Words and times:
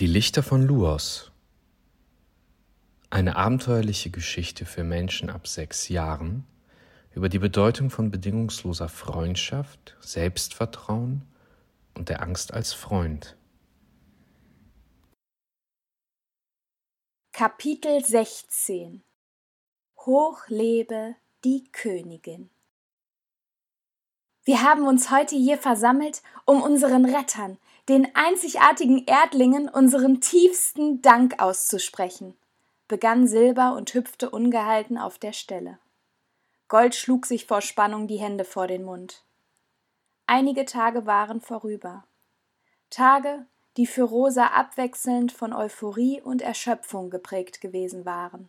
Die 0.00 0.06
Lichter 0.06 0.42
von 0.42 0.62
Luos. 0.62 1.30
Eine 3.10 3.36
abenteuerliche 3.36 4.08
Geschichte 4.08 4.64
für 4.64 4.82
Menschen 4.82 5.28
ab 5.28 5.46
sechs 5.46 5.90
Jahren 5.90 6.46
über 7.14 7.28
die 7.28 7.38
Bedeutung 7.38 7.90
von 7.90 8.10
bedingungsloser 8.10 8.88
Freundschaft, 8.88 9.98
Selbstvertrauen 10.00 11.28
und 11.92 12.08
der 12.08 12.22
Angst 12.22 12.54
als 12.54 12.72
Freund. 12.72 13.36
Kapitel 17.32 18.02
16 18.02 19.02
Hoch 20.06 20.38
lebe 20.48 21.14
die 21.44 21.64
Königin. 21.72 22.48
Wir 24.44 24.62
haben 24.62 24.86
uns 24.86 25.10
heute 25.10 25.36
hier 25.36 25.58
versammelt, 25.58 26.22
um 26.46 26.62
unseren 26.62 27.04
Rettern, 27.04 27.58
den 27.90 28.06
einzigartigen 28.14 29.04
Erdlingen, 29.06 29.68
unseren 29.68 30.20
tiefsten 30.20 31.02
Dank 31.02 31.42
auszusprechen, 31.42 32.36
begann 32.86 33.26
Silber 33.26 33.74
und 33.74 33.92
hüpfte 33.92 34.30
ungehalten 34.30 34.96
auf 34.96 35.18
der 35.18 35.32
Stelle. 35.32 35.80
Gold 36.68 36.94
schlug 36.94 37.26
sich 37.26 37.46
vor 37.46 37.60
Spannung 37.60 38.06
die 38.06 38.18
Hände 38.20 38.44
vor 38.44 38.68
den 38.68 38.84
Mund. 38.84 39.24
Einige 40.28 40.66
Tage 40.66 41.04
waren 41.04 41.40
vorüber. 41.40 42.04
Tage, 42.90 43.44
die 43.76 43.88
für 43.88 44.04
Rosa 44.04 44.46
abwechselnd 44.46 45.32
von 45.32 45.52
Euphorie 45.52 46.20
und 46.20 46.42
Erschöpfung 46.42 47.10
geprägt 47.10 47.60
gewesen 47.60 48.04
waren. 48.04 48.48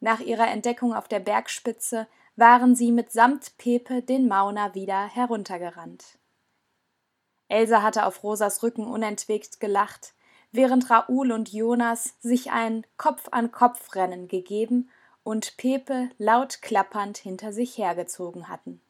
Nach 0.00 0.18
ihrer 0.18 0.48
Entdeckung 0.48 0.92
auf 0.92 1.06
der 1.06 1.20
Bergspitze 1.20 2.08
waren 2.34 2.74
sie 2.74 2.90
mitsamt 2.90 3.56
Pepe 3.58 4.02
den 4.02 4.26
Mauna 4.26 4.74
wieder 4.74 5.06
heruntergerannt. 5.06 6.18
Elsa 7.48 7.82
hatte 7.82 8.06
auf 8.06 8.22
Rosas 8.22 8.62
Rücken 8.62 8.86
unentwegt 8.86 9.60
gelacht, 9.60 10.14
während 10.52 10.90
Raoul 10.90 11.32
und 11.32 11.52
Jonas 11.52 12.14
sich 12.20 12.50
ein 12.50 12.84
Kopf-an-Kopf-Rennen 12.96 14.28
gegeben 14.28 14.90
und 15.22 15.56
Pepe 15.56 16.10
laut 16.18 16.62
klappernd 16.62 17.18
hinter 17.18 17.52
sich 17.52 17.78
hergezogen 17.78 18.48
hatten. 18.48 18.80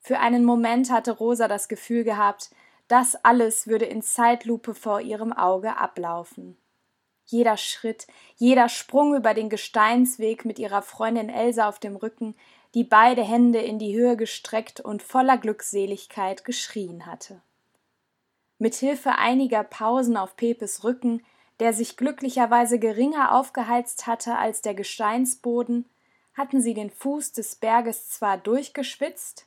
Für 0.00 0.18
einen 0.18 0.44
Moment 0.44 0.90
hatte 0.90 1.12
Rosa 1.12 1.48
das 1.48 1.68
Gefühl 1.68 2.04
gehabt, 2.04 2.50
das 2.88 3.16
alles 3.24 3.66
würde 3.66 3.84
in 3.84 4.02
Zeitlupe 4.02 4.74
vor 4.74 5.00
ihrem 5.00 5.32
Auge 5.32 5.76
ablaufen. 5.76 6.56
Jeder 7.26 7.56
Schritt, 7.56 8.06
jeder 8.36 8.68
Sprung 8.68 9.14
über 9.14 9.34
den 9.34 9.48
Gesteinsweg 9.48 10.44
mit 10.44 10.58
ihrer 10.58 10.82
Freundin 10.82 11.28
Elsa 11.28 11.68
auf 11.68 11.78
dem 11.78 11.94
Rücken, 11.94 12.34
die 12.74 12.82
beide 12.82 13.22
Hände 13.22 13.60
in 13.60 13.78
die 13.78 13.94
Höhe 13.94 14.16
gestreckt 14.16 14.80
und 14.80 15.02
voller 15.02 15.38
Glückseligkeit 15.38 16.44
geschrien 16.44 17.06
hatte. 17.06 17.42
Mit 18.62 18.74
Hilfe 18.74 19.12
einiger 19.12 19.64
Pausen 19.64 20.18
auf 20.18 20.36
Pepes 20.36 20.84
Rücken, 20.84 21.24
der 21.60 21.72
sich 21.72 21.96
glücklicherweise 21.96 22.78
geringer 22.78 23.34
aufgeheizt 23.34 24.06
hatte 24.06 24.36
als 24.36 24.60
der 24.60 24.74
Gesteinsboden, 24.74 25.88
hatten 26.34 26.60
sie 26.60 26.74
den 26.74 26.90
Fuß 26.90 27.32
des 27.32 27.56
Berges 27.56 28.10
zwar 28.10 28.36
durchgeschwitzt, 28.36 29.46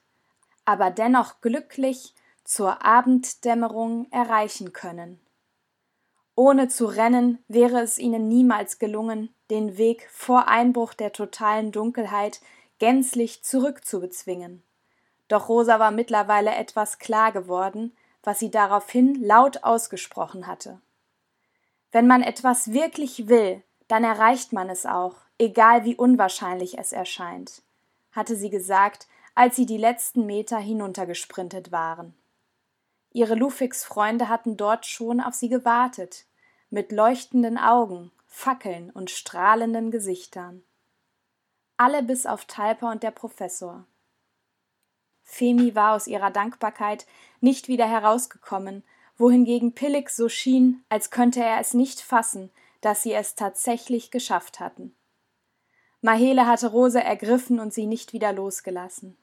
aber 0.66 0.89
dennoch 0.89 1.41
glücklich 1.41 2.16
zur 2.44 2.84
Abenddämmerung 2.84 4.08
erreichen 4.09 4.73
können. 4.73 5.19
Ohne 6.34 6.67
zu 6.67 6.88
rennen 6.88 7.38
wäre 7.47 7.81
es 7.81 8.00
ihnen 8.00 8.28
niemals 8.28 8.80
gelungen, 8.80 9.31
den 9.52 9.78
Weg 9.78 10.09
vor 10.11 10.47
Einbruch 10.47 10.95
der 10.95 11.14
totalen 11.14 11.72
Dunkelheit 11.72 12.41
gänzlich 12.80 13.44
zurückzubezwingen. 13.44 14.64
Doch 15.28 15.50
Rosa 15.50 15.80
war 15.80 15.91
mittlerweile 15.91 16.56
etwas 16.56 16.97
klar 16.97 17.31
geworden, 17.31 17.95
was 18.23 18.39
sie 18.39 18.49
daraufhin 18.49 19.21
laut 19.21 19.63
ausgesprochen 19.63 20.47
hatte. 20.47 20.79
Wenn 21.91 22.07
man 22.07 22.23
etwas 22.23 22.71
wirklich 22.73 23.27
will, 23.27 23.61
dann 23.88 24.03
erreicht 24.03 24.53
man 24.53 24.69
es 24.69 24.85
auch, 24.85 25.17
egal 25.38 25.85
wie 25.85 25.95
unwahrscheinlich 25.95 26.79
es 26.79 26.91
erscheint, 26.91 27.61
hatte 28.11 28.35
sie 28.35 28.50
gesagt, 28.50 29.07
als 29.35 29.56
sie 29.56 29.66
die 29.66 29.78
letzten 29.78 30.25
Meter 30.25 30.57
hinuntergesprintet 30.57 31.72
waren. 31.72 32.16
Ihre 33.12 33.35
Lufix-Freunde 33.35 34.29
hatten 34.29 34.57
dort 34.57 34.85
schon 34.85 35.22
auf 35.22 35.35
sie 35.35 35.50
gewartet, 35.50 36.25
mit 36.72 36.91
leuchtenden 36.91 37.59
Augen, 37.59 38.12
Fackeln 38.25 38.89
und 38.89 39.12
strahlenden 39.12 39.91
Gesichtern. 39.91 40.63
Alle 41.78 42.01
bis 42.01 42.25
auf 42.25 42.45
Talpa 42.45 42.91
und 42.91 43.03
der 43.03 43.12
Professor. 43.12 43.85
Femi 45.23 45.75
war 45.75 45.95
aus 45.95 46.07
ihrer 46.07 46.31
Dankbarkeit 46.31 47.06
nicht 47.41 47.67
wieder 47.67 47.88
herausgekommen, 47.88 48.84
wohingegen 49.17 49.73
Pillig 49.73 50.09
so 50.09 50.29
schien, 50.29 50.84
als 50.89 51.11
könnte 51.11 51.44
er 51.44 51.59
es 51.59 51.73
nicht 51.73 52.01
fassen, 52.01 52.51
dass 52.81 53.03
sie 53.03 53.13
es 53.13 53.35
tatsächlich 53.35 54.12
geschafft 54.12 54.59
hatten. 54.59 54.95
Mahele 56.01 56.45
hatte 56.47 56.67
Rose 56.67 57.01
ergriffen 57.01 57.59
und 57.59 57.73
sie 57.73 57.85
nicht 57.85 58.12
wieder 58.12 58.33
losgelassen. 58.33 59.17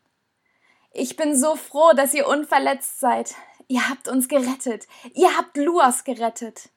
Ich 0.93 1.17
bin 1.17 1.37
so 1.37 1.55
froh, 1.55 1.93
dass 1.95 2.15
ihr 2.15 2.27
unverletzt 2.27 2.99
seid. 3.01 3.35
Ihr 3.69 3.89
habt 3.89 4.09
uns 4.09 4.29
gerettet. 4.29 4.87
Ihr 5.15 5.37
habt 5.37 5.57
Luas 5.57 6.05
gerettet. 6.05 6.71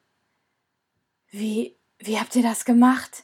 Wie, 1.30 1.76
wie 1.98 2.20
habt 2.20 2.36
ihr 2.36 2.44
das 2.44 2.66
gemacht? 2.66 3.24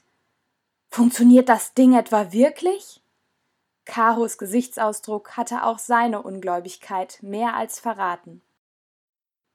Funktioniert 0.89 1.49
das 1.49 1.73
Ding 1.75 1.93
etwa 1.93 2.31
wirklich? 2.31 3.01
Karos 3.89 4.37
Gesichtsausdruck 4.37 5.35
hatte 5.35 5.63
auch 5.63 5.79
seine 5.79 6.21
Ungläubigkeit 6.21 7.17
mehr 7.23 7.55
als 7.55 7.79
verraten. 7.79 8.43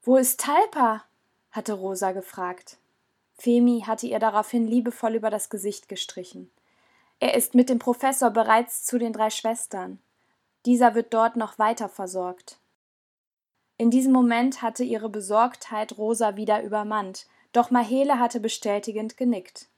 Wo 0.03 0.17
ist 0.17 0.41
Talpa? 0.41 1.05
hatte 1.53 1.75
Rosa 1.75 2.11
gefragt. 2.11 2.79
Femi 3.39 3.85
hatte 3.87 4.09
ihr 4.09 4.19
daraufhin 4.19 4.67
liebevoll 4.67 5.15
über 5.15 5.31
das 5.31 5.51
Gesicht 5.51 5.89
gestrichen. 5.89 6.51
Er 7.21 7.35
ist 7.35 7.55
mit 7.55 7.69
dem 7.69 7.79
Professor 7.79 8.31
bereits 8.31 8.83
zu 8.83 8.99
den 8.99 9.13
drei 9.13 9.31
Schwestern. 9.31 10.01
Dieser 10.67 10.97
wird 10.97 11.15
dort 11.15 11.37
noch 11.37 11.61
weiter 11.61 11.89
versorgt. 11.89 12.59
In 13.77 13.93
diesem 13.93 14.13
Moment 14.13 14.63
hatte 14.63 14.83
ihre 14.83 15.11
Besorgtheit 15.11 15.97
Rosa 15.97 16.35
wieder 16.35 16.65
übermannt, 16.65 17.29
doch 17.53 17.71
Mahele 17.71 18.19
hatte 18.19 18.41
bestätigend 18.41 19.17
genickt. 19.17 19.69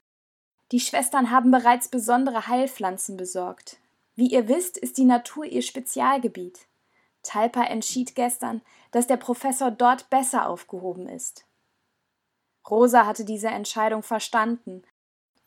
Die 0.73 0.81
Schwestern 0.81 1.31
haben 1.31 1.50
bereits 1.50 1.88
besondere 1.88 2.47
Heilpflanzen 2.49 3.19
besorgt. 3.19 3.77
Wie 4.16 4.28
ihr 4.28 4.49
wisst, 4.49 4.78
ist 4.78 4.97
die 4.97 5.04
Natur 5.04 5.44
ihr 5.44 5.62
Spezialgebiet. 5.62 6.66
Talpa 7.22 7.65
entschied 7.65 8.15
gestern, 8.15 8.62
dass 8.91 9.06
der 9.06 9.19
Professor 9.19 9.71
dort 9.71 10.09
besser 10.10 10.49
aufgehoben 10.49 11.09
ist. 11.09 11.47
Rosa 12.69 13.06
hatte 13.06 13.25
diese 13.25 13.49
Entscheidung 13.49 14.03
verstanden, 14.03 14.82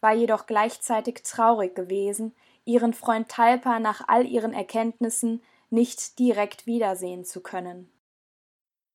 war 0.02 0.14
jedoch 0.14 0.46
gleichzeitig 0.46 1.24
traurig 1.24 1.76
gewesen, 1.76 2.36
ihren 2.64 2.94
Freund 2.94 3.28
Talpa 3.28 3.80
nach 3.80 4.08
all 4.08 4.26
ihren 4.26 4.54
Erkenntnissen 4.54 5.42
nicht 5.70 6.20
direkt 6.20 6.66
wiedersehen 6.66 7.26
zu 7.26 7.42
können. 7.42 7.92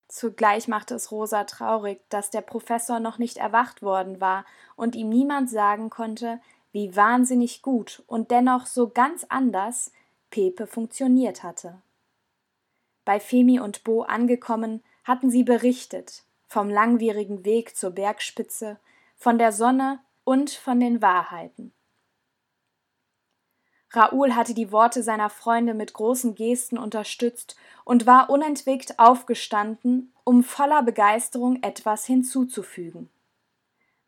Zugleich 0.08 0.68
machte 0.68 0.94
es 0.94 1.10
Rosa 1.10 1.44
traurig, 1.44 2.00
dass 2.08 2.30
der 2.30 2.42
Professor 2.42 3.00
noch 3.00 3.18
nicht 3.18 3.38
erwacht 3.38 3.82
worden 3.82 4.20
war 4.20 4.44
und 4.76 4.94
ihm 4.94 5.08
niemand 5.08 5.50
sagen 5.50 5.90
konnte, 5.90 6.40
wie 6.74 6.96
wahnsinnig 6.96 7.62
gut 7.62 8.02
und 8.08 8.32
dennoch 8.32 8.66
so 8.66 8.88
ganz 8.88 9.24
anders 9.28 9.92
Pepe 10.30 10.66
funktioniert 10.66 11.44
hatte. 11.44 11.80
Bei 13.04 13.20
Femi 13.20 13.60
und 13.60 13.84
Bo 13.84 14.02
angekommen, 14.02 14.82
hatten 15.04 15.30
sie 15.30 15.44
berichtet 15.44 16.24
vom 16.48 16.68
langwierigen 16.68 17.44
Weg 17.44 17.76
zur 17.76 17.92
Bergspitze, 17.92 18.80
von 19.16 19.38
der 19.38 19.52
Sonne 19.52 20.00
und 20.24 20.50
von 20.50 20.80
den 20.80 21.00
Wahrheiten. 21.00 21.72
Raoul 23.90 24.34
hatte 24.34 24.54
die 24.54 24.72
Worte 24.72 25.04
seiner 25.04 25.30
Freunde 25.30 25.74
mit 25.74 25.92
großen 25.92 26.34
Gesten 26.34 26.76
unterstützt 26.76 27.54
und 27.84 28.06
war 28.06 28.30
unentwegt 28.30 28.98
aufgestanden, 28.98 30.12
um 30.24 30.42
voller 30.42 30.82
Begeisterung 30.82 31.62
etwas 31.62 32.04
hinzuzufügen. 32.04 33.10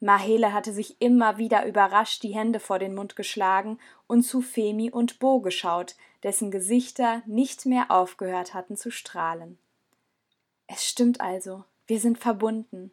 Mahele 0.00 0.52
hatte 0.52 0.72
sich 0.72 1.00
immer 1.00 1.38
wieder 1.38 1.66
überrascht 1.66 2.22
die 2.22 2.34
Hände 2.34 2.60
vor 2.60 2.78
den 2.78 2.94
Mund 2.94 3.16
geschlagen 3.16 3.78
und 4.06 4.22
zu 4.22 4.42
Femi 4.42 4.90
und 4.90 5.18
Bo 5.18 5.40
geschaut, 5.40 5.96
dessen 6.22 6.50
Gesichter 6.50 7.22
nicht 7.26 7.66
mehr 7.66 7.90
aufgehört 7.90 8.52
hatten 8.52 8.76
zu 8.76 8.90
strahlen. 8.90 9.58
Es 10.66 10.86
stimmt 10.86 11.20
also, 11.20 11.64
wir 11.86 12.00
sind 12.00 12.18
verbunden. 12.18 12.90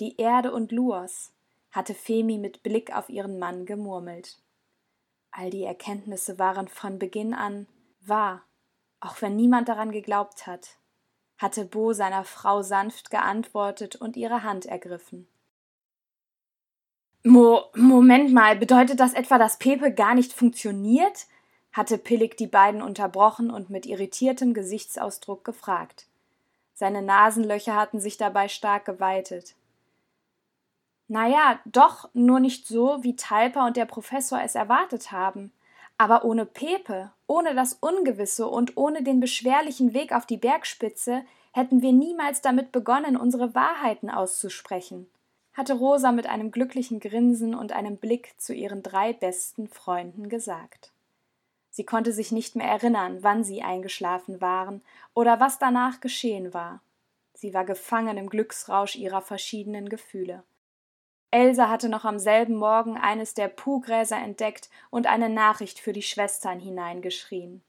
Die 0.00 0.16
Erde 0.16 0.52
und 0.52 0.72
Luos, 0.72 1.32
hatte 1.76 1.94
Femi 1.94 2.38
mit 2.38 2.62
Blick 2.62 2.96
auf 2.96 3.10
ihren 3.10 3.38
Mann 3.38 3.66
gemurmelt. 3.66 4.38
All 5.30 5.50
die 5.50 5.64
Erkenntnisse 5.64 6.38
waren 6.38 6.68
von 6.68 6.98
Beginn 6.98 7.34
an 7.34 7.66
wahr, 8.00 8.42
auch 9.00 9.20
wenn 9.20 9.36
niemand 9.36 9.68
daran 9.68 9.92
geglaubt 9.92 10.46
hat, 10.46 10.78
hatte 11.36 11.66
Bo 11.66 11.92
seiner 11.92 12.24
Frau 12.24 12.62
sanft 12.62 13.10
geantwortet 13.10 13.94
und 13.96 14.16
ihre 14.16 14.42
Hand 14.42 14.64
ergriffen. 14.64 15.28
Mo 17.26 17.64
Moment 17.74 18.32
mal, 18.32 18.54
bedeutet 18.54 19.00
das 19.00 19.12
etwa, 19.12 19.36
dass 19.36 19.58
Pepe 19.58 19.92
gar 19.92 20.14
nicht 20.14 20.32
funktioniert? 20.32 21.26
hatte 21.72 21.98
Pillig 21.98 22.36
die 22.36 22.46
beiden 22.46 22.82
unterbrochen 22.82 23.50
und 23.50 23.68
mit 23.68 23.84
irritiertem 23.84 24.54
Gesichtsausdruck 24.54 25.44
gefragt. 25.44 26.06
Seine 26.74 27.02
Nasenlöcher 27.02 27.74
hatten 27.74 27.98
sich 27.98 28.16
dabei 28.16 28.46
stark 28.46 28.84
geweitet. 28.84 29.56
Naja, 31.08 31.58
doch, 31.64 32.08
nur 32.14 32.38
nicht 32.38 32.68
so, 32.68 33.02
wie 33.02 33.16
Talpa 33.16 33.66
und 33.66 33.76
der 33.76 33.86
Professor 33.86 34.40
es 34.40 34.54
erwartet 34.54 35.10
haben. 35.10 35.50
Aber 35.98 36.24
ohne 36.24 36.46
Pepe, 36.46 37.10
ohne 37.26 37.56
das 37.56 37.74
Ungewisse 37.74 38.46
und 38.46 38.76
ohne 38.76 39.02
den 39.02 39.18
beschwerlichen 39.18 39.94
Weg 39.94 40.12
auf 40.12 40.26
die 40.26 40.36
Bergspitze 40.36 41.24
hätten 41.50 41.82
wir 41.82 41.92
niemals 41.92 42.40
damit 42.40 42.70
begonnen, 42.70 43.16
unsere 43.16 43.52
Wahrheiten 43.56 44.10
auszusprechen, 44.10 45.08
hatte 45.56 45.72
Rosa 45.72 46.12
mit 46.12 46.26
einem 46.26 46.50
glücklichen 46.50 47.00
Grinsen 47.00 47.54
und 47.54 47.72
einem 47.72 47.96
Blick 47.96 48.34
zu 48.38 48.52
ihren 48.52 48.82
drei 48.82 49.14
besten 49.14 49.68
Freunden 49.68 50.28
gesagt. 50.28 50.92
Sie 51.70 51.84
konnte 51.84 52.12
sich 52.12 52.30
nicht 52.30 52.56
mehr 52.56 52.68
erinnern, 52.68 53.18
wann 53.22 53.42
sie 53.42 53.62
eingeschlafen 53.62 54.40
waren 54.40 54.82
oder 55.14 55.40
was 55.40 55.58
danach 55.58 56.00
geschehen 56.00 56.52
war. 56.52 56.80
Sie 57.34 57.54
war 57.54 57.64
gefangen 57.64 58.16
im 58.18 58.28
Glücksrausch 58.28 58.96
ihrer 58.96 59.22
verschiedenen 59.22 59.88
Gefühle. 59.88 60.42
Elsa 61.30 61.68
hatte 61.68 61.88
noch 61.88 62.04
am 62.04 62.18
selben 62.18 62.56
Morgen 62.56 62.96
eines 62.96 63.34
der 63.34 63.48
Puhgräser 63.48 64.16
entdeckt 64.16 64.70
und 64.90 65.06
eine 65.06 65.28
Nachricht 65.28 65.80
für 65.80 65.92
die 65.92 66.02
Schwestern 66.02 66.60
hineingeschrien. 66.60 67.62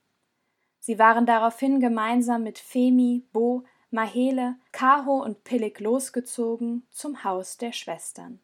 Sie 0.78 0.98
waren 0.98 1.26
daraufhin 1.26 1.80
gemeinsam 1.80 2.44
mit 2.44 2.58
Femi, 2.58 3.24
Bo, 3.32 3.64
Mahele, 3.90 4.56
Kaho 4.70 5.22
und 5.22 5.44
Pillig 5.44 5.80
losgezogen 5.80 6.86
zum 6.90 7.24
Haus 7.24 7.56
der 7.56 7.72
Schwestern. 7.72 8.38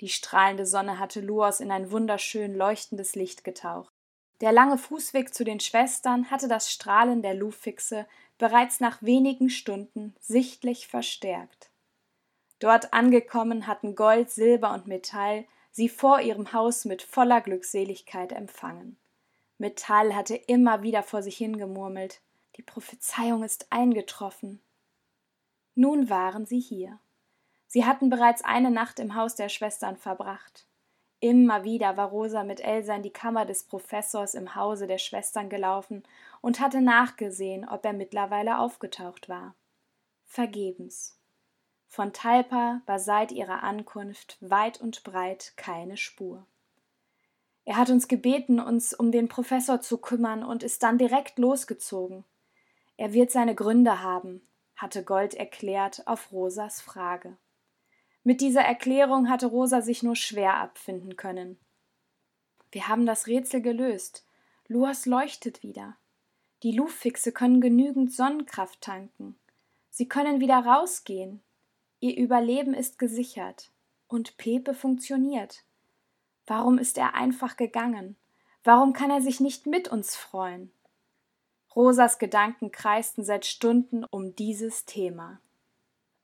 Die 0.00 0.08
strahlende 0.08 0.66
Sonne 0.66 0.98
hatte 0.98 1.20
Luos 1.20 1.60
in 1.60 1.70
ein 1.70 1.92
wunderschön 1.92 2.56
leuchtendes 2.56 3.14
Licht 3.14 3.44
getaucht. 3.44 3.92
Der 4.40 4.50
lange 4.52 4.76
Fußweg 4.76 5.32
zu 5.32 5.44
den 5.44 5.60
Schwestern 5.60 6.30
hatte 6.30 6.48
das 6.48 6.72
Strahlen 6.72 7.22
der 7.22 7.34
Lufixe 7.34 8.06
bereits 8.36 8.80
nach 8.80 9.02
wenigen 9.02 9.48
Stunden 9.50 10.14
sichtlich 10.20 10.88
verstärkt. 10.88 11.70
Dort 12.58 12.92
angekommen 12.92 13.68
hatten 13.68 13.94
Gold, 13.94 14.30
Silber 14.30 14.72
und 14.72 14.88
Metall 14.88 15.44
sie 15.70 15.88
vor 15.88 16.20
ihrem 16.20 16.52
Haus 16.52 16.84
mit 16.84 17.02
voller 17.02 17.40
Glückseligkeit 17.40 18.32
empfangen. 18.32 18.96
Metall 19.58 20.14
hatte 20.14 20.34
immer 20.34 20.82
wieder 20.82 21.04
vor 21.04 21.22
sich 21.22 21.36
hingemurmelt, 21.36 22.20
die 22.58 22.62
Prophezeiung 22.62 23.44
ist 23.44 23.68
eingetroffen. 23.70 24.60
Nun 25.76 26.10
waren 26.10 26.44
sie 26.44 26.58
hier. 26.58 26.98
Sie 27.68 27.86
hatten 27.86 28.10
bereits 28.10 28.42
eine 28.42 28.72
Nacht 28.72 28.98
im 28.98 29.14
Haus 29.14 29.36
der 29.36 29.48
Schwestern 29.48 29.96
verbracht. 29.96 30.66
Immer 31.20 31.62
wieder 31.62 31.96
war 31.96 32.08
Rosa 32.08 32.42
mit 32.42 32.60
Elsa 32.60 32.96
in 32.96 33.02
die 33.02 33.12
Kammer 33.12 33.46
des 33.46 33.62
Professors 33.62 34.34
im 34.34 34.56
Hause 34.56 34.88
der 34.88 34.98
Schwestern 34.98 35.48
gelaufen 35.48 36.02
und 36.40 36.58
hatte 36.58 36.80
nachgesehen, 36.80 37.68
ob 37.68 37.84
er 37.84 37.92
mittlerweile 37.92 38.58
aufgetaucht 38.58 39.28
war. 39.28 39.54
Vergebens. 40.26 41.16
Von 41.86 42.12
Talpa 42.12 42.82
war 42.86 42.98
seit 42.98 43.30
ihrer 43.30 43.62
Ankunft 43.62 44.36
weit 44.40 44.80
und 44.80 45.04
breit 45.04 45.52
keine 45.56 45.96
Spur. 45.96 46.44
Er 47.64 47.76
hat 47.76 47.90
uns 47.90 48.08
gebeten, 48.08 48.58
uns 48.58 48.94
um 48.94 49.12
den 49.12 49.28
Professor 49.28 49.80
zu 49.80 49.98
kümmern 49.98 50.42
und 50.42 50.64
ist 50.64 50.82
dann 50.82 50.98
direkt 50.98 51.38
losgezogen. 51.38 52.24
Er 52.98 53.14
wird 53.14 53.30
seine 53.30 53.54
Gründe 53.54 54.02
haben, 54.02 54.42
hatte 54.76 55.02
Gold 55.02 55.32
erklärt 55.32 56.06
auf 56.06 56.32
Rosas 56.32 56.80
Frage. 56.82 57.38
Mit 58.24 58.40
dieser 58.40 58.62
Erklärung 58.62 59.30
hatte 59.30 59.46
Rosa 59.46 59.80
sich 59.80 60.02
nur 60.02 60.16
schwer 60.16 60.54
abfinden 60.56 61.16
können. 61.16 61.58
Wir 62.70 62.88
haben 62.88 63.06
das 63.06 63.26
Rätsel 63.26 63.62
gelöst. 63.62 64.26
Luas 64.66 65.06
leuchtet 65.06 65.62
wieder. 65.62 65.96
Die 66.64 66.72
Luftfixe 66.72 67.32
können 67.32 67.60
genügend 67.60 68.12
Sonnenkraft 68.12 68.80
tanken. 68.80 69.38
Sie 69.90 70.08
können 70.08 70.40
wieder 70.40 70.58
rausgehen. 70.58 71.40
Ihr 72.00 72.16
Überleben 72.16 72.74
ist 72.74 72.98
gesichert. 72.98 73.70
Und 74.08 74.36
Pepe 74.36 74.74
funktioniert. 74.74 75.62
Warum 76.46 76.78
ist 76.78 76.98
er 76.98 77.14
einfach 77.14 77.56
gegangen? 77.56 78.16
Warum 78.64 78.92
kann 78.92 79.10
er 79.10 79.22
sich 79.22 79.38
nicht 79.38 79.66
mit 79.66 79.88
uns 79.88 80.16
freuen? 80.16 80.72
Rosas 81.74 82.18
Gedanken 82.18 82.72
kreisten 82.72 83.24
seit 83.24 83.46
Stunden 83.46 84.04
um 84.04 84.34
dieses 84.34 84.84
Thema. 84.84 85.40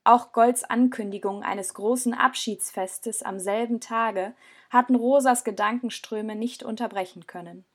Auch 0.03 0.33
Golds 0.33 0.63
Ankündigung 0.63 1.43
eines 1.43 1.73
großen 1.73 2.13
Abschiedsfestes 2.13 3.23
am 3.23 3.39
selben 3.39 3.79
Tage 3.79 4.35
hatten 4.69 4.95
Rosas 4.95 5.43
Gedankenströme 5.43 6.35
nicht 6.35 6.63
unterbrechen 6.63 7.25
können. 7.25 7.65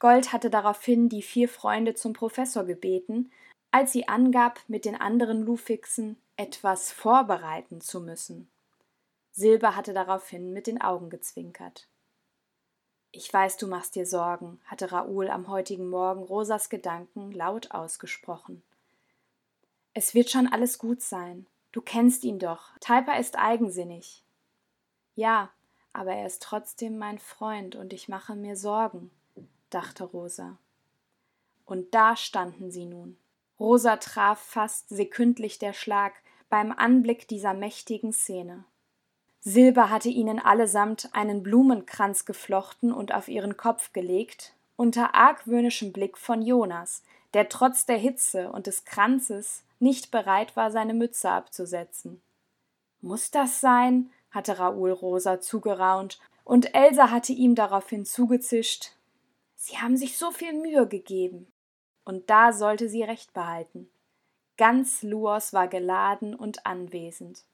Gold 0.00 0.32
hatte 0.32 0.50
daraufhin 0.50 1.08
die 1.08 1.22
vier 1.22 1.48
Freunde 1.48 1.94
zum 1.94 2.14
Professor 2.14 2.64
gebeten, 2.64 3.30
als 3.70 3.92
sie 3.92 4.08
angab, 4.08 4.60
mit 4.66 4.84
den 4.84 4.96
anderen 4.96 5.42
Lufixen 5.42 6.16
etwas 6.36 6.90
vorbereiten 6.90 7.80
zu 7.80 8.00
müssen. 8.00 8.50
Silber 9.30 9.76
hatte 9.76 9.92
daraufhin 9.92 10.52
mit 10.52 10.66
den 10.66 10.80
Augen 10.80 11.10
gezwinkert. 11.10 11.86
Ich 13.12 13.32
weiß, 13.32 13.56
du 13.56 13.66
machst 13.66 13.96
dir 13.96 14.06
Sorgen, 14.06 14.60
hatte 14.64 14.92
Raoul 14.92 15.28
am 15.30 15.48
heutigen 15.48 15.88
Morgen 15.88 16.22
Rosas 16.22 16.68
Gedanken 16.68 17.32
laut 17.32 17.72
ausgesprochen. 17.72 18.62
Es 19.94 20.14
wird 20.14 20.30
schon 20.30 20.46
alles 20.46 20.78
gut 20.78 21.02
sein. 21.02 21.46
Du 21.72 21.80
kennst 21.80 22.22
ihn 22.22 22.38
doch. 22.38 22.70
Talpa 22.78 23.14
ist 23.14 23.36
eigensinnig. 23.36 24.22
Ja, 25.16 25.50
aber 25.92 26.12
er 26.12 26.26
ist 26.26 26.42
trotzdem 26.42 26.98
mein 26.98 27.18
Freund 27.18 27.74
und 27.74 27.92
ich 27.92 28.08
mache 28.08 28.36
mir 28.36 28.56
Sorgen, 28.56 29.10
dachte 29.70 30.04
Rosa. 30.04 30.56
Und 31.64 31.94
da 31.94 32.16
standen 32.16 32.70
sie 32.70 32.86
nun. 32.86 33.18
Rosa 33.58 33.96
traf 33.96 34.38
fast 34.38 34.88
sekündlich 34.88 35.58
der 35.58 35.72
Schlag 35.72 36.14
beim 36.48 36.72
Anblick 36.72 37.28
dieser 37.28 37.54
mächtigen 37.54 38.12
Szene. 38.12 38.64
Silber 39.40 39.90
hatte 39.90 40.08
ihnen 40.08 40.38
allesamt 40.38 41.08
einen 41.12 41.42
Blumenkranz 41.42 42.24
geflochten 42.24 42.92
und 42.92 43.12
auf 43.12 43.28
ihren 43.28 43.56
Kopf 43.56 43.92
gelegt, 43.92 44.54
unter 44.76 45.14
argwöhnischem 45.14 45.92
Blick 45.92 46.18
von 46.18 46.42
Jonas, 46.42 47.02
der 47.32 47.48
trotz 47.48 47.86
der 47.86 47.96
Hitze 47.96 48.50
und 48.52 48.66
des 48.66 48.84
Kranzes 48.84 49.64
nicht 49.78 50.10
bereit 50.10 50.56
war, 50.56 50.70
seine 50.70 50.94
Mütze 50.94 51.30
abzusetzen. 51.30 52.20
Muss 53.00 53.30
das 53.30 53.60
sein? 53.60 54.10
hatte 54.30 54.58
Raoul 54.58 54.92
Rosa 54.92 55.40
zugeraunt, 55.40 56.20
und 56.44 56.74
Elsa 56.74 57.10
hatte 57.10 57.32
ihm 57.32 57.54
daraufhin 57.54 58.04
zugezischt 58.04 58.92
Sie 59.62 59.76
haben 59.76 59.98
sich 59.98 60.16
so 60.16 60.30
viel 60.30 60.54
Mühe 60.54 60.88
gegeben. 60.88 61.46
Und 62.06 62.30
da 62.30 62.54
sollte 62.54 62.88
sie 62.88 63.02
recht 63.02 63.34
behalten. 63.34 63.90
Ganz 64.56 65.02
Luos 65.02 65.52
war 65.52 65.68
geladen 65.68 66.34
und 66.34 66.64
anwesend. 66.64 67.44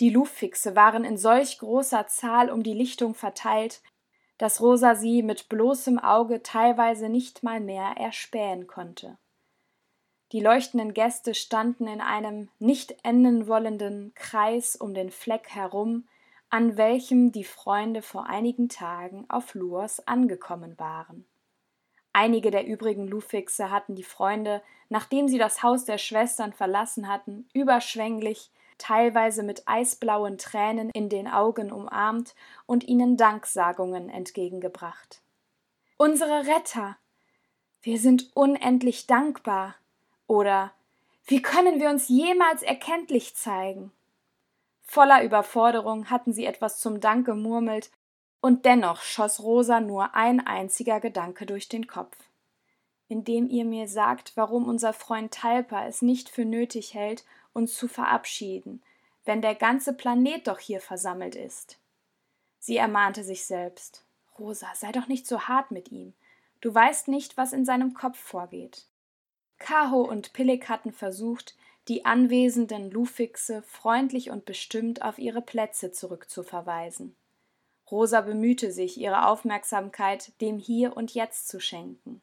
Die 0.00 0.10
Luftfixe 0.10 0.74
waren 0.74 1.04
in 1.04 1.16
solch 1.16 1.58
großer 1.58 2.06
Zahl 2.08 2.50
um 2.50 2.62
die 2.62 2.74
Lichtung 2.74 3.14
verteilt, 3.14 3.80
dass 4.38 4.60
Rosa 4.60 4.94
sie 4.94 5.22
mit 5.22 5.48
bloßem 5.48 5.98
Auge 5.98 6.42
teilweise 6.42 7.08
nicht 7.08 7.42
mal 7.42 7.60
mehr 7.60 7.94
erspähen 7.96 8.66
konnte. 8.66 9.16
Die 10.32 10.40
leuchtenden 10.40 10.94
Gäste 10.94 11.34
standen 11.34 11.86
in 11.86 12.00
einem 12.00 12.48
nicht 12.58 12.96
enden 13.04 13.46
wollenden 13.46 14.12
Kreis 14.16 14.74
um 14.74 14.92
den 14.92 15.10
Fleck 15.10 15.50
herum, 15.50 16.08
an 16.50 16.76
welchem 16.76 17.30
die 17.30 17.44
Freunde 17.44 18.02
vor 18.02 18.26
einigen 18.26 18.68
Tagen 18.68 19.26
auf 19.28 19.54
Luos 19.54 20.00
angekommen 20.06 20.76
waren. 20.78 21.24
Einige 22.12 22.50
der 22.50 22.66
übrigen 22.66 23.06
Lufixe 23.06 23.70
hatten 23.70 23.94
die 23.94 24.04
Freunde, 24.04 24.62
nachdem 24.88 25.28
sie 25.28 25.38
das 25.38 25.62
Haus 25.62 25.84
der 25.84 25.98
Schwestern 25.98 26.52
verlassen 26.52 27.08
hatten, 27.08 27.48
überschwänglich, 27.52 28.50
teilweise 28.78 29.42
mit 29.42 29.62
eisblauen 29.66 30.38
Tränen 30.38 30.90
in 30.90 31.08
den 31.08 31.28
Augen 31.28 31.72
umarmt 31.72 32.34
und 32.66 32.84
ihnen 32.84 33.16
Danksagungen 33.16 34.08
entgegengebracht. 34.08 35.22
Unsere 35.96 36.46
Retter! 36.46 36.96
Wir 37.82 37.98
sind 37.98 38.30
unendlich 38.34 39.06
dankbar, 39.06 39.74
oder 40.26 40.72
wie 41.26 41.42
können 41.42 41.80
wir 41.80 41.90
uns 41.90 42.08
jemals 42.08 42.62
erkenntlich 42.62 43.36
zeigen? 43.36 43.92
Voller 44.82 45.22
Überforderung 45.22 46.10
hatten 46.10 46.32
sie 46.32 46.46
etwas 46.46 46.80
zum 46.80 47.00
Dank 47.00 47.26
gemurmelt, 47.26 47.90
und 48.40 48.66
dennoch 48.66 49.00
schoss 49.00 49.42
Rosa 49.42 49.80
nur 49.80 50.14
ein 50.14 50.46
einziger 50.46 51.00
Gedanke 51.00 51.46
durch 51.46 51.70
den 51.70 51.86
Kopf. 51.86 52.14
Indem 53.08 53.48
ihr 53.48 53.64
mir 53.64 53.88
sagt, 53.88 54.32
warum 54.34 54.68
unser 54.68 54.92
Freund 54.92 55.32
Talpa 55.32 55.86
es 55.86 56.02
nicht 56.02 56.28
für 56.28 56.44
nötig 56.44 56.92
hält, 56.92 57.24
uns 57.54 57.74
zu 57.74 57.88
verabschieden, 57.88 58.82
wenn 59.24 59.40
der 59.40 59.54
ganze 59.54 59.94
Planet 59.94 60.46
doch 60.46 60.58
hier 60.58 60.80
versammelt 60.80 61.34
ist. 61.34 61.78
Sie 62.58 62.76
ermahnte 62.76 63.24
sich 63.24 63.46
selbst. 63.46 64.04
Rosa, 64.38 64.68
sei 64.74 64.92
doch 64.92 65.06
nicht 65.06 65.26
so 65.26 65.42
hart 65.42 65.70
mit 65.70 65.90
ihm. 65.90 66.12
Du 66.60 66.74
weißt 66.74 67.08
nicht, 67.08 67.36
was 67.36 67.52
in 67.52 67.64
seinem 67.64 67.94
Kopf 67.94 68.18
vorgeht. 68.18 68.86
Kaho 69.58 70.02
und 70.02 70.32
Pillig 70.32 70.68
hatten 70.68 70.92
versucht, 70.92 71.54
die 71.88 72.04
anwesenden 72.04 72.90
Lufixe 72.90 73.62
freundlich 73.62 74.30
und 74.30 74.44
bestimmt 74.44 75.02
auf 75.02 75.18
ihre 75.18 75.42
Plätze 75.42 75.92
zurückzuverweisen. 75.92 77.14
Rosa 77.90 78.22
bemühte 78.22 78.72
sich, 78.72 78.98
ihre 78.98 79.26
Aufmerksamkeit 79.26 80.32
dem 80.40 80.58
Hier 80.58 80.96
und 80.96 81.14
Jetzt 81.14 81.48
zu 81.48 81.60
schenken. 81.60 82.22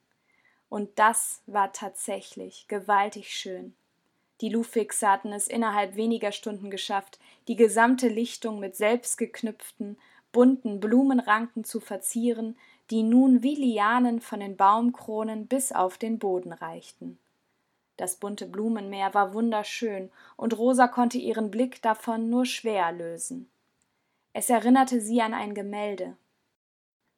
Und 0.69 0.97
das 0.97 1.41
war 1.45 1.71
tatsächlich 1.71 2.67
gewaltig 2.67 3.35
schön. 3.35 3.75
Die 4.41 4.49
Lufixe 4.49 5.07
hatten 5.07 5.31
es 5.33 5.47
innerhalb 5.47 5.95
weniger 5.95 6.31
Stunden 6.31 6.71
geschafft, 6.71 7.19
die 7.47 7.55
gesamte 7.55 8.07
Lichtung 8.07 8.59
mit 8.59 8.75
selbstgeknüpften, 8.75 9.97
bunten 10.31 10.79
Blumenranken 10.79 11.63
zu 11.63 11.79
verzieren, 11.79 12.57
die 12.89 13.03
nun 13.03 13.43
wie 13.43 13.55
Lianen 13.55 14.19
von 14.19 14.39
den 14.39 14.57
Baumkronen 14.57 15.47
bis 15.47 15.71
auf 15.71 15.97
den 15.97 16.17
Boden 16.17 16.53
reichten. 16.53 17.19
Das 17.97 18.15
bunte 18.15 18.47
Blumenmeer 18.47 19.13
war 19.13 19.33
wunderschön, 19.35 20.09
und 20.37 20.57
Rosa 20.57 20.87
konnte 20.87 21.19
ihren 21.19 21.51
Blick 21.51 21.81
davon 21.83 22.29
nur 22.29 22.45
schwer 22.45 22.91
lösen. 22.91 23.49
Es 24.33 24.49
erinnerte 24.49 25.01
sie 25.01 25.21
an 25.21 25.35
ein 25.35 25.53
Gemälde. 25.53 26.17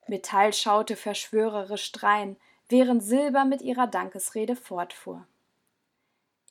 Metall 0.08 0.52
schaute 0.52 0.98
verschwörerisch 0.98 1.92
drein, 1.94 2.36
während 2.68 3.02
Silber 3.02 3.46
mit 3.46 3.62
ihrer 3.62 3.88
Dankesrede 3.88 4.56
fortfuhr. 4.58 5.26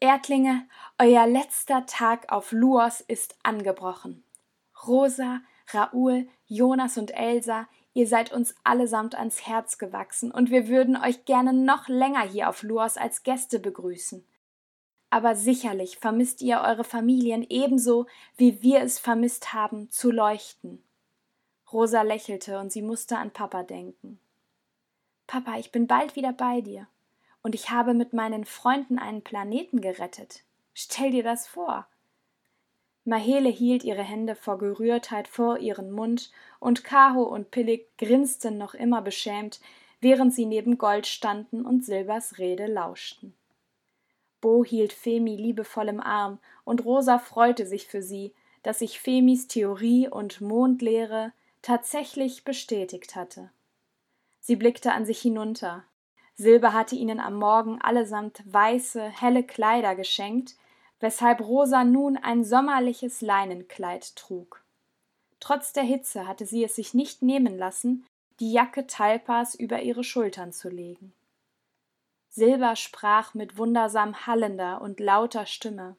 Erdlinge, 0.02 0.66
euer 0.99 1.28
letzter 1.28 1.87
Tag 1.87 2.32
auf 2.32 2.50
Luos 2.50 3.00
ist 3.02 3.37
angebrochen. 3.44 4.25
Rosa, 4.85 5.42
Raoul, 5.68 6.28
Jonas 6.49 6.99
und 6.99 7.12
Elsa, 7.12 7.68
ihr 7.94 8.09
seid 8.09 8.32
uns 8.32 8.56
allesamt 8.64 9.14
ans 9.14 9.47
Herz 9.47 9.78
gewachsen 9.78 10.32
und 10.32 10.50
wir 10.50 10.66
würden 10.66 10.97
euch 10.97 11.25
gerne 11.25 11.52
noch 11.52 11.87
länger 11.87 12.23
hier 12.23 12.49
auf 12.49 12.64
Luos 12.64 12.97
als 12.97 13.23
Gäste 13.23 13.61
begrüßen. 13.61 14.26
Aber 15.11 15.37
sicherlich 15.37 15.99
vermisst 15.99 16.42
ihr 16.42 16.62
eure 16.62 16.82
Familien 16.82 17.47
ebenso, 17.49 18.06
wie 18.37 18.61
wir 18.61 18.80
es 18.80 18.99
vermisst 18.99 19.52
haben, 19.52 19.88
zu 19.88 20.11
leuchten. 20.11 20.82
Rosa 21.73 22.02
lächelte 22.02 22.59
und 22.59 22.73
sie 22.73 22.82
musste 22.82 23.18
an 23.18 23.30
Papa 23.30 23.62
denken. 23.62 24.18
Papa, 25.28 25.59
ich 25.61 25.71
bin 25.71 25.87
bald 25.87 26.16
wieder 26.16 26.32
bei 26.32 26.61
dir 26.61 26.88
und 27.43 27.55
ich 27.55 27.71
habe 27.71 27.95
mit 27.95 28.13
meinen 28.13 28.45
Freunden 28.45 28.99
einen 28.99 29.23
Planeten 29.23 29.81
gerettet. 29.81 30.45
Stell 30.75 31.11
dir 31.11 31.23
das 31.23 31.47
vor. 31.47 31.87
Mahele 33.05 33.49
hielt 33.49 33.83
ihre 33.83 34.03
Hände 34.03 34.37
vor 34.37 34.59
Gerührtheit 34.59 35.27
vor 35.27 35.59
ihren 35.59 35.91
Mund, 35.91 36.31
und 36.61 36.85
Kaho 36.85 37.25
und 37.25 37.51
Pillig 37.51 37.89
grinsten 37.99 38.59
noch 38.59 38.75
immer 38.75 39.03
beschämt, 39.03 39.61
während 40.01 40.33
sie 40.33 40.47
neben 40.47 40.79
Gold 40.79 41.07
standen 41.07 41.67
und 41.67 41.85
Silbers 41.85 42.39
Rede 42.39 42.67
lauschten. 42.67 43.35
Bo 44.41 44.65
hielt 44.65 44.93
Femi 44.93 45.37
liebevoll 45.37 45.89
im 45.89 46.01
Arm, 46.01 46.39
und 46.65 46.85
Rosa 46.85 47.19
freute 47.19 47.67
sich 47.67 47.87
für 47.87 48.03
sie, 48.03 48.33
dass 48.63 48.79
sich 48.79 49.01
Femis 49.01 49.49
Theorie 49.49 50.09
und 50.09 50.41
Mondlehre 50.41 51.33
tatsächlich 51.63 52.45
bestätigt 52.45 53.17
hatte. 53.17 53.51
Sie 54.41 54.57
blickte 54.57 54.93
an 54.93 55.07
sich 55.07 55.21
hinunter, 55.21 55.85
Silber 56.43 56.73
hatte 56.73 56.97
ihnen 56.97 57.21
am 57.21 57.37
Morgen 57.37 57.81
allesamt 57.81 58.43
weiße, 58.53 59.01
helle 59.01 59.45
Kleider 59.45 59.95
geschenkt, 59.95 60.57
weshalb 60.99 61.41
Rosa 61.41 61.85
nun 61.85 62.17
ein 62.17 62.45
sommerliches 62.45 63.21
Leinenkleid 63.21 64.17
trug. 64.17 64.61
Trotz 65.39 65.73
der 65.73 65.85
Hitze 65.85 66.27
hatte 66.27 66.45
sie 66.45 66.65
es 66.65 66.75
sich 66.75 66.95
nicht 66.95 67.23
nehmen 67.23 67.57
lassen, 67.57 68.05
die 68.41 68.53
Jacke 68.53 68.89
Talpas 68.89 69.55
über 69.55 69.83
ihre 69.83 70.03
Schultern 70.03 70.53
zu 70.53 70.69
legen. 70.69 71.13
Silber 72.29 72.75
sprach 72.75 73.35
mit 73.35 73.57
wundersam 73.57 74.27
hallender 74.27 74.81
und 74.81 74.99
lauter 74.99 75.47
Stimme. 75.47 75.95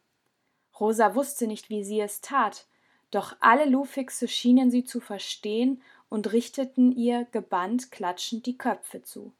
Rosa 0.78 1.16
wusste 1.16 1.48
nicht, 1.48 1.70
wie 1.70 1.86
sie 1.86 2.02
es 2.02 2.20
tat, 2.20 2.66
doch 3.12 3.38
alle 3.40 3.66
Lufixe 3.66 4.28
schienen 4.28 4.72
sie 4.72 4.84
zu 4.84 5.00
verstehen 5.00 5.82
und 6.10 6.34
richteten 6.34 6.92
ihr 6.92 7.28
gebannt 7.32 7.92
klatschend 7.92 8.46
die 8.46 8.58
Köpfe 8.58 9.04
zu. 9.04 9.32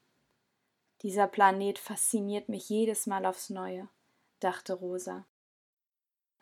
Dieser 1.04 1.26
Planet 1.26 1.78
fasziniert 1.78 2.48
mich 2.48 2.70
jedes 2.70 3.06
Mal 3.06 3.26
aufs 3.26 3.50
Neue, 3.50 3.88
dachte 4.40 4.72
Rosa. 4.72 5.26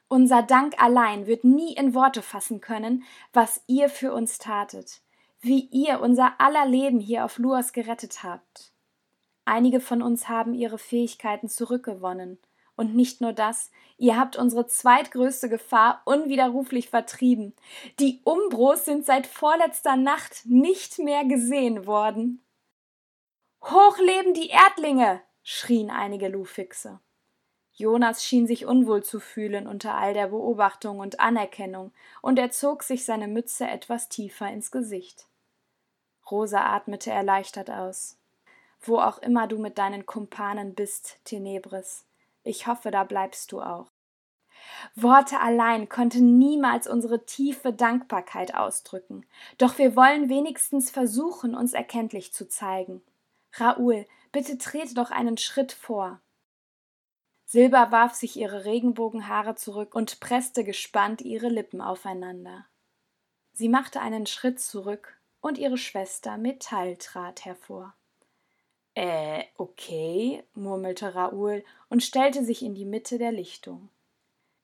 Unser 0.06 0.44
Dank 0.44 0.80
allein 0.80 1.26
wird 1.26 1.42
nie 1.42 1.74
in 1.74 1.94
Worte 1.94 2.22
fassen 2.22 2.60
können, 2.60 3.02
was 3.32 3.60
ihr 3.66 3.88
für 3.88 4.12
uns 4.12 4.38
tatet, 4.38 5.00
wie 5.40 5.66
ihr 5.72 6.00
unser 6.00 6.40
aller 6.40 6.64
Leben 6.64 7.00
hier 7.00 7.24
auf 7.24 7.38
Luas 7.38 7.72
gerettet 7.72 8.22
habt. 8.22 8.70
Einige 9.44 9.80
von 9.80 10.00
uns 10.00 10.28
haben 10.28 10.54
ihre 10.54 10.78
Fähigkeiten 10.78 11.48
zurückgewonnen. 11.48 12.38
Und 12.76 12.94
nicht 12.94 13.20
nur 13.20 13.32
das, 13.32 13.72
ihr 13.98 14.16
habt 14.16 14.36
unsere 14.36 14.68
zweitgrößte 14.68 15.48
Gefahr 15.48 16.02
unwiderruflich 16.04 16.88
vertrieben. 16.88 17.52
Die 17.98 18.20
Umbros 18.22 18.84
sind 18.84 19.04
seit 19.04 19.26
vorletzter 19.26 19.96
Nacht 19.96 20.46
nicht 20.46 21.00
mehr 21.00 21.24
gesehen 21.24 21.84
worden. 21.84 22.41
Hoch 23.62 23.98
leben 23.98 24.34
die 24.34 24.48
Erdlinge! 24.48 25.22
schrien 25.44 25.90
einige 25.90 26.28
Lufixe. 26.28 26.98
Jonas 27.74 28.24
schien 28.24 28.46
sich 28.46 28.66
unwohl 28.66 29.04
zu 29.04 29.20
fühlen 29.20 29.66
unter 29.66 29.94
all 29.94 30.14
der 30.14 30.28
Beobachtung 30.28 30.98
und 30.98 31.20
Anerkennung, 31.20 31.92
und 32.20 32.38
er 32.38 32.50
zog 32.50 32.82
sich 32.82 33.04
seine 33.04 33.28
Mütze 33.28 33.66
etwas 33.66 34.08
tiefer 34.08 34.50
ins 34.50 34.72
Gesicht. 34.72 35.26
Rosa 36.30 36.64
atmete 36.64 37.10
erleichtert 37.10 37.70
aus. 37.70 38.18
Wo 38.80 38.98
auch 38.98 39.18
immer 39.18 39.46
du 39.46 39.58
mit 39.58 39.78
deinen 39.78 40.06
Kumpanen 40.06 40.74
bist, 40.74 41.18
Tenebris, 41.24 42.04
ich 42.42 42.66
hoffe, 42.66 42.90
da 42.90 43.04
bleibst 43.04 43.52
du 43.52 43.60
auch. 43.60 43.86
Worte 44.96 45.40
allein 45.40 45.88
konnten 45.88 46.36
niemals 46.38 46.88
unsere 46.88 47.24
tiefe 47.24 47.72
Dankbarkeit 47.72 48.54
ausdrücken, 48.54 49.24
doch 49.58 49.78
wir 49.78 49.94
wollen 49.94 50.28
wenigstens 50.28 50.90
versuchen, 50.90 51.54
uns 51.54 51.72
erkenntlich 51.72 52.32
zu 52.32 52.48
zeigen. 52.48 53.02
Raoul, 53.52 54.06
bitte 54.32 54.58
trete 54.58 54.94
doch 54.94 55.10
einen 55.10 55.38
Schritt 55.38 55.72
vor. 55.72 56.20
Silber 57.44 57.90
warf 57.92 58.14
sich 58.14 58.36
ihre 58.36 58.64
Regenbogenhaare 58.64 59.54
zurück 59.56 59.94
und 59.94 60.20
presste 60.20 60.64
gespannt 60.64 61.20
ihre 61.20 61.48
Lippen 61.48 61.80
aufeinander. 61.82 62.66
Sie 63.52 63.68
machte 63.68 64.00
einen 64.00 64.26
Schritt 64.26 64.58
zurück 64.58 65.18
und 65.42 65.58
ihre 65.58 65.76
Schwester 65.76 66.38
Metall 66.38 66.96
trat 66.96 67.44
hervor. 67.44 67.94
Äh, 68.94 69.44
okay, 69.56 70.44
murmelte 70.54 71.14
Raoul 71.14 71.64
und 71.88 72.02
stellte 72.02 72.44
sich 72.44 72.62
in 72.62 72.74
die 72.74 72.84
Mitte 72.84 73.18
der 73.18 73.32
Lichtung. 73.32 73.90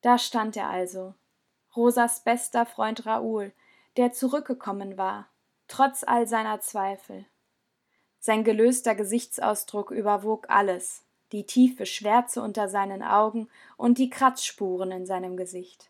Da 0.00 0.18
stand 0.18 0.56
er 0.56 0.68
also, 0.68 1.14
Rosas 1.76 2.24
bester 2.24 2.64
Freund 2.64 3.04
Raoul, 3.04 3.52
der 3.96 4.12
zurückgekommen 4.12 4.96
war, 4.96 5.28
trotz 5.66 6.04
all 6.04 6.26
seiner 6.26 6.60
Zweifel. 6.60 7.26
Sein 8.28 8.44
gelöster 8.44 8.94
Gesichtsausdruck 8.94 9.90
überwog 9.90 10.50
alles, 10.50 11.02
die 11.32 11.46
tiefe 11.46 11.86
Schwärze 11.86 12.42
unter 12.42 12.68
seinen 12.68 13.02
Augen 13.02 13.48
und 13.78 13.96
die 13.96 14.10
Kratzspuren 14.10 14.90
in 14.90 15.06
seinem 15.06 15.38
Gesicht. 15.38 15.88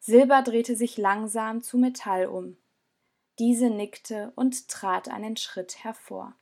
Silber 0.00 0.40
drehte 0.40 0.76
sich 0.76 0.96
langsam 0.96 1.62
zu 1.62 1.76
Metall 1.76 2.24
um. 2.24 2.56
Diese 3.38 3.68
nickte 3.68 4.32
und 4.34 4.68
trat 4.68 5.10
einen 5.10 5.36
Schritt 5.36 5.84
hervor. 5.84 6.32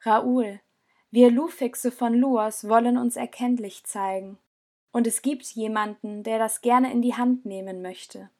Raoul, 0.00 0.58
wir 1.10 1.30
Lufixe 1.30 1.92
von 1.92 2.14
Luos 2.14 2.66
wollen 2.66 2.96
uns 2.96 3.14
erkenntlich 3.14 3.84
zeigen. 3.84 4.38
Und 4.90 5.06
es 5.06 5.20
gibt 5.20 5.44
jemanden, 5.48 6.22
der 6.22 6.38
das 6.38 6.62
gerne 6.62 6.90
in 6.90 7.02
die 7.02 7.14
Hand 7.14 7.44
nehmen 7.44 7.82
möchte. 7.82 8.30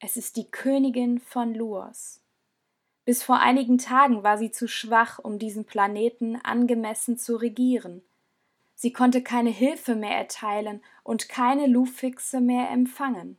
Es 0.00 0.18
ist 0.18 0.36
die 0.36 0.50
Königin 0.50 1.18
von 1.18 1.54
Luos. 1.54 2.20
Bis 3.08 3.22
vor 3.22 3.40
einigen 3.40 3.78
Tagen 3.78 4.22
war 4.22 4.36
sie 4.36 4.50
zu 4.50 4.68
schwach, 4.68 5.18
um 5.18 5.38
diesen 5.38 5.64
Planeten 5.64 6.36
angemessen 6.42 7.16
zu 7.16 7.36
regieren. 7.36 8.02
Sie 8.74 8.92
konnte 8.92 9.22
keine 9.22 9.48
Hilfe 9.48 9.94
mehr 9.94 10.14
erteilen 10.14 10.82
und 11.04 11.30
keine 11.30 11.68
Lufixe 11.68 12.42
mehr 12.42 12.68
empfangen. 12.68 13.38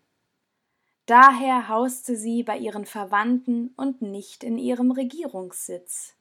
Daher 1.06 1.68
hauste 1.68 2.16
sie 2.16 2.42
bei 2.42 2.58
ihren 2.58 2.88
Verwandten 2.88 3.72
und 3.78 4.02
nicht 4.02 4.44
in 4.44 4.58
ihrem 4.58 4.90
Regierungssitz. 4.90 6.16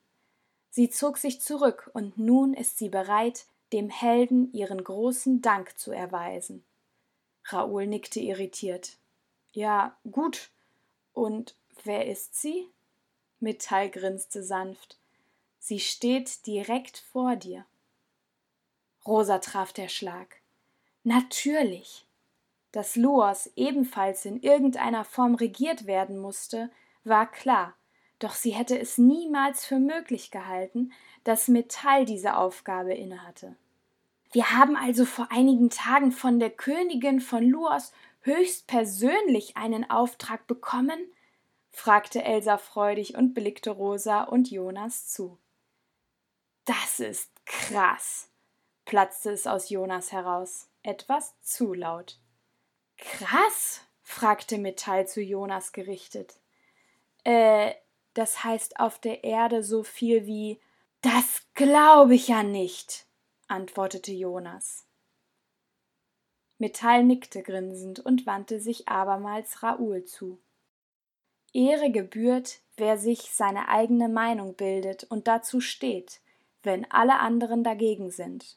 Sie 0.68 0.90
zog 0.90 1.16
sich 1.16 1.40
zurück 1.40 1.90
und 1.94 2.18
nun 2.18 2.52
ist 2.52 2.76
sie 2.76 2.90
bereit, 2.90 3.46
dem 3.72 3.88
Helden 3.88 4.52
ihren 4.52 4.84
großen 4.84 5.40
Dank 5.40 5.78
zu 5.78 5.90
erweisen. 5.90 6.64
Raoul 7.46 7.86
nickte 7.86 8.20
irritiert. 8.20 8.98
Ja, 9.52 9.96
gut. 10.12 10.50
Und 11.14 11.54
wer 11.84 12.06
ist 12.08 12.38
sie? 12.38 12.68
Metall 13.40 13.90
grinste 13.90 14.42
sanft. 14.42 14.98
Sie 15.58 15.80
steht 15.80 16.46
direkt 16.46 16.98
vor 16.98 17.36
dir. 17.36 17.64
Rosa 19.06 19.38
traf 19.38 19.72
der 19.72 19.88
Schlag. 19.88 20.36
Natürlich. 21.04 22.06
Dass 22.72 22.96
Luos 22.96 23.50
ebenfalls 23.56 24.24
in 24.24 24.40
irgendeiner 24.40 25.04
Form 25.04 25.34
regiert 25.34 25.86
werden 25.86 26.18
musste, 26.18 26.70
war 27.04 27.30
klar, 27.30 27.74
doch 28.18 28.34
sie 28.34 28.50
hätte 28.50 28.78
es 28.78 28.98
niemals 28.98 29.64
für 29.64 29.78
möglich 29.78 30.30
gehalten, 30.30 30.92
dass 31.24 31.48
Metall 31.48 32.04
diese 32.04 32.36
Aufgabe 32.36 32.94
innehatte. 32.94 33.56
Wir 34.32 34.50
haben 34.50 34.76
also 34.76 35.06
vor 35.06 35.28
einigen 35.30 35.70
Tagen 35.70 36.12
von 36.12 36.38
der 36.38 36.50
Königin 36.50 37.20
von 37.20 37.42
Luos 37.44 37.92
höchstpersönlich 38.20 39.56
einen 39.56 39.88
Auftrag 39.88 40.46
bekommen? 40.46 40.98
Fragte 41.78 42.24
Elsa 42.24 42.58
freudig 42.58 43.16
und 43.16 43.34
blickte 43.34 43.70
Rosa 43.70 44.24
und 44.24 44.50
Jonas 44.50 45.06
zu. 45.06 45.38
Das 46.64 46.98
ist 46.98 47.30
krass, 47.46 48.28
platzte 48.84 49.30
es 49.30 49.46
aus 49.46 49.70
Jonas 49.70 50.10
heraus, 50.10 50.68
etwas 50.82 51.40
zu 51.40 51.72
laut. 51.72 52.18
Krass, 52.96 53.80
fragte 54.02 54.58
Metall 54.58 55.06
zu 55.06 55.22
Jonas 55.22 55.70
gerichtet. 55.70 56.40
Äh, 57.22 57.74
das 58.12 58.42
heißt 58.42 58.80
auf 58.80 58.98
der 58.98 59.22
Erde 59.22 59.62
so 59.62 59.84
viel 59.84 60.26
wie 60.26 60.60
Das 61.00 61.46
glaube 61.54 62.16
ich 62.16 62.26
ja 62.26 62.42
nicht, 62.42 63.06
antwortete 63.46 64.12
Jonas. 64.12 64.84
Metall 66.58 67.04
nickte 67.04 67.44
grinsend 67.44 68.00
und 68.00 68.26
wandte 68.26 68.58
sich 68.58 68.88
abermals 68.88 69.62
Raoul 69.62 70.04
zu. 70.04 70.40
Ehre 71.58 71.90
gebührt, 71.90 72.60
wer 72.76 72.98
sich 72.98 73.32
seine 73.32 73.68
eigene 73.68 74.08
Meinung 74.08 74.54
bildet 74.54 75.02
und 75.10 75.26
dazu 75.26 75.60
steht, 75.60 76.20
wenn 76.62 76.88
alle 76.88 77.18
anderen 77.18 77.64
dagegen 77.64 78.12
sind. 78.12 78.56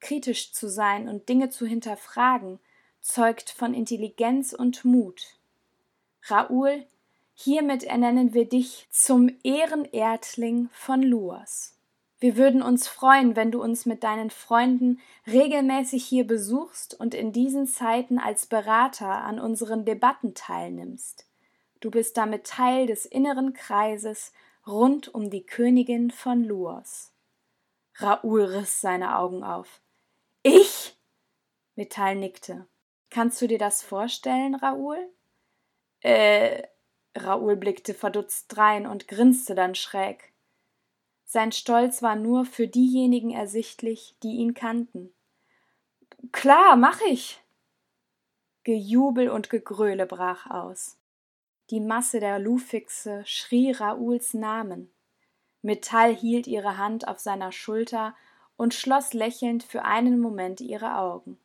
Kritisch 0.00 0.52
zu 0.52 0.70
sein 0.70 1.10
und 1.10 1.28
Dinge 1.28 1.50
zu 1.50 1.66
hinterfragen, 1.66 2.58
zeugt 3.02 3.50
von 3.50 3.74
Intelligenz 3.74 4.54
und 4.54 4.82
Mut. 4.86 5.36
Raoul, 6.22 6.86
hiermit 7.34 7.84
ernennen 7.84 8.32
wir 8.32 8.48
dich 8.48 8.86
zum 8.90 9.28
Ehrenerdling 9.42 10.70
von 10.72 11.02
Luas. 11.02 11.74
Wir 12.18 12.38
würden 12.38 12.62
uns 12.62 12.88
freuen, 12.88 13.36
wenn 13.36 13.50
du 13.50 13.62
uns 13.62 13.84
mit 13.84 14.02
deinen 14.02 14.30
Freunden 14.30 15.00
regelmäßig 15.26 16.02
hier 16.06 16.26
besuchst 16.26 16.98
und 16.98 17.14
in 17.14 17.32
diesen 17.32 17.66
Zeiten 17.66 18.18
als 18.18 18.46
Berater 18.46 19.22
an 19.22 19.38
unseren 19.38 19.84
Debatten 19.84 20.32
teilnimmst. 20.32 21.26
Du 21.86 21.92
bist 21.92 22.16
damit 22.16 22.48
Teil 22.48 22.88
des 22.88 23.06
inneren 23.06 23.52
Kreises 23.52 24.32
rund 24.66 25.14
um 25.14 25.30
die 25.30 25.46
Königin 25.46 26.10
von 26.10 26.42
Luos. 26.42 27.12
Raoul 27.94 28.42
riss 28.42 28.80
seine 28.80 29.16
Augen 29.16 29.44
auf. 29.44 29.80
Ich? 30.42 30.96
Metall 31.76 32.16
nickte. 32.16 32.66
Kannst 33.08 33.40
du 33.40 33.46
dir 33.46 33.58
das 33.58 33.84
vorstellen, 33.84 34.56
Raoul? 34.56 34.98
Äh, 36.00 36.64
Raoul 37.16 37.54
blickte 37.54 37.94
verdutzt 37.94 38.46
drein 38.48 38.88
und 38.88 39.06
grinste 39.06 39.54
dann 39.54 39.76
schräg. 39.76 40.32
Sein 41.24 41.52
Stolz 41.52 42.02
war 42.02 42.16
nur 42.16 42.46
für 42.46 42.66
diejenigen 42.66 43.30
ersichtlich, 43.30 44.16
die 44.24 44.38
ihn 44.38 44.54
kannten. 44.54 45.14
Klar, 46.32 46.74
mach 46.74 47.00
ich. 47.02 47.40
Gejubel 48.64 49.28
und 49.30 49.50
Gegröle 49.50 50.06
brach 50.06 50.50
aus. 50.50 50.98
Die 51.70 51.80
Masse 51.80 52.20
der 52.20 52.38
Lufixe 52.38 53.24
schrie 53.26 53.72
Raouls 53.72 54.34
Namen. 54.34 54.92
Metall 55.62 56.14
hielt 56.14 56.46
ihre 56.46 56.78
Hand 56.78 57.08
auf 57.08 57.18
seiner 57.18 57.50
Schulter 57.50 58.14
und 58.56 58.72
schloss 58.72 59.12
lächelnd 59.14 59.64
für 59.64 59.84
einen 59.84 60.20
Moment 60.20 60.60
ihre 60.60 60.96
Augen. 60.96 61.38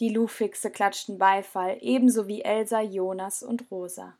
Die 0.00 0.08
Lufixe 0.08 0.70
klatschten 0.70 1.16
Beifall, 1.16 1.78
ebenso 1.80 2.26
wie 2.26 2.42
Elsa, 2.42 2.80
Jonas 2.80 3.42
und 3.42 3.70
Rosa. 3.70 4.14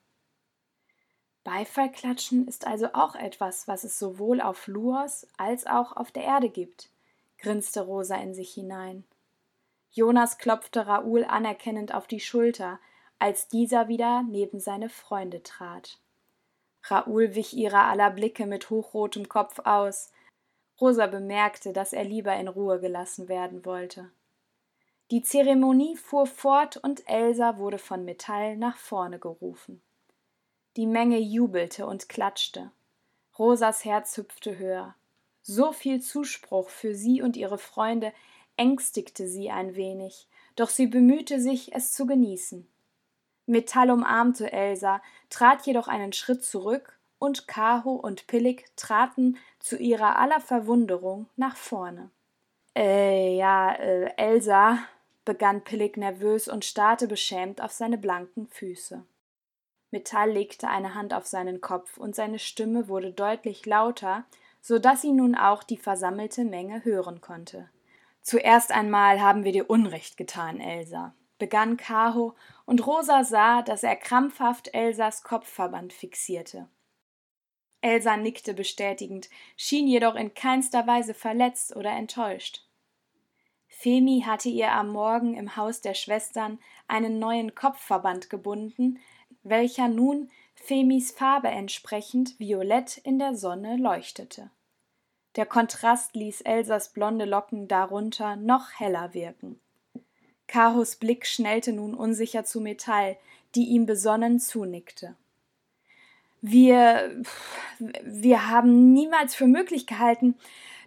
Beifallklatschen 1.44 2.48
ist 2.48 2.66
also 2.66 2.88
auch 2.94 3.14
etwas, 3.14 3.68
was 3.68 3.84
es 3.84 3.98
sowohl 3.98 4.40
auf 4.40 4.68
Luos 4.68 5.26
als 5.36 5.66
auch 5.66 5.96
auf 5.96 6.10
der 6.12 6.22
Erde 6.22 6.48
gibt, 6.48 6.88
grinste 7.38 7.82
Rosa 7.82 8.16
in 8.16 8.32
sich 8.32 8.54
hinein. 8.54 9.04
Jonas 9.90 10.38
klopfte 10.38 10.86
Raoul 10.86 11.24
anerkennend 11.24 11.92
auf 11.92 12.06
die 12.06 12.20
Schulter, 12.20 12.78
als 13.18 13.48
dieser 13.48 13.88
wieder 13.88 14.22
neben 14.22 14.60
seine 14.60 14.88
Freunde 14.88 15.42
trat. 15.42 15.98
Raoul 16.84 17.34
wich 17.34 17.54
ihrer 17.54 17.84
aller 17.84 18.10
Blicke 18.10 18.46
mit 18.46 18.70
hochrotem 18.70 19.28
Kopf 19.28 19.58
aus. 19.60 20.12
Rosa 20.80 21.06
bemerkte, 21.06 21.72
dass 21.72 21.92
er 21.92 22.04
lieber 22.04 22.34
in 22.36 22.48
Ruhe 22.48 22.80
gelassen 22.80 23.28
werden 23.28 23.64
wollte. 23.64 24.10
Die 25.10 25.22
Zeremonie 25.22 25.96
fuhr 25.96 26.26
fort 26.26 26.76
und 26.76 27.08
Elsa 27.08 27.58
wurde 27.58 27.78
von 27.78 28.04
Metall 28.04 28.56
nach 28.56 28.76
vorne 28.76 29.18
gerufen. 29.18 29.80
Die 30.76 30.86
Menge 30.86 31.18
jubelte 31.18 31.86
und 31.86 32.08
klatschte. 32.08 32.70
Rosas 33.38 33.84
Herz 33.84 34.16
hüpfte 34.16 34.58
höher. 34.58 34.94
So 35.42 35.72
viel 35.72 36.00
Zuspruch 36.00 36.70
für 36.70 36.94
sie 36.94 37.22
und 37.22 37.36
ihre 37.36 37.58
Freunde 37.58 38.12
ängstigte 38.56 39.28
sie 39.28 39.50
ein 39.50 39.76
wenig, 39.76 40.26
doch 40.56 40.70
sie 40.70 40.86
bemühte 40.86 41.40
sich, 41.40 41.72
es 41.74 41.92
zu 41.92 42.06
genießen. 42.06 42.68
Metall 43.46 43.90
umarmte 43.90 44.52
Elsa, 44.52 45.00
trat 45.30 45.66
jedoch 45.66 45.88
einen 45.88 46.12
Schritt 46.12 46.44
zurück, 46.44 46.98
und 47.18 47.48
Kaho 47.48 47.94
und 47.94 48.26
Pillig 48.26 48.66
traten 48.76 49.38
zu 49.58 49.78
ihrer 49.78 50.18
aller 50.18 50.40
Verwunderung 50.40 51.26
nach 51.36 51.56
vorne. 51.56 52.10
Äh, 52.76 53.36
ja, 53.36 53.72
äh, 53.72 54.12
Elsa, 54.16 54.78
begann 55.24 55.64
Pillig 55.64 55.96
nervös 55.96 56.46
und 56.46 56.64
starrte 56.64 57.08
beschämt 57.08 57.60
auf 57.60 57.72
seine 57.72 57.98
blanken 57.98 58.48
Füße. 58.48 59.02
Metall 59.90 60.30
legte 60.30 60.68
eine 60.68 60.94
Hand 60.94 61.14
auf 61.14 61.26
seinen 61.26 61.60
Kopf, 61.60 61.96
und 61.96 62.14
seine 62.14 62.38
Stimme 62.38 62.88
wurde 62.88 63.12
deutlich 63.12 63.64
lauter, 63.66 64.24
so 64.60 64.78
dass 64.78 65.04
ihn 65.04 65.16
nun 65.16 65.34
auch 65.34 65.62
die 65.62 65.78
versammelte 65.78 66.44
Menge 66.44 66.84
hören 66.84 67.20
konnte. 67.20 67.70
Zuerst 68.20 68.72
einmal 68.72 69.20
haben 69.20 69.44
wir 69.44 69.52
dir 69.52 69.70
Unrecht 69.70 70.16
getan, 70.16 70.60
Elsa, 70.60 71.14
begann 71.38 71.76
Kaho, 71.76 72.34
und 72.64 72.86
Rosa 72.86 73.24
sah, 73.24 73.62
dass 73.62 73.82
er 73.82 73.96
krampfhaft 73.96 74.74
Elsas 74.74 75.22
Kopfverband 75.22 75.92
fixierte. 75.92 76.68
Elsa 77.80 78.16
nickte 78.16 78.54
bestätigend, 78.54 79.28
schien 79.56 79.86
jedoch 79.86 80.14
in 80.14 80.34
keinster 80.34 80.86
Weise 80.86 81.14
verletzt 81.14 81.76
oder 81.76 81.90
enttäuscht. 81.90 82.66
Femi 83.68 84.24
hatte 84.26 84.48
ihr 84.48 84.72
am 84.72 84.88
Morgen 84.88 85.34
im 85.34 85.56
Haus 85.56 85.82
der 85.82 85.94
Schwestern 85.94 86.58
einen 86.88 87.18
neuen 87.18 87.54
Kopfverband 87.54 88.30
gebunden, 88.30 88.98
welcher 89.42 89.88
nun 89.88 90.30
Femis 90.54 91.12
Farbe 91.12 91.48
entsprechend 91.48 92.38
violett 92.40 92.96
in 92.98 93.18
der 93.18 93.34
Sonne 93.34 93.76
leuchtete. 93.76 94.50
Der 95.36 95.46
Kontrast 95.46 96.16
ließ 96.16 96.40
Elsas 96.40 96.92
blonde 96.92 97.26
Locken 97.26 97.68
darunter 97.68 98.36
noch 98.36 98.72
heller 98.72 99.12
wirken. 99.12 99.60
Kahos 100.46 100.96
Blick 100.96 101.26
schnellte 101.26 101.72
nun 101.72 101.94
unsicher 101.94 102.44
zu 102.44 102.60
Metall, 102.60 103.16
die 103.54 103.64
ihm 103.66 103.86
besonnen 103.86 104.38
zunickte. 104.38 105.16
Wir, 106.42 107.22
wir 108.04 108.48
haben 108.48 108.92
niemals 108.92 109.34
für 109.34 109.46
möglich 109.46 109.86
gehalten, 109.86 110.36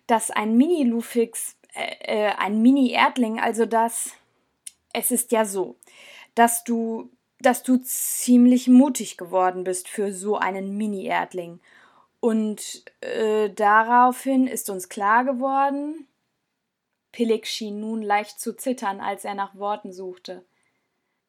dass 0.08 0.32
ein 0.32 0.56
Mini-Lufix, 0.58 1.56
äh, 1.74 2.28
äh, 2.28 2.32
ein 2.38 2.62
Mini-Erdling, 2.62 3.40
also 3.40 3.66
das. 3.66 4.12
Es 4.94 5.12
ist 5.12 5.32
ja 5.32 5.46
so, 5.46 5.76
dass 6.36 6.64
du 6.64 7.10
dass 7.42 7.64
du 7.64 7.78
ziemlich 7.78 8.68
mutig 8.68 9.18
geworden 9.18 9.64
bist 9.64 9.88
für 9.88 10.12
so 10.14 10.38
einen 10.38 10.78
Mini-Erdling. 10.78 11.60
Und 12.20 12.84
äh, 13.00 13.50
daraufhin 13.50 14.46
ist 14.46 14.70
uns 14.70 14.90
klar 14.90 15.24
geworden. 15.24 16.06
Pillig 17.12 17.48
schien 17.48 17.80
nun 17.80 18.02
leicht 18.02 18.40
zu 18.40 18.56
zittern, 18.56 19.00
als 19.00 19.26
er 19.26 19.34
nach 19.34 19.56
Worten 19.56 19.92
suchte. 19.92 20.46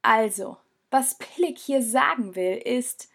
Also, 0.02 0.56
was 0.90 1.18
Pillig 1.18 1.58
hier 1.58 1.82
sagen 1.82 2.34
will, 2.34 2.56
ist. 2.56 3.08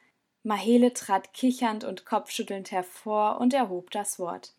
Mahele 0.43 0.93
trat 0.93 1.33
kichernd 1.33 1.83
und 1.83 2.05
kopfschüttelnd 2.05 2.71
hervor 2.71 3.39
und 3.39 3.53
erhob 3.53 3.89
das 3.91 4.19
Wort. 4.19 4.53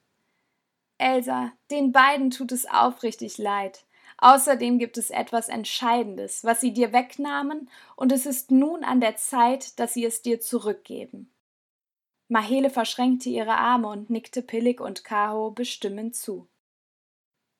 Elsa, 0.98 1.52
den 1.70 1.92
beiden 1.92 2.30
tut 2.30 2.52
es 2.52 2.66
aufrichtig 2.66 3.38
leid. 3.38 3.84
Außerdem 4.18 4.78
gibt 4.78 4.96
es 4.96 5.10
etwas 5.10 5.48
Entscheidendes, 5.48 6.42
was 6.42 6.60
sie 6.60 6.72
dir 6.72 6.92
wegnahmen, 6.92 7.70
und 7.96 8.12
es 8.12 8.26
ist 8.26 8.50
nun 8.50 8.82
an 8.82 9.00
der 9.00 9.16
Zeit, 9.16 9.78
dass 9.78 9.94
sie 9.94 10.04
es 10.04 10.22
dir 10.22 10.40
zurückgeben. 10.40 11.30
Mahele 12.28 12.70
verschränkte 12.70 13.28
ihre 13.28 13.56
Arme 13.56 13.88
und 13.88 14.10
nickte 14.10 14.42
Pillig 14.42 14.80
und 14.80 15.04
Kaho 15.04 15.50
bestimmend 15.50 16.16
zu. 16.16 16.48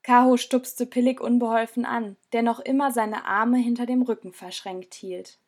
Kaho 0.07 0.37
stupste 0.37 0.87
Pillig 0.87 1.21
unbeholfen 1.21 1.85
an, 1.85 2.17
der 2.33 2.43
noch 2.43 2.61
immer 2.61 2.93
seine 2.93 3.25
Arme 3.25 3.59
hinter 3.59 3.87
dem 3.87 4.03
Rücken 4.03 4.33
verschränkt 4.33 4.95
hielt. 4.95 5.41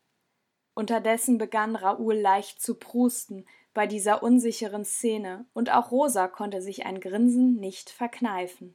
Unterdessen 0.75 1.39
begann 1.39 1.77
Raoul 1.77 2.17
leicht 2.17 2.61
zu 2.61 2.75
prusten 2.75 3.47
bei 3.73 3.87
dieser 3.87 4.21
unsicheren 4.21 4.85
Szene, 4.85 5.45
und 5.55 5.71
auch 5.71 5.93
Rosa 5.93 6.27
konnte 6.27 6.61
sich 6.61 6.87
ein 6.87 6.99
Grinsen 6.99 7.61
nicht 7.61 7.89
verkneifen. 7.89 8.75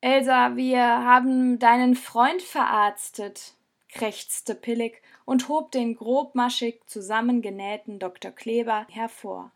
Elsa, 0.00 0.56
wir 0.56 0.82
haben 0.82 1.60
deinen 1.60 1.94
Freund 1.94 2.42
verarztet, 2.42 3.54
krächzte 3.88 4.56
Pillig 4.56 5.00
und 5.24 5.48
hob 5.48 5.70
den 5.70 5.94
grobmaschig 5.94 6.80
zusammengenähten 6.88 8.00
Dr. 8.00 8.32
Kleber 8.32 8.84
hervor. 8.90 9.52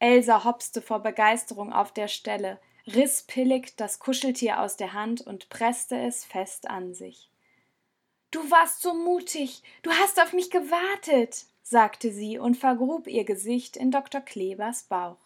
Elsa 0.00 0.42
hopste 0.42 0.82
vor 0.82 1.04
Begeisterung 1.04 1.72
auf 1.72 1.92
der 1.92 2.08
Stelle, 2.08 2.58
riss 2.86 3.24
Pillig 3.24 3.76
das 3.76 3.98
Kuscheltier 3.98 4.60
aus 4.60 4.76
der 4.76 4.92
Hand 4.92 5.20
und 5.20 5.48
presste 5.48 5.98
es 5.98 6.24
fest 6.24 6.68
an 6.70 6.94
sich. 6.94 7.30
Du 8.30 8.50
warst 8.50 8.82
so 8.82 8.94
mutig, 8.94 9.62
du 9.82 9.90
hast 9.90 10.20
auf 10.20 10.32
mich 10.32 10.50
gewartet, 10.50 11.46
sagte 11.62 12.12
sie 12.12 12.38
und 12.38 12.56
vergrub 12.56 13.06
ihr 13.06 13.24
Gesicht 13.24 13.76
in 13.76 13.90
Dr. 13.90 14.20
Klebers 14.20 14.84
Bauch. 14.84 15.18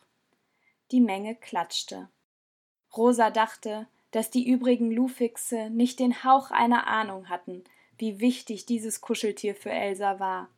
Die 0.90 1.00
Menge 1.00 1.34
klatschte. 1.34 2.08
Rosa 2.96 3.30
dachte, 3.30 3.86
dass 4.10 4.30
die 4.30 4.48
übrigen 4.48 4.90
Lufixe 4.90 5.70
nicht 5.70 6.00
den 6.00 6.24
Hauch 6.24 6.50
einer 6.50 6.86
Ahnung 6.86 7.28
hatten, 7.28 7.62
wie 7.98 8.20
wichtig 8.20 8.66
dieses 8.66 9.00
Kuscheltier 9.00 9.54
für 9.54 9.70
Elsa 9.70 10.18
war. 10.18 10.48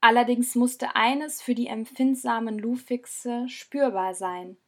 Allerdings 0.00 0.54
musste 0.54 0.96
eines 0.96 1.40
für 1.40 1.54
die 1.54 1.66
empfindsamen 1.68 2.58
Lufixe 2.58 3.48
spürbar 3.48 4.14
sein 4.14 4.58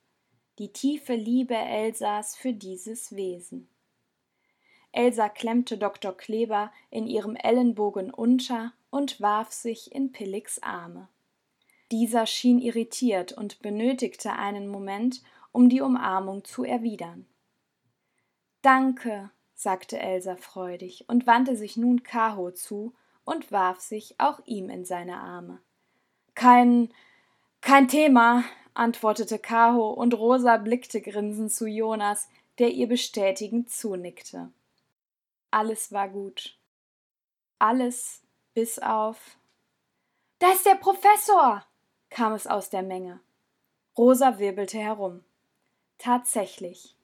die 0.60 0.74
tiefe 0.74 1.14
Liebe 1.14 1.56
Elsas 1.56 2.36
für 2.36 2.52
dieses 2.52 3.16
Wesen. 3.16 3.66
Elsa 4.92 5.30
klemmte 5.30 5.78
Dr. 5.78 6.14
Kleber 6.14 6.70
in 6.90 7.06
ihrem 7.06 7.34
Ellenbogen 7.34 8.10
unter 8.10 8.74
und 8.90 9.22
warf 9.22 9.52
sich 9.52 9.90
in 9.90 10.12
Pilligs 10.12 10.62
Arme. 10.62 11.08
Dieser 11.90 12.26
schien 12.26 12.58
irritiert 12.58 13.32
und 13.32 13.62
benötigte 13.62 14.34
einen 14.34 14.68
Moment, 14.68 15.22
um 15.50 15.70
die 15.70 15.80
Umarmung 15.80 16.44
zu 16.44 16.62
erwidern. 16.62 17.24
Danke, 18.60 19.30
sagte 19.54 19.98
Elsa 19.98 20.36
freudig 20.36 21.06
und 21.08 21.26
wandte 21.26 21.56
sich 21.56 21.78
nun 21.78 22.02
Kaho 22.02 22.50
zu 22.50 22.92
und 23.24 23.50
warf 23.50 23.80
sich 23.80 24.16
auch 24.18 24.40
ihm 24.44 24.68
in 24.68 24.84
seine 24.84 25.20
Arme. 25.20 25.62
Kein 26.34 26.92
kein 27.62 27.88
Thema, 27.88 28.44
antwortete 28.74 29.38
Kaho, 29.38 29.90
und 29.90 30.14
Rosa 30.14 30.56
blickte 30.56 31.00
grinsend 31.00 31.52
zu 31.52 31.66
Jonas, 31.66 32.28
der 32.58 32.70
ihr 32.70 32.88
bestätigend 32.88 33.70
zunickte. 33.70 34.50
Alles 35.50 35.92
war 35.92 36.08
gut. 36.08 36.56
Alles 37.58 38.22
bis 38.54 38.78
auf. 38.78 39.36
Da 40.38 40.52
ist 40.52 40.66
der 40.66 40.76
Professor! 40.76 41.64
kam 42.08 42.32
es 42.32 42.46
aus 42.46 42.70
der 42.70 42.82
Menge. 42.82 43.20
Rosa 43.96 44.38
wirbelte 44.38 44.78
herum. 44.78 45.24
Tatsächlich. 45.98 46.96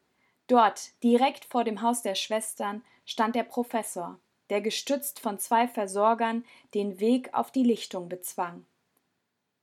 Dort, 0.46 0.90
direkt 1.02 1.44
vor 1.44 1.64
dem 1.64 1.82
Haus 1.82 2.02
der 2.02 2.14
Schwestern, 2.14 2.84
stand 3.04 3.34
der 3.34 3.44
Professor, 3.44 4.18
der 4.50 4.60
gestützt 4.60 5.20
von 5.20 5.38
zwei 5.38 5.68
Versorgern 5.68 6.44
den 6.74 7.00
Weg 7.00 7.34
auf 7.34 7.50
die 7.50 7.64
Lichtung 7.64 8.08
bezwang. 8.08 8.64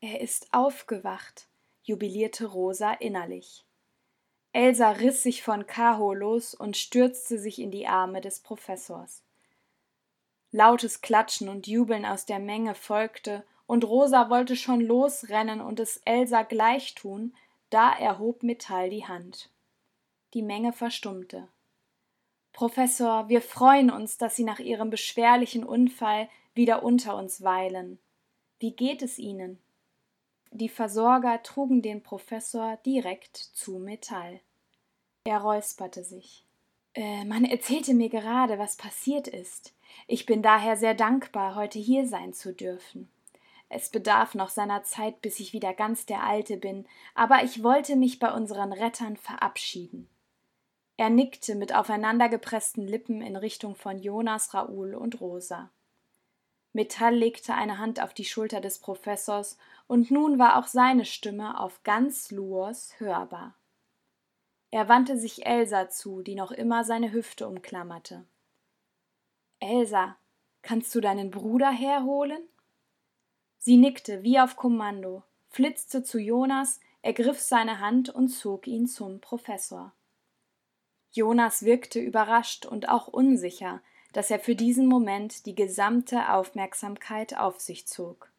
Er 0.02 0.22
ist 0.22 0.54
aufgewacht, 0.54 1.48
jubilierte 1.84 2.48
Rosa 2.48 2.92
innerlich. 2.94 3.66
Elsa 4.52 4.92
riss 4.92 5.24
sich 5.24 5.44
von 5.44 5.66
Kaho 5.66 6.14
los 6.14 6.54
und 6.54 6.78
stürzte 6.78 7.40
sich 7.40 7.60
in 7.60 7.72
die 7.72 7.88
Arme 7.88 8.22
des 8.22 8.40
Professors. 8.40 9.24
Lautes 10.52 11.02
Klatschen 11.02 11.50
und 11.50 11.66
Jubeln 11.66 12.06
aus 12.06 12.26
der 12.26 12.40
Menge 12.40 12.76
folgte, 12.76 13.44
und 13.66 13.86
Rosa 13.86 14.30
wollte 14.30 14.56
schon 14.56 14.82
losrennen 14.82 15.62
und 15.62 15.80
es 15.80 15.98
Elsa 16.06 16.44
gleich 16.44 16.96
tun, 16.96 17.34
da 17.70 17.92
erhob 17.92 18.44
Metall 18.44 18.90
die 18.90 19.08
Hand. 19.08 19.50
Die 20.34 20.44
Menge 20.44 20.74
verstummte. 20.74 21.48
Professor, 22.52 23.30
wir 23.30 23.42
freuen 23.42 23.90
uns, 23.90 24.20
dass 24.20 24.36
Sie 24.36 24.44
nach 24.44 24.60
Ihrem 24.60 24.92
beschwerlichen 24.92 25.64
Unfall 25.64 26.30
wieder 26.54 26.84
unter 26.84 27.16
uns 27.18 27.42
weilen. 27.42 27.98
Wie 28.60 28.76
geht 28.76 29.02
es 29.02 29.18
Ihnen? 29.18 29.63
Die 30.56 30.70
Versorger 30.70 31.42
trugen 31.42 31.82
den 31.82 32.04
Professor 32.04 32.78
direkt 32.86 33.38
zu 33.38 33.80
Metall. 33.80 34.40
Er 35.24 35.40
räusperte 35.40 36.04
sich. 36.04 36.46
Äh, 36.94 37.26
man 37.26 37.44
erzählte 37.44 37.96
mir 37.96 38.10
gerade, 38.10 38.60
was 38.60 38.76
passiert 38.76 39.28
ist. 39.28 39.74
Ich 40.06 40.28
bin 40.28 40.44
daher 40.44 40.78
sehr 40.78 40.94
dankbar, 40.94 41.56
heute 41.56 41.80
hier 41.80 42.08
sein 42.08 42.34
zu 42.34 42.54
dürfen. 42.54 43.10
Es 43.68 43.90
bedarf 43.90 44.36
noch 44.36 44.50
seiner 44.50 44.84
Zeit, 44.84 45.24
bis 45.24 45.40
ich 45.40 45.54
wieder 45.54 45.74
ganz 45.74 46.06
der 46.06 46.22
Alte 46.22 46.58
bin, 46.58 46.86
aber 47.16 47.44
ich 47.44 47.64
wollte 47.64 47.96
mich 47.96 48.20
bei 48.20 48.32
unseren 48.32 48.74
Rettern 48.74 49.18
verabschieden. 49.18 50.08
Er 50.98 51.10
nickte 51.10 51.56
mit 51.56 51.74
aufeinandergepressten 51.74 52.88
Lippen 52.88 53.24
in 53.24 53.38
Richtung 53.38 53.74
von 53.74 53.98
Jonas, 53.98 54.54
Raoul 54.54 54.94
und 54.94 55.20
Rosa. 55.20 55.72
Metall 56.74 57.16
legte 57.16 57.54
eine 57.54 57.78
Hand 57.78 58.02
auf 58.02 58.14
die 58.14 58.26
Schulter 58.26 58.60
des 58.60 58.80
Professors, 58.80 59.58
und 59.88 60.10
nun 60.12 60.40
war 60.40 60.58
auch 60.58 60.68
seine 60.68 61.06
Stimme 61.06 61.60
auf 61.60 61.84
ganz 61.84 62.32
Luos 62.32 63.00
hörbar. 63.00 63.54
Er 64.72 64.90
wandte 64.90 65.18
sich 65.18 65.46
Elsa 65.46 65.90
zu, 65.90 66.24
die 66.24 66.34
noch 66.34 66.52
immer 66.52 66.84
seine 66.84 67.12
Hüfte 67.12 67.48
umklammerte. 67.48 68.26
Elsa, 69.60 70.16
kannst 70.64 70.96
du 70.96 71.00
deinen 71.00 71.30
Bruder 71.30 71.70
herholen? 71.70 72.42
Sie 73.60 73.78
nickte 73.78 74.24
wie 74.24 74.40
auf 74.40 74.56
Kommando, 74.56 75.22
flitzte 75.50 76.04
zu 76.04 76.20
Jonas, 76.20 76.80
ergriff 77.04 77.40
seine 77.40 77.80
Hand 77.80 78.10
und 78.10 78.30
zog 78.30 78.66
ihn 78.66 78.88
zum 78.88 79.22
Professor. 79.22 79.94
Jonas 81.12 81.64
wirkte 81.64 82.00
überrascht 82.00 82.66
und 82.66 82.90
auch 82.90 83.08
unsicher, 83.08 83.82
dass 84.14 84.32
er 84.32 84.40
für 84.40 84.56
diesen 84.56 84.88
Moment 84.88 85.46
die 85.46 85.56
gesamte 85.56 86.32
Aufmerksamkeit 86.32 87.38
auf 87.38 87.60
sich 87.60 87.88
zog. 87.88 88.32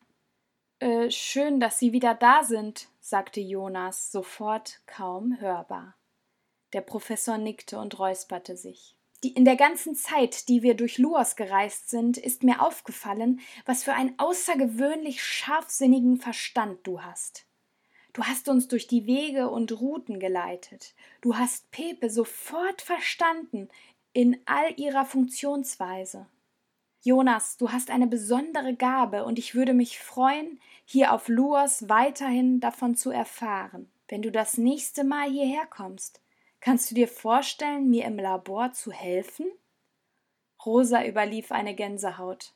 Äh, 0.79 1.11
schön, 1.11 1.61
dass 1.61 1.79
Sie 1.79 1.93
wieder 1.93 2.15
da 2.15 2.43
sind, 2.43 2.89
sagte 3.01 3.41
Jonas 3.41 4.11
sofort 4.11 4.81
kaum 4.87 5.39
hörbar. 5.41 5.95
Der 6.73 6.81
Professor 6.81 7.39
nickte 7.39 7.79
und 7.79 7.99
räusperte 7.99 8.57
sich. 8.57 8.97
Die, 9.23 9.33
in 9.33 9.45
der 9.45 9.57
ganzen 9.57 9.95
Zeit, 9.95 10.49
die 10.49 10.63
wir 10.63 10.75
durch 10.75 10.99
Luos 10.99 11.37
gereist 11.37 11.89
sind, 11.89 12.19
ist 12.19 12.43
mir 12.43 12.61
aufgefallen, 12.61 13.41
was 13.65 13.83
für 13.83 13.95
einen 13.95 14.19
außergewöhnlich 14.19 15.23
scharfsinnigen 15.23 16.19
Verstand 16.19 16.87
du 16.87 17.01
hast. 17.01 17.47
Du 18.13 18.23
hast 18.23 18.49
uns 18.49 18.69
durch 18.69 18.87
die 18.87 19.07
Wege 19.07 19.49
und 19.49 19.73
Routen 19.81 20.21
geleitet. 20.21 20.95
Du 21.21 21.37
hast 21.37 21.71
Pepe 21.71 22.11
sofort 22.11 22.83
verstanden, 22.83 23.69
in 24.15 24.39
all 24.47 24.73
ihrer 24.77 25.05
Funktionsweise. 25.05 26.27
Jonas, 27.03 27.59
du 27.59 27.71
hast 27.71 27.91
eine 27.91 28.07
besondere 28.07 28.75
Gabe 28.75 29.25
und 29.25 29.39
ich 29.39 29.55
würde 29.55 29.75
mich 29.75 29.99
freuen, 29.99 30.59
hier 30.87 31.13
auf 31.13 31.29
Luos 31.29 31.89
weiterhin 31.89 32.61
davon 32.61 32.95
zu 32.95 33.11
erfahren. 33.11 33.91
Wenn 34.09 34.23
du 34.23 34.31
das 34.31 34.57
nächste 34.57 35.05
Mal 35.05 35.29
hierher 35.29 35.67
kommst, 35.67 36.23
kannst 36.61 36.91
du 36.91 36.95
dir 36.95 37.09
vorstellen, 37.09 37.91
mir 37.91 38.05
im 38.07 38.17
Labor 38.17 38.73
zu 38.73 38.93
helfen? 38.93 39.47
Rosa 40.65 41.05
überlief 41.05 41.53
eine 41.53 41.75
Gänsehaut. 41.75 42.55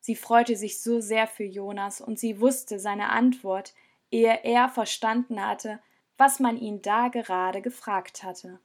Sie 0.00 0.16
freute 0.16 0.56
sich 0.56 0.82
so 0.82 1.00
sehr 1.00 1.26
für 1.26 1.44
Jonas 1.44 2.00
und 2.00 2.18
sie 2.18 2.40
wusste 2.40 2.78
seine 2.78 3.10
Antwort, 3.10 3.72
ehe 4.10 4.44
er 4.44 4.68
verstanden 4.68 5.40
hatte, 5.46 5.80
was 6.16 6.40
man 6.40 6.58
ihn 6.58 6.82
da 6.82 7.08
gerade 7.08 7.62
gefragt 7.62 8.24
hatte. 8.24 8.58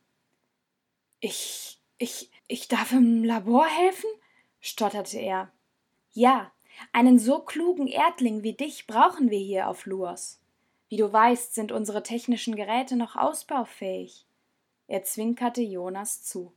Ich 1.19 1.82
ich, 2.03 2.29
ich 2.47 2.67
darf 2.67 2.91
im 2.91 3.23
Labor 3.23 3.65
helfen? 3.65 4.09
stotterte 4.59 5.19
er. 5.19 5.51
Ja, 6.11 6.51
einen 6.91 7.17
so 7.17 7.39
klugen 7.39 7.87
Erdling 7.87 8.43
wie 8.43 8.53
dich 8.53 8.87
brauchen 8.87 9.29
wir 9.29 9.39
hier 9.39 9.67
auf 9.67 9.85
Luos. 9.85 10.41
Wie 10.89 10.97
du 10.97 11.11
weißt, 11.11 11.55
sind 11.55 11.71
unsere 11.71 12.03
technischen 12.03 12.55
Geräte 12.55 12.95
noch 12.95 13.15
ausbaufähig. 13.15 14.25
Er 14.87 15.03
zwinkerte 15.03 15.61
Jonas 15.61 16.23
zu. 16.23 16.53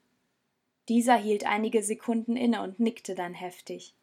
Dieser 0.89 1.17
hielt 1.17 1.47
einige 1.47 1.83
Sekunden 1.83 2.37
inne 2.37 2.63
und 2.63 2.81
nickte 2.81 3.15
dann 3.15 3.35
heftig. 3.35 3.95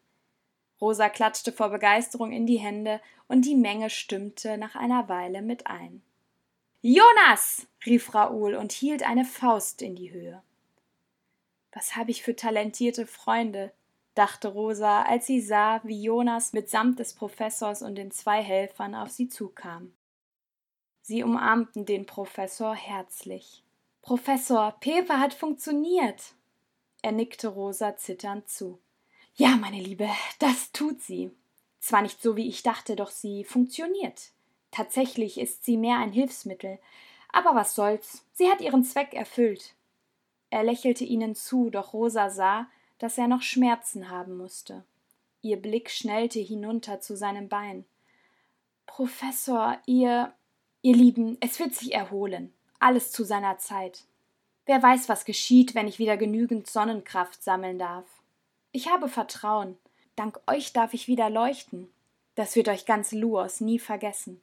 Rosa 0.80 1.08
klatschte 1.08 1.52
vor 1.52 1.68
Begeisterung 1.68 2.32
in 2.32 2.46
die 2.46 2.58
Hände 2.58 3.00
und 3.28 3.44
die 3.44 3.54
Menge 3.54 3.90
stimmte 3.90 4.58
nach 4.58 4.74
einer 4.74 5.08
Weile 5.08 5.40
mit 5.40 5.66
ein. 5.66 6.02
Jonas! 6.82 7.66
rief 7.86 8.14
Raoul 8.14 8.54
und 8.54 8.72
hielt 8.72 9.02
eine 9.02 9.24
Faust 9.24 9.82
in 9.82 9.94
die 9.94 10.10
Höhe. 10.10 10.42
Was 11.74 11.96
habe 11.96 12.12
ich 12.12 12.22
für 12.22 12.36
talentierte 12.36 13.04
Freunde, 13.06 13.72
dachte 14.14 14.48
Rosa, 14.48 15.02
als 15.02 15.26
sie 15.26 15.40
sah, 15.40 15.80
wie 15.82 16.02
Jonas 16.02 16.52
mitsamt 16.52 17.00
des 17.00 17.14
Professors 17.14 17.82
und 17.82 17.96
den 17.96 18.12
zwei 18.12 18.40
Helfern 18.42 18.94
auf 18.94 19.10
sie 19.10 19.28
zukam. 19.28 19.92
Sie 21.02 21.22
umarmten 21.22 21.84
den 21.84 22.06
Professor 22.06 22.74
herzlich. 22.74 23.64
Professor, 24.02 24.76
Pepe 24.80 25.18
hat 25.18 25.34
funktioniert. 25.34 26.34
Er 27.02 27.12
nickte 27.12 27.48
Rosa 27.48 27.96
zitternd 27.96 28.48
zu. 28.48 28.78
Ja, 29.34 29.56
meine 29.56 29.80
Liebe, 29.80 30.08
das 30.38 30.70
tut 30.70 31.02
sie. 31.02 31.32
Zwar 31.80 32.02
nicht 32.02 32.22
so, 32.22 32.36
wie 32.36 32.48
ich 32.48 32.62
dachte, 32.62 32.96
doch 32.96 33.10
sie 33.10 33.44
funktioniert. 33.44 34.30
Tatsächlich 34.70 35.38
ist 35.38 35.64
sie 35.64 35.76
mehr 35.76 35.98
ein 35.98 36.12
Hilfsmittel. 36.12 36.78
Aber 37.32 37.54
was 37.54 37.74
soll's, 37.74 38.24
sie 38.32 38.48
hat 38.48 38.60
ihren 38.60 38.84
Zweck 38.84 39.12
erfüllt. 39.12 39.73
Er 40.54 40.62
lächelte 40.62 41.02
ihnen 41.02 41.34
zu, 41.34 41.68
doch 41.68 41.94
Rosa 41.94 42.30
sah, 42.30 42.68
dass 43.00 43.18
er 43.18 43.26
noch 43.26 43.42
Schmerzen 43.42 44.08
haben 44.08 44.36
musste. 44.36 44.84
Ihr 45.42 45.56
Blick 45.56 45.90
schnellte 45.90 46.38
hinunter 46.38 47.00
zu 47.00 47.16
seinem 47.16 47.48
Bein. 47.48 47.84
Professor, 48.86 49.76
ihr. 49.86 50.32
Ihr 50.80 50.94
Lieben, 50.94 51.38
es 51.40 51.58
wird 51.58 51.74
sich 51.74 51.92
erholen. 51.92 52.54
Alles 52.78 53.10
zu 53.10 53.24
seiner 53.24 53.58
Zeit. 53.58 54.04
Wer 54.64 54.80
weiß, 54.80 55.08
was 55.08 55.24
geschieht, 55.24 55.74
wenn 55.74 55.88
ich 55.88 55.98
wieder 55.98 56.16
genügend 56.16 56.68
Sonnenkraft 56.68 57.42
sammeln 57.42 57.80
darf. 57.80 58.06
Ich 58.70 58.88
habe 58.88 59.08
Vertrauen. 59.08 59.76
Dank 60.14 60.38
euch 60.46 60.72
darf 60.72 60.94
ich 60.94 61.08
wieder 61.08 61.30
leuchten. 61.30 61.90
Das 62.36 62.54
wird 62.54 62.68
euch 62.68 62.86
ganz 62.86 63.10
Luos 63.10 63.60
nie 63.60 63.80
vergessen. 63.80 64.40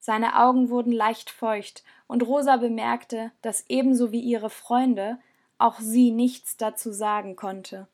Seine 0.00 0.40
Augen 0.40 0.70
wurden 0.70 0.92
leicht 0.92 1.30
feucht, 1.30 1.84
und 2.06 2.26
Rosa 2.26 2.56
bemerkte, 2.56 3.30
dass 3.42 3.64
ebenso 3.68 4.10
wie 4.10 4.20
ihre 4.20 4.50
Freunde 4.50 5.18
auch 5.58 5.78
sie 5.78 6.10
nichts 6.10 6.56
dazu 6.56 6.90
sagen 6.90 7.36
konnte. 7.36 7.86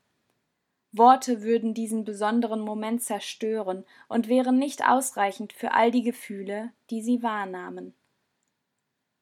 Worte 0.93 1.43
würden 1.43 1.75
diesen 1.75 2.05
besonderen 2.05 2.61
Moment 2.61 3.03
zerstören 3.03 3.85
und 4.09 4.29
wären 4.29 4.59
nicht 4.59 4.89
ausreichend 4.89 5.53
für 5.53 5.73
all 5.73 5.91
die 5.91 6.03
Gefühle, 6.03 6.73
die 6.89 7.03
sie 7.03 7.23
wahrnahmen. 7.23 7.93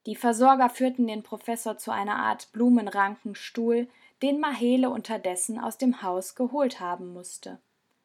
Die 0.06 0.14
Versorger 0.14 0.68
führten 0.68 1.06
den 1.06 1.22
Professor 1.22 1.78
zu 1.78 1.90
einer 1.90 2.16
Art 2.16 2.52
Blumenrankenstuhl, 2.52 3.88
den 4.22 4.38
Mahele 4.38 4.90
unterdessen 4.90 5.58
aus 5.58 5.78
dem 5.78 6.02
Haus 6.02 6.34
geholt 6.34 6.78
haben 6.78 7.12
musste. 7.12 7.58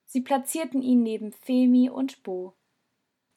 Sie 0.06 0.22
platzierten 0.22 0.82
ihn 0.82 1.04
neben 1.04 1.34
Femi 1.34 1.90
und 1.90 2.24
Bo. 2.24 2.54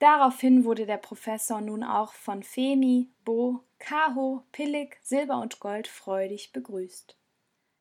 Daraufhin 0.02 0.64
wurde 0.64 0.84
der 0.84 0.96
Professor 0.96 1.60
nun 1.60 1.84
auch 1.84 2.12
von 2.12 2.42
Femi, 2.42 3.08
Bo, 3.24 3.62
Kaho, 3.78 4.42
Pillig, 4.50 4.98
Silber 5.04 5.40
und 5.40 5.60
Gold 5.60 5.86
freudig 5.86 6.52
begrüßt. 6.52 7.16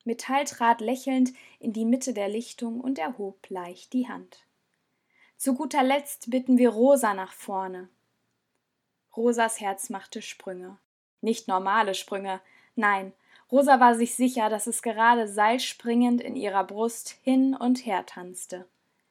Metall 0.03 0.45
trat 0.45 0.81
lächelnd 0.81 1.33
in 1.57 1.73
die 1.73 1.83
Mitte 1.83 2.13
der 2.13 2.29
Lichtung 2.29 2.79
und 2.79 2.99
erhob 2.99 3.49
leicht 3.49 3.93
die 3.93 4.07
Hand. 4.07 4.45
Zu 5.35 5.55
guter 5.55 5.81
Letzt 5.81 6.29
bitten 6.29 6.59
wir 6.59 6.69
Rosa 6.69 7.15
nach 7.15 7.33
vorne. 7.33 7.89
Rosas 9.17 9.59
Herz 9.59 9.89
machte 9.89 10.21
Sprünge. 10.21 10.77
Nicht 11.21 11.47
normale 11.47 11.95
Sprünge, 11.95 12.39
nein, 12.75 13.13
Rosa 13.51 13.79
war 13.79 13.95
sich 13.95 14.13
sicher, 14.13 14.47
dass 14.51 14.67
es 14.67 14.83
gerade 14.83 15.27
seilspringend 15.27 16.21
in 16.21 16.35
ihrer 16.35 16.65
Brust 16.65 17.17
hin 17.23 17.55
und 17.55 17.83
her 17.87 18.05
tanzte. 18.05 18.67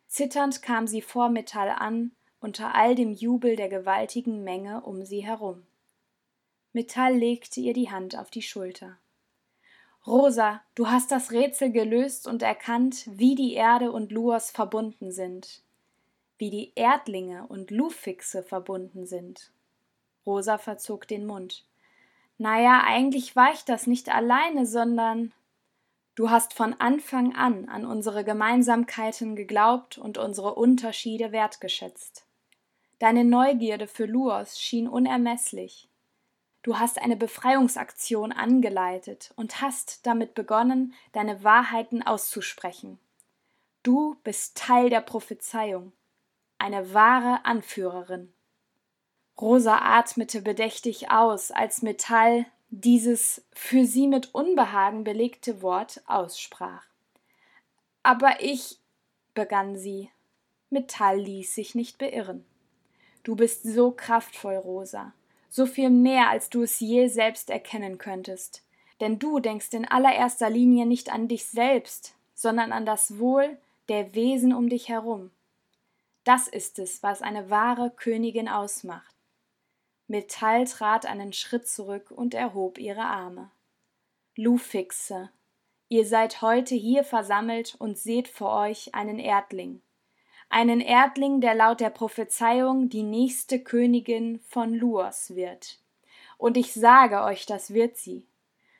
Zitternd 0.07 0.63
kam 0.63 0.87
sie 0.87 1.03
vor 1.03 1.29
Metall 1.29 1.71
an, 1.71 2.13
unter 2.41 2.75
all 2.75 2.95
dem 2.95 3.13
Jubel 3.13 3.55
der 3.55 3.69
gewaltigen 3.69 4.43
Menge 4.43 4.81
um 4.81 5.05
sie 5.05 5.21
herum. 5.21 5.63
Metall 6.73 7.15
legte 7.15 7.61
ihr 7.61 7.75
die 7.75 7.91
Hand 7.91 8.17
auf 8.17 8.31
die 8.31 8.43
Schulter. 8.43 8.97
Rosa, 10.07 10.63
du 10.75 10.89
hast 10.89 11.11
das 11.11 11.31
Rätsel 11.31 11.71
gelöst 11.71 12.27
und 12.27 12.43
erkannt, 12.43 13.05
wie 13.07 13.35
die 13.35 13.53
Erde 13.53 13.93
und 13.93 14.11
Luos 14.13 14.51
verbunden 14.51 15.13
sind, 15.13 15.63
wie 16.39 16.49
die 16.49 16.73
Erdlinge 16.75 17.47
und 17.49 17.71
Lufixe 17.71 18.43
verbunden 18.43 19.07
sind. 19.07 19.53
Rosa 20.25 20.57
verzog 20.57 21.07
den 21.07 21.27
Mund. 21.27 21.67
Naja, 22.39 22.83
eigentlich 22.87 23.37
war 23.37 23.53
ich 23.53 23.65
das 23.65 23.87
nicht 23.87 24.09
alleine, 24.09 24.65
sondern 24.65 25.33
du 26.15 26.31
hast 26.31 26.55
von 26.55 26.75
Anfang 26.79 27.35
an 27.35 27.69
an 27.69 27.85
unsere 27.85 28.25
Gemeinsamkeiten 28.25 29.37
geglaubt 29.37 29.99
und 29.99 30.17
unsere 30.17 30.55
Unterschiede 30.55 31.33
wertgeschätzt. 31.33 32.25
Deine 33.01 33.25
Neugierde 33.25 33.87
für 33.87 34.05
Luos 34.05 34.61
schien 34.61 34.87
unermesslich. 34.87 35.89
Du 36.63 36.79
hast 36.79 37.01
eine 37.01 37.17
Befreiungsaktion 37.17 38.31
angeleitet 38.31 39.33
und 39.37 39.63
hast 39.63 40.07
damit 40.07 40.35
begonnen, 40.35 40.93
deine 41.13 41.43
Wahrheiten 41.43 42.03
auszusprechen. 42.03 42.99
Du 43.83 44.17
bist 44.23 44.59
Teil 44.59 44.91
der 44.91 45.01
Prophezeiung, 45.01 45.93
eine 46.59 46.93
wahre 46.93 47.47
Anführerin. 47.47 48.35
Rosa 49.41 49.79
atmete 49.79 50.43
bedächtig 50.43 51.11
aus, 51.11 51.51
als 51.51 51.81
Metall 51.81 52.45
dieses 52.69 53.43
für 53.55 53.87
sie 53.87 54.09
mit 54.09 54.35
Unbehagen 54.35 55.05
belegte 55.05 55.63
Wort 55.63 56.03
aussprach. 56.07 56.85
Aber 58.03 58.43
ich, 58.43 58.79
begann 59.33 59.79
sie. 59.79 60.11
Metall 60.69 61.19
ließ 61.19 61.55
sich 61.55 61.75
nicht 61.75 61.97
beirren. 61.97 62.45
Du 63.23 63.37
bist 63.37 63.63
so 63.63 63.91
kraftvoll, 63.91 64.57
Rosa 64.57 65.13
so 65.51 65.67
viel 65.67 65.91
mehr, 65.91 66.31
als 66.31 66.49
du 66.49 66.63
es 66.63 66.81
je 66.81 67.09
selbst 67.09 67.51
erkennen 67.51 67.99
könntest. 67.99 68.65
Denn 69.01 69.19
du 69.19 69.41
denkst 69.41 69.73
in 69.73 69.85
allererster 69.85 70.49
Linie 70.49 70.87
nicht 70.87 71.13
an 71.13 71.29
dich 71.29 71.47
selbst, 71.47 72.15
sondern 72.35 72.73
an 72.73 72.87
das 72.87 73.19
Wohl 73.19 73.59
der 73.89 74.15
Wesen 74.15 74.55
um 74.55 74.69
dich 74.69 74.89
herum. 74.89 75.31
Das 76.25 76.49
ist 76.49 76.79
es, 76.79 77.03
was 77.03 77.21
eine 77.21 77.51
wahre 77.51 77.91
Königin 77.91 78.49
ausmacht. 78.49 79.15
Metall 80.07 80.65
trat 80.67 81.07
einen 81.07 81.33
Schritt 81.33 81.67
zurück 81.67 82.11
und 82.11 82.35
erhob 82.35 82.79
ihre 82.79 83.05
Arme. 83.05 83.51
Lufixe, 84.37 85.31
ihr 85.89 86.07
seid 86.07 86.43
heute 86.43 86.75
hier 86.75 87.05
versammelt 87.05 87.75
und 87.79 87.99
seht 87.99 88.29
vor 88.29 88.53
euch 88.53 88.95
einen 88.95 89.19
Erdling 89.19 89.83
einen 90.51 90.81
Erdling, 90.81 91.41
der 91.41 91.55
laut 91.55 91.81
der 91.81 91.91
Prophezeiung 91.91 92.89
die 92.91 93.05
nächste 93.05 93.61
Königin 93.61 94.41
von 94.49 94.75
Luos 94.75 95.35
wird. 95.35 95.79
Und 96.37 96.57
ich 96.57 96.75
sage 96.75 97.23
euch, 97.23 97.47
das 97.47 97.73
wird 97.73 97.97
sie. 97.97 98.27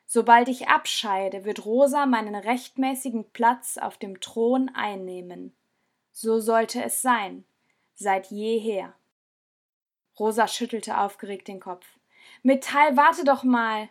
Sobald 0.07 0.49
ich 0.49 0.67
abscheide, 0.67 1.45
wird 1.45 1.65
Rosa 1.65 2.05
meinen 2.05 2.35
rechtmäßigen 2.35 3.31
Platz 3.31 3.79
auf 3.79 3.97
dem 3.97 4.21
Thron 4.21 4.69
einnehmen. 4.75 5.55
So 6.11 6.41
sollte 6.41 6.83
es 6.83 7.01
sein, 7.01 7.45
seit 7.95 8.27
jeher. 8.27 8.93
Rosa 10.19 10.49
schüttelte 10.49 10.99
aufgeregt 10.99 11.47
den 11.47 11.61
Kopf. 11.61 11.87
Metall, 12.43 12.97
warte 12.97 13.25
doch 13.25 13.45
mal. 13.45 13.89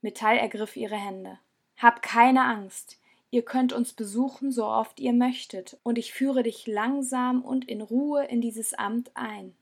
Metall 0.00 0.36
ergriff 0.38 0.76
ihre 0.76 0.96
Hände. 0.96 1.38
Hab 1.76 2.02
keine 2.02 2.44
Angst. 2.44 2.99
Ihr 3.32 3.44
könnt 3.44 3.72
uns 3.72 3.92
besuchen, 3.92 4.50
so 4.50 4.66
oft 4.66 4.98
ihr 4.98 5.12
möchtet, 5.12 5.78
und 5.84 5.98
ich 5.98 6.12
führe 6.12 6.42
dich 6.42 6.66
langsam 6.66 7.42
und 7.42 7.68
in 7.68 7.80
Ruhe 7.80 8.24
in 8.24 8.40
dieses 8.40 8.74
Amt 8.74 9.12
ein. 9.14 9.54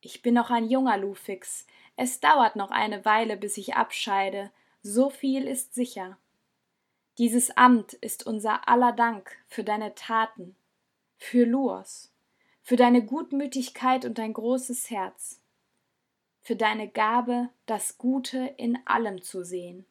Ich 0.00 0.22
bin 0.22 0.34
noch 0.34 0.50
ein 0.50 0.68
junger 0.68 0.96
Lufix. 0.96 1.66
Es 1.96 2.20
dauert 2.20 2.56
noch 2.56 2.70
eine 2.70 3.04
Weile, 3.04 3.36
bis 3.36 3.56
ich 3.56 3.74
abscheide. 3.74 4.50
So 4.82 5.10
viel 5.10 5.46
ist 5.46 5.74
sicher. 5.74 6.16
Dieses 7.18 7.56
Amt 7.56 7.92
ist 7.94 8.26
unser 8.26 8.68
aller 8.68 8.92
Dank 8.92 9.36
für 9.46 9.64
deine 9.64 9.94
Taten, 9.94 10.56
für 11.18 11.44
Luos, 11.44 12.12
für 12.62 12.76
deine 12.76 13.04
Gutmütigkeit 13.04 14.04
und 14.04 14.18
dein 14.18 14.32
großes 14.32 14.90
Herz, 14.90 15.40
für 16.40 16.56
deine 16.56 16.88
Gabe, 16.88 17.50
das 17.66 17.98
Gute 17.98 18.54
in 18.56 18.78
allem 18.86 19.22
zu 19.22 19.44
sehen. 19.44 19.86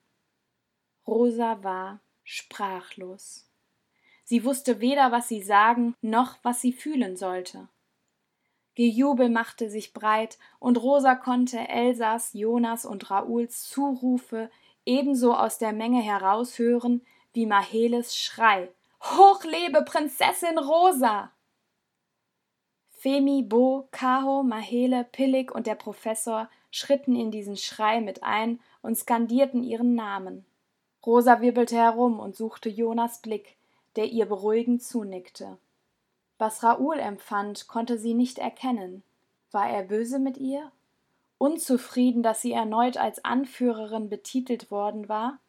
Rosa 1.05 1.63
war 1.63 1.99
sprachlos. 2.31 3.45
Sie 4.23 4.45
wusste 4.45 4.79
weder, 4.79 5.11
was 5.11 5.27
sie 5.27 5.41
sagen 5.41 5.95
noch 6.01 6.37
was 6.43 6.61
sie 6.61 6.71
fühlen 6.71 7.17
sollte. 7.17 7.67
Gejubel 8.75 9.29
machte 9.29 9.69
sich 9.69 9.93
breit, 9.93 10.37
und 10.59 10.81
Rosa 10.81 11.15
konnte 11.15 11.67
Elsas, 11.67 12.31
Jonas 12.33 12.85
und 12.85 13.11
Rauls 13.11 13.69
Zurufe 13.69 14.49
ebenso 14.85 15.35
aus 15.35 15.57
der 15.57 15.73
Menge 15.73 16.01
heraushören 16.01 17.05
wie 17.33 17.45
Maheles 17.45 18.15
Schrei 18.15 18.69
Hoch 19.01 19.43
lebe 19.43 19.81
Prinzessin 19.81 20.57
Rosa. 20.59 21.31
Femi, 22.91 23.41
Bo, 23.41 23.87
Kaho, 23.91 24.43
Mahele, 24.43 25.03
Pillig 25.03 25.51
und 25.51 25.65
der 25.65 25.75
Professor 25.75 26.49
schritten 26.69 27.15
in 27.15 27.31
diesen 27.31 27.57
Schrei 27.57 27.99
mit 27.99 28.23
ein 28.23 28.59
und 28.83 28.95
skandierten 28.95 29.63
ihren 29.63 29.95
Namen. 29.95 30.45
Rosa 31.05 31.41
wirbelte 31.41 31.75
herum 31.75 32.19
und 32.19 32.35
suchte 32.35 32.69
Jonas 32.69 33.21
Blick, 33.21 33.55
der 33.95 34.05
ihr 34.05 34.25
beruhigend 34.25 34.83
zunickte. 34.83 35.57
Was 36.37 36.63
Raoul 36.63 36.99
empfand, 36.99 37.67
konnte 37.67 37.97
sie 37.97 38.13
nicht 38.13 38.39
erkennen. 38.39 39.03
War 39.51 39.69
er 39.69 39.83
böse 39.83 40.19
mit 40.19 40.37
ihr? 40.37 40.71
Unzufrieden, 41.37 42.23
dass 42.23 42.41
sie 42.41 42.51
erneut 42.51 42.97
als 42.97 43.25
Anführerin 43.25 44.09
betitelt 44.09 44.69
worden 44.71 45.09
war? 45.09 45.39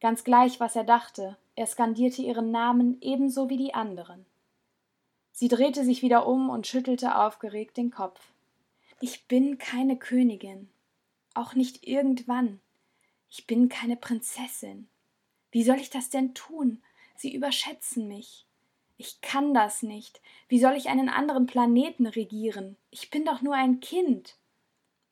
Ganz 0.00 0.24
gleich, 0.24 0.60
was 0.60 0.76
er 0.76 0.84
dachte, 0.84 1.36
er 1.54 1.66
skandierte 1.66 2.22
ihren 2.22 2.50
Namen 2.50 2.98
ebenso 3.00 3.48
wie 3.48 3.56
die 3.56 3.72
anderen. 3.72 4.26
Sie 5.32 5.48
drehte 5.48 5.84
sich 5.84 6.02
wieder 6.02 6.26
um 6.26 6.50
und 6.50 6.66
schüttelte 6.66 7.16
aufgeregt 7.16 7.76
den 7.76 7.90
Kopf. 7.90 8.20
Ich 9.00 9.26
bin 9.26 9.58
keine 9.58 9.96
Königin, 9.96 10.68
auch 11.34 11.54
nicht 11.54 11.86
irgendwann. 11.86 12.60
Ich 13.28 13.46
bin 13.46 13.68
keine 13.68 13.96
Prinzessin. 13.96 14.88
Wie 15.50 15.64
soll 15.64 15.76
ich 15.76 15.90
das 15.90 16.10
denn 16.10 16.34
tun? 16.34 16.82
Sie 17.16 17.34
überschätzen 17.34 18.08
mich. 18.08 18.46
Ich 18.98 19.20
kann 19.20 19.52
das 19.52 19.82
nicht. 19.82 20.20
Wie 20.48 20.58
soll 20.58 20.74
ich 20.74 20.88
einen 20.88 21.08
anderen 21.08 21.46
Planeten 21.46 22.06
regieren? 22.06 22.76
Ich 22.90 23.10
bin 23.10 23.24
doch 23.24 23.42
nur 23.42 23.54
ein 23.54 23.80
Kind. 23.80 24.36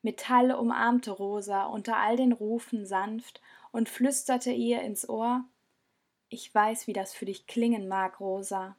Metall 0.01 0.51
umarmte 0.51 1.11
Rosa 1.11 1.65
unter 1.65 1.97
all 1.97 2.15
den 2.15 2.31
Rufen 2.31 2.85
sanft 2.85 3.41
und 3.71 3.89
flüsterte 3.89 4.51
ihr 4.51 4.81
ins 4.81 5.07
Ohr 5.09 5.43
Ich 6.29 6.53
weiß, 6.53 6.87
wie 6.87 6.93
das 6.93 7.13
für 7.13 7.25
dich 7.25 7.47
klingen 7.47 7.87
mag, 7.87 8.19
Rosa. 8.19 8.75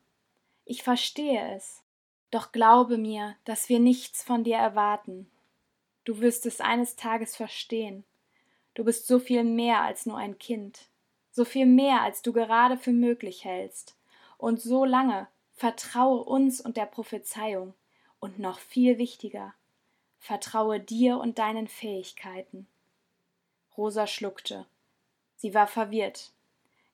Ich 0.65 0.83
verstehe 0.83 1.55
es. 1.55 1.83
Doch 2.31 2.51
glaube 2.53 2.99
mir, 2.99 3.37
dass 3.45 3.69
wir 3.69 3.79
nichts 3.79 4.23
von 4.23 4.45
dir 4.45 4.57
erwarten. 4.57 5.31
Du 6.05 6.21
wirst 6.21 6.47
es 6.47 6.61
eines 6.61 6.97
Tages 6.97 7.37
verstehen. 7.37 8.05
Du 8.77 8.85
bist 8.85 9.09
so 9.09 9.19
viel 9.19 9.43
mehr 9.43 9.81
als 9.81 10.07
nur 10.07 10.19
ein 10.19 10.39
Kind, 10.39 10.87
so 11.33 11.45
viel 11.45 11.67
mehr, 11.67 12.03
als 12.03 12.23
du 12.23 12.33
gerade 12.33 12.77
für 12.77 12.93
möglich 12.93 13.45
hältst. 13.45 13.97
Und 14.39 14.61
so 14.61 14.85
lange 14.85 15.27
vertraue 15.55 16.23
uns 16.23 16.61
und 16.61 16.77
der 16.77 16.87
Prophezeiung. 16.87 17.75
Und 18.21 18.39
noch 18.39 18.59
viel 18.59 18.99
wichtiger, 18.99 19.55
Vertraue 20.27 20.81
dir 20.81 21.19
und 21.19 21.39
deinen 21.39 21.69
Fähigkeiten. 21.69 22.67
Rosa 23.77 24.07
schluckte. 24.07 24.67
Sie 25.37 25.55
war 25.55 25.67
verwirrt. 25.67 26.33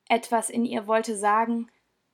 Etwas 0.08 0.50
in 0.50 0.64
ihr 0.64 0.86
wollte 0.86 1.16
sagen, 1.16 1.70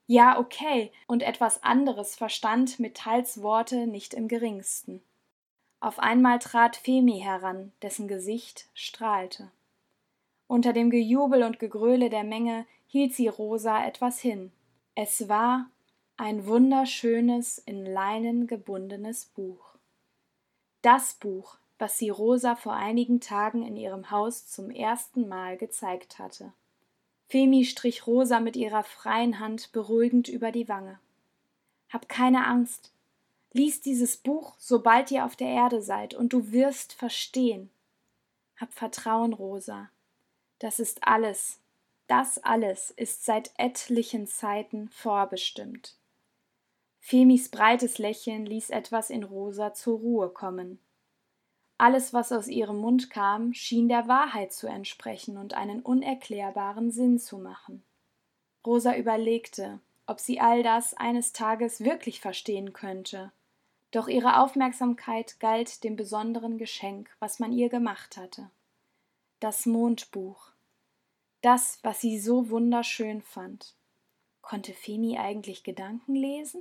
ja, 0.06 0.38
okay, 0.38 0.92
und 1.06 1.22
etwas 1.22 1.62
anderes 1.62 2.14
verstand 2.14 2.78
Metalls 2.78 3.42
Worte 3.42 3.86
nicht 3.86 4.14
im 4.14 4.28
geringsten. 4.28 5.02
Auf 5.80 5.98
einmal 5.98 6.38
trat 6.38 6.76
Femi 6.76 7.20
heran, 7.20 7.72
dessen 7.82 8.08
Gesicht 8.08 8.68
strahlte. 8.72 9.50
Unter 10.48 10.72
dem 10.72 10.90
Gejubel 10.90 11.42
und 11.42 11.58
Gegröle 11.58 12.08
der 12.08 12.24
Menge 12.24 12.66
hielt 12.86 13.14
sie 13.14 13.28
Rosa 13.28 13.84
etwas 13.86 14.18
hin. 14.18 14.50
Es 14.94 15.28
war 15.28 15.70
ein 16.16 16.46
wunderschönes, 16.46 17.58
in 17.58 17.84
Leinen 17.84 18.46
gebundenes 18.46 19.26
Buch. 19.26 19.76
Das 20.82 21.14
Buch, 21.14 21.58
was 21.78 21.98
sie 21.98 22.08
Rosa 22.08 22.56
vor 22.56 22.72
einigen 22.72 23.20
Tagen 23.20 23.62
in 23.62 23.76
ihrem 23.76 24.10
Haus 24.10 24.48
zum 24.48 24.70
ersten 24.70 25.28
Mal 25.28 25.58
gezeigt 25.58 26.18
hatte. 26.18 26.52
Femi 27.28 27.66
strich 27.66 28.06
Rosa 28.06 28.40
mit 28.40 28.56
ihrer 28.56 28.84
freien 28.84 29.38
Hand 29.38 29.70
beruhigend 29.72 30.28
über 30.28 30.50
die 30.50 30.66
Wange. 30.66 30.98
Hab 31.90 32.08
keine 32.08 32.46
Angst. 32.46 32.90
Lies 33.52 33.82
dieses 33.82 34.16
Buch, 34.16 34.54
sobald 34.58 35.10
ihr 35.10 35.26
auf 35.26 35.36
der 35.36 35.48
Erde 35.48 35.82
seid, 35.82 36.14
und 36.14 36.32
du 36.32 36.52
wirst 36.52 36.94
verstehen. 36.94 37.70
Hab 38.56 38.72
Vertrauen, 38.72 39.34
Rosa. 39.34 39.90
Das 40.58 40.80
ist 40.80 41.06
alles. 41.06 41.60
Das 42.06 42.38
alles 42.38 42.90
ist 42.90 43.24
seit 43.24 43.52
etlichen 43.58 44.26
Zeiten 44.26 44.88
vorbestimmt. 44.88 45.96
Femis 47.00 47.48
breites 47.50 47.98
Lächeln 47.98 48.44
ließ 48.44 48.70
etwas 48.70 49.10
in 49.10 49.22
Rosa 49.22 49.72
zur 49.72 49.98
Ruhe 49.98 50.28
kommen. 50.30 50.78
Alles, 51.78 52.12
was 52.12 52.32
aus 52.32 52.48
ihrem 52.48 52.78
Mund 52.78 53.08
kam, 53.08 53.54
schien 53.54 53.88
der 53.88 54.08
Wahrheit 54.08 54.52
zu 54.52 54.66
entsprechen 54.66 55.36
und 55.36 55.54
einen 55.54 55.80
unerklärbaren 55.80 56.90
Sinn 56.90 57.20
zu 57.20 57.38
machen. 57.38 57.84
Rosa 58.66 58.96
überlegte, 58.96 59.78
ob 60.06 60.18
sie 60.18 60.40
all 60.40 60.62
das 60.62 60.94
eines 60.94 61.32
Tages 61.32 61.84
wirklich 61.84 62.20
verstehen 62.20 62.72
könnte. 62.72 63.30
Doch 63.92 64.08
ihre 64.08 64.40
Aufmerksamkeit 64.40 65.38
galt 65.40 65.84
dem 65.84 65.96
besonderen 65.96 66.58
Geschenk, 66.58 67.08
was 67.20 67.38
man 67.38 67.52
ihr 67.52 67.68
gemacht 67.68 68.16
hatte. 68.16 68.50
Das 69.40 69.66
Mondbuch. 69.66 70.50
Das, 71.42 71.78
was 71.84 72.00
sie 72.00 72.18
so 72.18 72.50
wunderschön 72.50 73.22
fand. 73.22 73.76
Konnte 74.40 74.72
Femi 74.72 75.16
eigentlich 75.16 75.62
Gedanken 75.62 76.16
lesen? 76.16 76.60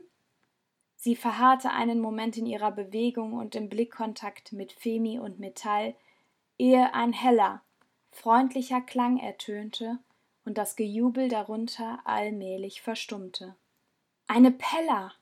Sie 0.95 1.15
verharrte 1.15 1.71
einen 1.71 1.99
Moment 1.99 2.37
in 2.37 2.45
ihrer 2.45 2.71
Bewegung 2.71 3.33
und 3.33 3.55
im 3.55 3.67
Blickkontakt 3.67 4.53
mit 4.53 4.73
Femi 4.73 5.17
und 5.17 5.39
Metall, 5.39 5.95
ehe 6.59 6.93
ein 6.93 7.13
heller, 7.13 7.63
freundlicher 8.11 8.81
Klang 8.81 9.17
ertönte 9.17 9.97
und 10.45 10.59
das 10.59 10.75
Gejubel 10.75 11.29
darunter 11.29 11.99
allmählich 12.05 12.83
verstummte. 12.83 13.55
Eine 14.27 14.51
Pella! 14.51 15.13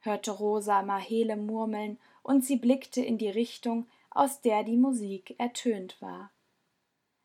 hörte 0.00 0.30
Rosa 0.30 0.82
Mahele 0.82 1.36
murmeln, 1.36 1.98
und 2.22 2.44
sie 2.44 2.56
blickte 2.56 3.00
in 3.00 3.18
die 3.18 3.30
Richtung, 3.30 3.88
aus 4.10 4.40
der 4.40 4.62
die 4.62 4.76
Musik 4.76 5.34
ertönt 5.38 6.00
war. 6.00 6.30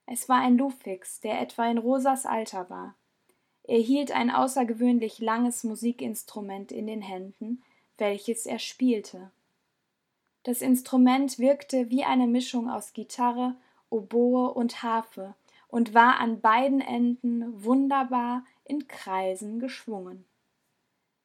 Es 0.08 0.30
war 0.30 0.40
ein 0.40 0.58
Lufix, 0.58 1.20
der 1.20 1.40
etwa 1.42 1.70
in 1.70 1.78
Rosas 1.78 2.26
Alter 2.26 2.70
war. 2.70 2.96
Er 3.64 3.80
hielt 3.80 4.12
ein 4.12 4.32
außergewöhnlich 4.32 5.20
langes 5.20 5.66
Musikinstrument 5.66 6.72
in 6.72 6.88
den 6.88 7.02
Händen, 7.02 7.62
welches 7.98 8.46
er 8.46 8.60
spielte. 8.60 9.32
Das 10.44 10.62
Instrument 10.62 11.40
wirkte 11.40 11.90
wie 11.90 12.06
eine 12.06 12.26
Mischung 12.26 12.70
aus 12.70 12.94
Gitarre, 12.94 13.56
Oboe 13.90 14.54
und 14.54 14.82
Harfe 14.82 15.36
und 15.68 15.94
war 15.94 16.20
an 16.20 16.40
beiden 16.40 16.80
Enden 16.80 17.64
wunderbar 17.64 18.46
in 18.64 18.88
Kreisen 18.88 19.60
geschwungen. 19.60 20.26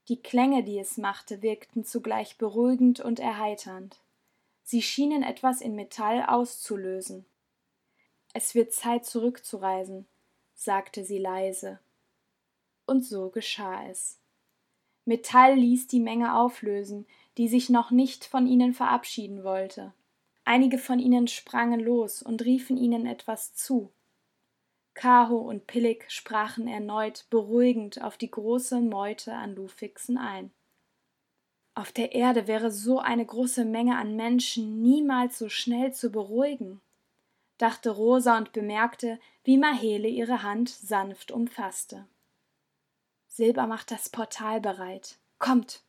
Die 0.08 0.20
Klänge, 0.20 0.64
die 0.64 0.80
es 0.80 0.98
machte, 0.98 1.42
wirkten 1.42 1.84
zugleich 1.84 2.36
beruhigend 2.36 2.98
und 2.98 3.20
erheiternd. 3.20 4.00
Sie 4.64 4.82
schienen 4.82 5.22
etwas 5.22 5.60
in 5.60 5.76
Metall 5.76 6.24
auszulösen. 6.26 7.24
Es 8.32 8.54
wird 8.54 8.72
Zeit 8.72 9.04
zurückzureisen, 9.04 10.06
sagte 10.54 11.04
sie 11.04 11.18
leise. 11.18 11.80
Und 12.86 13.04
so 13.04 13.28
geschah 13.30 13.86
es. 13.88 14.18
Metall 15.04 15.54
ließ 15.54 15.88
die 15.88 16.00
Menge 16.00 16.36
auflösen, 16.36 17.06
die 17.36 17.48
sich 17.48 17.68
noch 17.68 17.90
nicht 17.90 18.24
von 18.24 18.46
ihnen 18.46 18.72
verabschieden 18.72 19.44
wollte. 19.44 19.92
Einige 20.44 20.78
von 20.78 20.98
ihnen 20.98 21.28
sprangen 21.28 21.80
los 21.80 22.22
und 22.22 22.44
riefen 22.44 22.76
ihnen 22.76 23.06
etwas 23.06 23.54
zu. 23.54 23.92
Kaho 24.94 25.38
und 25.38 25.66
Pillig 25.66 26.10
sprachen 26.10 26.68
erneut 26.68 27.26
beruhigend 27.30 28.02
auf 28.02 28.16
die 28.16 28.30
große 28.30 28.80
Meute 28.80 29.34
an 29.34 29.54
Lufixen 29.54 30.18
ein. 30.18 30.52
Auf 31.74 31.92
der 31.92 32.12
Erde 32.12 32.46
wäre 32.46 32.70
so 32.70 32.98
eine 32.98 33.24
große 33.24 33.64
Menge 33.64 33.96
an 33.96 34.14
Menschen 34.16 34.82
niemals 34.82 35.38
so 35.38 35.48
schnell 35.48 35.94
zu 35.94 36.10
beruhigen, 36.10 36.82
dachte 37.62 37.90
Rosa 37.90 38.36
und 38.38 38.52
bemerkte, 38.52 39.20
wie 39.44 39.56
Mahele 39.56 40.08
ihre 40.08 40.42
Hand 40.42 40.68
sanft 40.68 41.30
umfasste. 41.30 42.08
Silber 43.28 43.68
macht 43.68 43.92
das 43.92 44.08
Portal 44.08 44.60
bereit. 44.60 45.18
Kommt! 45.38 45.84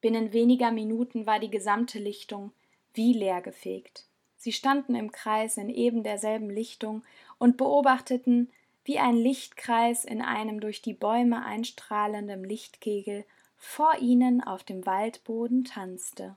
Binnen 0.00 0.32
weniger 0.32 0.70
Minuten 0.70 1.26
war 1.26 1.40
die 1.40 1.50
gesamte 1.50 1.98
Lichtung 1.98 2.52
wie 2.94 3.12
leergefegt. 3.12 4.06
Sie 4.36 4.52
standen 4.52 4.94
im 4.94 5.10
Kreis 5.10 5.56
in 5.56 5.68
eben 5.68 6.02
derselben 6.02 6.48
Lichtung 6.48 7.04
und 7.38 7.56
beobachteten, 7.56 8.50
wie 8.84 8.98
ein 8.98 9.16
Lichtkreis 9.16 10.04
in 10.04 10.22
einem 10.22 10.60
durch 10.60 10.82
die 10.82 10.94
Bäume 10.94 11.44
einstrahlenden 11.44 12.44
Lichtkegel 12.44 13.24
vor 13.56 13.98
ihnen 13.98 14.42
auf 14.42 14.64
dem 14.64 14.86
Waldboden 14.86 15.64
tanzte. 15.64 16.36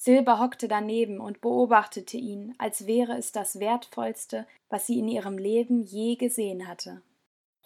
Silber 0.00 0.38
hockte 0.38 0.68
daneben 0.68 1.18
und 1.18 1.40
beobachtete 1.40 2.16
ihn, 2.16 2.54
als 2.56 2.86
wäre 2.86 3.18
es 3.18 3.32
das 3.32 3.58
Wertvollste, 3.58 4.46
was 4.68 4.86
sie 4.86 5.00
in 5.00 5.08
ihrem 5.08 5.38
Leben 5.38 5.82
je 5.82 6.14
gesehen 6.14 6.68
hatte. 6.68 7.02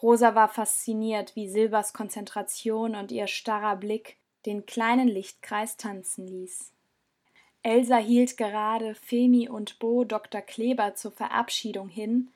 Rosa 0.00 0.34
war 0.34 0.48
fasziniert, 0.48 1.36
wie 1.36 1.48
Silbers 1.48 1.92
Konzentration 1.92 2.96
und 2.96 3.12
ihr 3.12 3.26
starrer 3.26 3.76
Blick 3.76 4.16
den 4.46 4.64
kleinen 4.64 5.08
Lichtkreis 5.08 5.76
tanzen 5.76 6.26
ließ. 6.26 6.72
Elsa 7.62 7.98
hielt 7.98 8.38
gerade 8.38 8.94
Femi 8.94 9.48
und 9.50 9.78
Bo 9.78 10.04
Dr. 10.04 10.40
Kleber 10.40 10.94
zur 10.94 11.12
Verabschiedung 11.12 11.88
hin, 11.88 12.30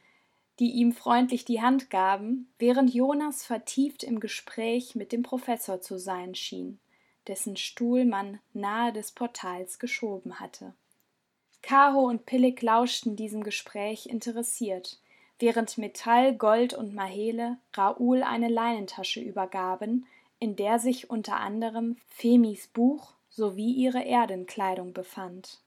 die 0.59 0.72
ihm 0.72 0.92
freundlich 0.92 1.46
die 1.46 1.62
Hand 1.62 1.88
gaben, 1.88 2.52
während 2.59 2.92
Jonas 2.94 3.44
vertieft 3.44 4.04
im 4.04 4.20
Gespräch 4.20 4.94
mit 4.94 5.11
dem 5.11 5.22
Professor 5.22 5.80
zu 5.80 5.98
sein 5.98 6.35
schien, 6.35 6.78
dessen 7.29 7.57
Stuhl 7.57 8.05
man 8.05 8.41
nahe 8.53 8.93
des 8.93 9.12
Portals 9.12 9.79
geschoben 9.79 10.41
hatte. 10.41 10.75
Caro 11.62 12.05
und 12.05 12.27
Pillig 12.27 12.62
lauschten 12.62 13.17
diesem 13.17 13.43
Gespräch 13.43 14.07
interessiert, 14.07 15.01
während 15.39 15.79
Metall, 15.79 16.35
Gold 16.35 16.75
und 16.75 16.95
Mahele 16.95 17.59
Raoul 17.75 18.23
eine 18.23 18.49
Leinentasche 18.49 19.21
übergaben, 19.21 20.07
in 20.39 20.57
der 20.57 20.79
sich 20.79 21.11
unter 21.11 21.41
anderem 21.41 21.97
Femis 22.07 22.69
Buch 22.69 23.15
sowie 23.31 23.73
ihre 23.73 24.05
Erdenkleidung 24.05 24.93
befand. 24.93 25.61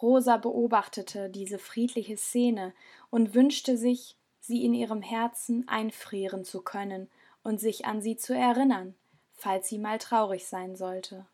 Rosa 0.00 0.36
beobachtete 0.36 1.30
diese 1.30 1.58
friedliche 1.58 2.16
Szene 2.16 2.74
und 3.10 3.34
wünschte 3.34 3.76
sich, 3.78 4.16
sie 4.40 4.64
in 4.64 4.74
ihrem 4.74 5.02
Herzen 5.02 5.66
einfrieren 5.66 6.44
zu 6.44 6.62
können 6.62 7.08
und 7.42 7.58
sich 7.58 7.86
an 7.86 8.02
sie 8.02 8.16
zu 8.16 8.34
erinnern, 8.34 8.94
falls 9.36 9.68
sie 9.68 9.78
mal 9.78 9.98
traurig 9.98 10.46
sein 10.46 10.76
sollte. 10.76 11.26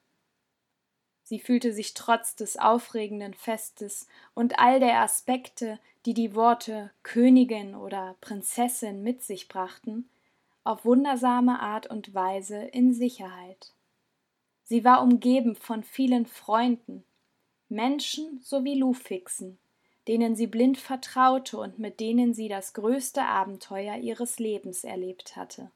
Sie 1.22 1.38
fühlte 1.38 1.72
sich 1.72 1.94
trotz 1.94 2.36
des 2.36 2.58
aufregenden 2.58 3.32
Festes 3.32 4.06
und 4.34 4.58
all 4.58 4.80
der 4.80 5.00
Aspekte, 5.00 5.78
die 6.04 6.14
die 6.14 6.34
Worte 6.34 6.90
Königin 7.04 7.74
oder 7.74 8.16
Prinzessin 8.20 9.02
mit 9.02 9.22
sich 9.22 9.48
brachten, 9.48 10.10
auf 10.64 10.84
wundersame 10.84 11.60
Art 11.60 11.86
und 11.86 12.12
Weise 12.14 12.56
in 12.56 12.92
Sicherheit. 12.92 13.72
Sie 14.64 14.84
war 14.84 15.02
umgeben 15.02 15.56
von 15.56 15.82
vielen 15.82 16.26
Freunden, 16.26 17.04
Menschen 17.68 18.40
sowie 18.42 18.74
Lufixen, 18.74 19.58
denen 20.08 20.36
sie 20.36 20.46
blind 20.46 20.78
vertraute 20.78 21.58
und 21.58 21.78
mit 21.78 22.00
denen 22.00 22.34
sie 22.34 22.48
das 22.48 22.74
größte 22.74 23.22
Abenteuer 23.22 23.96
ihres 23.96 24.38
Lebens 24.38 24.84
erlebt 24.84 25.36
hatte. 25.36 25.70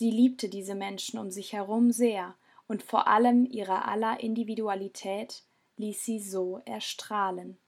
Sie 0.00 0.10
liebte 0.10 0.48
diese 0.48 0.74
Menschen 0.74 1.18
um 1.18 1.30
sich 1.30 1.52
herum 1.52 1.90
sehr 1.92 2.34
und 2.66 2.82
vor 2.82 3.06
allem 3.06 3.44
ihrer 3.44 3.86
aller 3.86 4.20
Individualität 4.20 5.42
ließ 5.76 6.02
sie 6.02 6.20
so 6.20 6.62
erstrahlen. 6.64 7.58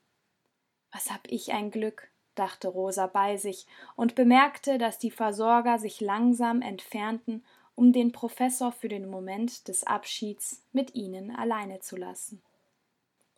Was 0.92 1.10
hab 1.10 1.20
ich 1.30 1.52
ein 1.52 1.70
Glück, 1.70 2.08
dachte 2.34 2.68
Rosa 2.68 3.06
bei 3.06 3.36
sich 3.36 3.66
und 3.96 4.14
bemerkte, 4.14 4.78
dass 4.78 4.98
die 4.98 5.10
Versorger 5.10 5.78
sich 5.78 6.00
langsam 6.00 6.62
entfernten, 6.62 7.44
um 7.74 7.92
den 7.92 8.12
Professor 8.12 8.72
für 8.72 8.88
den 8.88 9.10
Moment 9.10 9.68
des 9.68 9.84
Abschieds 9.84 10.62
mit 10.72 10.94
ihnen 10.94 11.36
alleine 11.36 11.80
zu 11.80 11.96
lassen. 11.96 12.40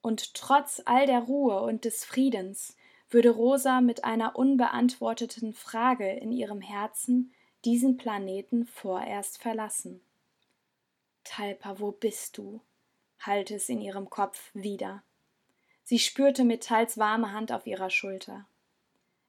Und 0.03 0.35
trotz 0.35 0.81
all 0.85 1.07
der 1.07 1.23
Ruhe 1.23 1.63
und 1.63 1.85
des 1.85 2.05
Friedens 2.05 2.77
würde 3.11 3.31
Rosa 3.31 3.81
mit 3.81 4.05
einer 4.05 4.37
unbeantworteten 4.37 5.53
Frage 5.53 6.09
in 6.09 6.31
ihrem 6.31 6.61
Herzen 6.61 7.33
diesen 7.65 7.97
Planeten 7.97 8.67
vorerst 8.67 9.41
verlassen. 9.41 10.01
Talpa, 11.25 11.81
wo 11.81 11.93
bist 11.93 12.39
du? 12.39 12.61
hallte 13.21 13.55
es 13.55 13.69
in 13.69 13.81
ihrem 13.81 14.11
Kopf 14.11 14.51
wieder. 14.53 15.03
Sie 15.85 15.99
spürte 15.99 16.45
Metalls 16.45 16.99
warme 16.99 17.33
Hand 17.33 17.53
auf 17.53 17.67
ihrer 17.67 17.91
Schulter. 17.91 18.47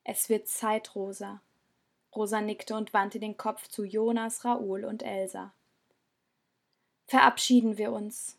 Es 0.03 0.29
wird 0.29 0.47
Zeit, 0.47 0.95
Rosa. 0.95 1.41
Rosa 2.15 2.41
nickte 2.41 2.75
und 2.75 2.93
wandte 2.93 3.19
den 3.19 3.37
Kopf 3.37 3.67
zu 3.67 3.83
Jonas, 3.83 4.45
Raoul 4.45 4.85
und 4.85 5.03
Elsa. 5.03 5.53
Verabschieden 7.07 7.77
wir 7.77 7.91
uns. 7.91 8.37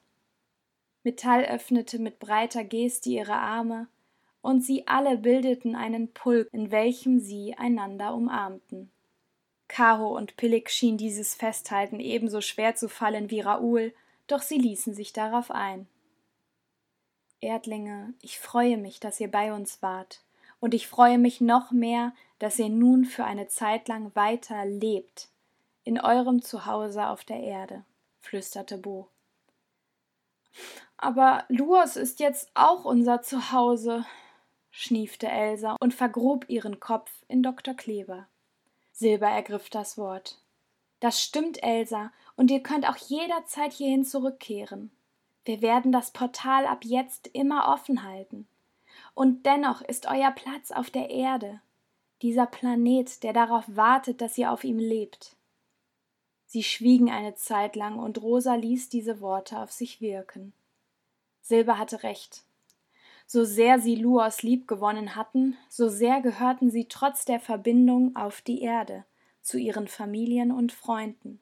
Metall 1.03 1.45
öffnete 1.45 1.99
mit 1.99 2.19
breiter 2.19 2.65
Geste 2.65 3.11
ihre 3.11 3.37
Arme, 3.37 3.89
und 4.43 4.63
sie 4.63 4.87
alle 4.87 5.19
bildeten 5.19 5.75
einen 5.75 6.13
Pulk, 6.13 6.49
in 6.53 6.71
welchem 6.71 7.19
sie 7.19 7.55
einander 7.57 8.15
umarmten. 8.15 8.91
Caro 9.69 10.17
und 10.17 10.37
Pillig 10.37 10.71
schien 10.71 10.97
dieses 10.97 11.35
Festhalten 11.35 12.01
ebenso 12.01 12.41
schwer 12.41 12.77
zu 12.77 12.89
fallen 12.89 13.31
wie 13.31 13.41
Raoul, 13.41 13.93
doch 14.27 14.43
sie 14.43 14.59
ließen 14.59 14.95
sich 14.95 15.13
darauf 15.13 15.51
ein. 15.51 15.89
Erdlinge, 17.41 18.15
ich 18.23 18.39
freue 18.39 18.77
mich, 18.77 19.01
dass 19.01 19.21
ihr 19.21 19.31
bei 19.31 19.53
uns 19.53 19.83
wart, 19.83 20.23
und 20.61 20.75
ich 20.75 20.89
freue 20.89 21.19
mich 21.19 21.41
noch 21.41 21.71
mehr, 21.71 22.13
dass 22.39 22.59
ihr 22.59 22.69
nun 22.69 23.05
für 23.05 23.25
eine 23.25 23.49
Zeit 23.49 23.89
lang 23.89 24.15
weiter 24.15 24.65
lebt, 24.65 25.29
in 25.85 26.01
eurem 26.01 26.43
Zuhause 26.43 27.07
auf 27.09 27.25
der 27.25 27.41
Erde, 27.41 27.85
flüsterte 28.21 28.79
Bo. 28.79 29.09
Aber 30.97 31.45
Luos 31.49 31.97
ist 31.97 32.21
jetzt 32.21 32.51
auch 32.55 32.85
unser 32.85 33.21
Zuhause, 33.23 34.07
schniefte 34.71 35.29
Elsa 35.29 35.77
und 35.81 35.95
vergrub 35.95 36.49
ihren 36.49 36.81
Kopf 36.81 37.11
in 37.29 37.43
Dr. 37.43 37.75
Kleber. 37.75 38.27
Silber 38.97 39.29
ergriff 39.29 39.69
das 39.69 39.99
Wort. 39.99 40.39
Das 41.01 41.23
stimmt, 41.23 41.63
Elsa, 41.63 42.13
und 42.35 42.51
ihr 42.51 42.63
könnt 42.63 42.89
auch 42.89 42.97
jederzeit 42.97 43.75
hierhin 43.75 44.07
zurückkehren. 44.07 44.91
Wir 45.45 45.61
werden 45.61 45.93
das 45.93 46.13
Portal 46.13 46.67
ab 46.67 46.83
jetzt 46.83 47.29
immer 47.35 47.69
offen 47.69 48.05
halten. 48.05 48.49
Und 49.13 49.45
dennoch 49.45 49.83
ist 49.83 50.07
euer 50.07 50.31
Platz 50.31 50.71
auf 50.71 50.89
der 50.89 51.11
Erde, 51.11 51.61
dieser 52.23 52.47
Planet, 52.47 53.23
der 53.23 53.35
darauf 53.35 53.65
wartet, 53.69 54.23
dass 54.23 54.39
ihr 54.39 54.51
auf 54.51 54.65
ihm 54.65 54.79
lebt. 54.79 55.37
Sie 56.47 56.63
schwiegen 56.63 57.11
eine 57.11 57.35
Zeit 57.35 57.77
lang, 57.77 57.99
und 57.99 58.23
Rosa 58.23 58.55
ließ 58.55 58.89
diese 58.89 59.21
Worte 59.21 59.59
auf 59.59 59.73
sich 59.73 60.01
wirken. 60.01 60.55
Silber 61.43 61.77
hatte 61.77 62.03
recht. 62.03 62.46
So 63.27 63.45
sehr 63.45 63.81
sie 63.81 63.97
Luos 63.97 64.43
liebgewonnen 64.43 65.17
hatten, 65.17 65.57
so 65.69 65.89
sehr 65.89 66.21
gehörten 66.21 66.71
sie 66.71 66.87
trotz 66.89 67.25
der 67.25 67.41
Verbindung 67.41 68.15
auf 68.15 68.41
die 68.41 68.63
Erde, 68.63 69.05
zu 69.43 69.59
ihren 69.59 69.89
Familien 69.89 70.53
und 70.53 70.73
Freunden. 70.73 71.41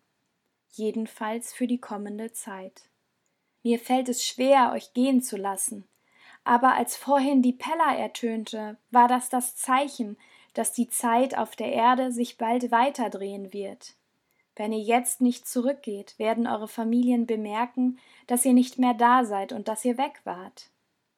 Jedenfalls 0.70 1.52
für 1.52 1.66
die 1.66 1.78
kommende 1.78 2.32
Zeit. 2.32 2.88
Mir 3.62 3.78
fällt 3.78 4.08
es 4.08 4.24
schwer, 4.24 4.72
euch 4.72 4.94
gehen 4.94 5.22
zu 5.22 5.36
lassen, 5.36 5.86
aber 6.42 6.74
als 6.74 6.96
vorhin 6.96 7.42
die 7.42 7.52
Pella 7.52 7.94
ertönte, 7.96 8.76
war 8.90 9.08
das 9.08 9.28
das 9.28 9.56
Zeichen, 9.56 10.16
dass 10.52 10.72
die 10.72 10.88
Zeit 10.88 11.36
auf 11.36 11.56
der 11.56 11.72
Erde 11.72 12.12
sich 12.12 12.38
bald 12.38 12.70
weiterdrehen 12.70 13.52
wird. 13.52 13.94
Wenn 14.56 14.72
ihr 14.72 14.82
jetzt 14.82 15.20
nicht 15.20 15.48
zurückgeht, 15.48 16.18
werden 16.18 16.46
eure 16.46 16.68
Familien 16.68 17.26
bemerken, 17.26 17.98
dass 18.26 18.44
ihr 18.44 18.52
nicht 18.52 18.78
mehr 18.78 18.94
da 18.94 19.24
seid 19.24 19.52
und 19.52 19.68
dass 19.68 19.84
ihr 19.84 19.98
weg 19.98 20.20
wart. 20.24 20.70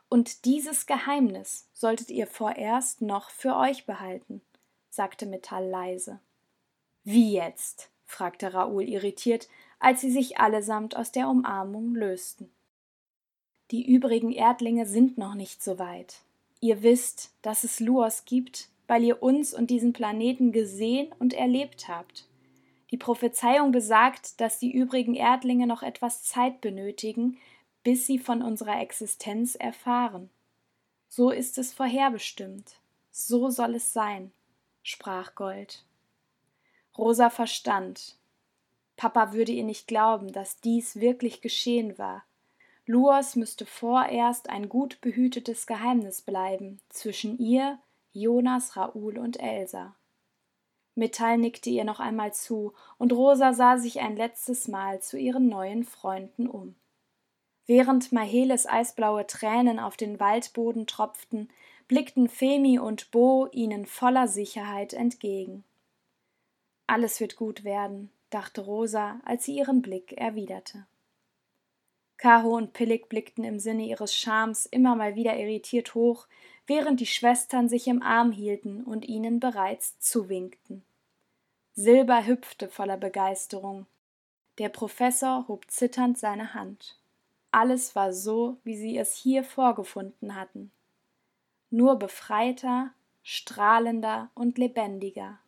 Und 0.08 0.44
dieses 0.44 0.86
Geheimnis 0.86 1.68
solltet 1.72 2.10
ihr 2.10 2.26
vorerst 2.26 3.02
noch 3.02 3.30
für 3.30 3.56
euch 3.56 3.86
behalten, 3.86 4.40
sagte 4.88 5.26
Metall 5.26 5.68
leise. 5.68 6.20
Wie 7.04 7.32
jetzt? 7.32 7.90
fragte 8.04 8.54
Raoul 8.54 8.88
irritiert, 8.88 9.48
als 9.80 10.00
sie 10.00 10.10
sich 10.10 10.38
allesamt 10.38 10.96
aus 10.96 11.12
der 11.12 11.28
Umarmung 11.28 11.94
lösten. 11.94 12.50
Die 13.72 13.84
übrigen 13.84 14.30
Erdlinge 14.30 14.86
sind 14.86 15.18
noch 15.18 15.34
nicht 15.34 15.62
so 15.62 15.78
weit. 15.78 16.20
Ihr 16.60 16.82
wisst, 16.82 17.32
dass 17.42 17.64
es 17.64 17.80
Luos 17.80 18.24
gibt, 18.24 18.68
weil 18.86 19.02
ihr 19.02 19.22
uns 19.22 19.52
und 19.52 19.70
diesen 19.70 19.92
Planeten 19.92 20.52
gesehen 20.52 21.12
und 21.18 21.34
erlebt 21.34 21.88
habt. 21.88 22.26
Die 22.92 22.96
Prophezeiung 22.96 23.72
besagt, 23.72 24.40
dass 24.40 24.60
die 24.60 24.72
übrigen 24.72 25.14
Erdlinge 25.14 25.66
noch 25.66 25.82
etwas 25.82 26.22
Zeit 26.22 26.60
benötigen, 26.60 27.38
bis 27.86 28.04
sie 28.04 28.18
von 28.18 28.42
unserer 28.42 28.80
Existenz 28.80 29.54
erfahren. 29.54 30.28
So 31.06 31.30
ist 31.30 31.56
es 31.56 31.72
vorherbestimmt, 31.72 32.80
so 33.12 33.48
soll 33.48 33.76
es 33.76 33.92
sein, 33.92 34.32
sprach 34.82 35.36
Gold. 35.36 35.84
Rosa 36.98 37.30
verstand. 37.30 38.16
Papa 38.96 39.32
würde 39.32 39.52
ihr 39.52 39.62
nicht 39.62 39.86
glauben, 39.86 40.32
dass 40.32 40.58
dies 40.58 40.96
wirklich 40.98 41.42
geschehen 41.42 41.96
war. 41.96 42.24
Luos 42.86 43.36
müsste 43.36 43.64
vorerst 43.64 44.48
ein 44.48 44.68
gut 44.68 45.00
behütetes 45.00 45.68
Geheimnis 45.68 46.22
bleiben 46.22 46.80
zwischen 46.88 47.38
ihr, 47.38 47.78
Jonas, 48.12 48.76
Raoul 48.76 49.16
und 49.16 49.38
Elsa. 49.38 49.94
Metall 50.96 51.38
nickte 51.38 51.70
ihr 51.70 51.84
noch 51.84 52.00
einmal 52.00 52.34
zu, 52.34 52.72
und 52.98 53.12
Rosa 53.12 53.52
sah 53.52 53.78
sich 53.78 54.00
ein 54.00 54.16
letztes 54.16 54.66
Mal 54.66 55.00
zu 55.02 55.16
ihren 55.16 55.46
neuen 55.46 55.84
Freunden 55.84 56.48
um. 56.48 56.74
Während 57.66 58.12
Maheles 58.12 58.66
eisblaue 58.66 59.26
Tränen 59.26 59.80
auf 59.80 59.96
den 59.96 60.20
Waldboden 60.20 60.86
tropften, 60.86 61.48
blickten 61.88 62.28
Femi 62.28 62.78
und 62.78 63.10
Bo 63.10 63.48
ihnen 63.50 63.86
voller 63.86 64.28
Sicherheit 64.28 64.92
entgegen. 64.92 65.64
Alles 66.86 67.18
wird 67.20 67.36
gut 67.36 67.64
werden, 67.64 68.10
dachte 68.30 68.60
Rosa, 68.60 69.20
als 69.24 69.44
sie 69.44 69.56
ihren 69.56 69.82
Blick 69.82 70.12
erwiderte. 70.12 70.86
Caro 72.18 72.56
und 72.56 72.72
Pillig 72.72 73.08
blickten 73.08 73.44
im 73.44 73.58
Sinne 73.58 73.84
ihres 73.84 74.14
Schams 74.14 74.66
immer 74.66 74.94
mal 74.94 75.16
wieder 75.16 75.36
irritiert 75.36 75.94
hoch, 75.94 76.26
während 76.66 77.00
die 77.00 77.06
Schwestern 77.06 77.68
sich 77.68 77.88
im 77.88 78.02
Arm 78.02 78.32
hielten 78.32 78.84
und 78.84 79.06
ihnen 79.06 79.38
bereits 79.40 79.98
zuwinkten. 79.98 80.84
Silber 81.74 82.26
hüpfte 82.26 82.68
voller 82.68 82.96
Begeisterung. 82.96 83.86
Der 84.58 84.70
Professor 84.70 85.46
hob 85.48 85.70
zitternd 85.70 86.16
seine 86.16 86.54
Hand. 86.54 86.96
Alles 87.50 87.94
war 87.94 88.12
so, 88.12 88.58
wie 88.64 88.76
sie 88.76 88.96
es 88.98 89.16
hier 89.16 89.44
vorgefunden 89.44 90.34
hatten. 90.34 90.70
Nur 91.70 91.96
befreiter, 91.96 92.92
strahlender 93.22 94.30
und 94.34 94.58
lebendiger. 94.58 95.38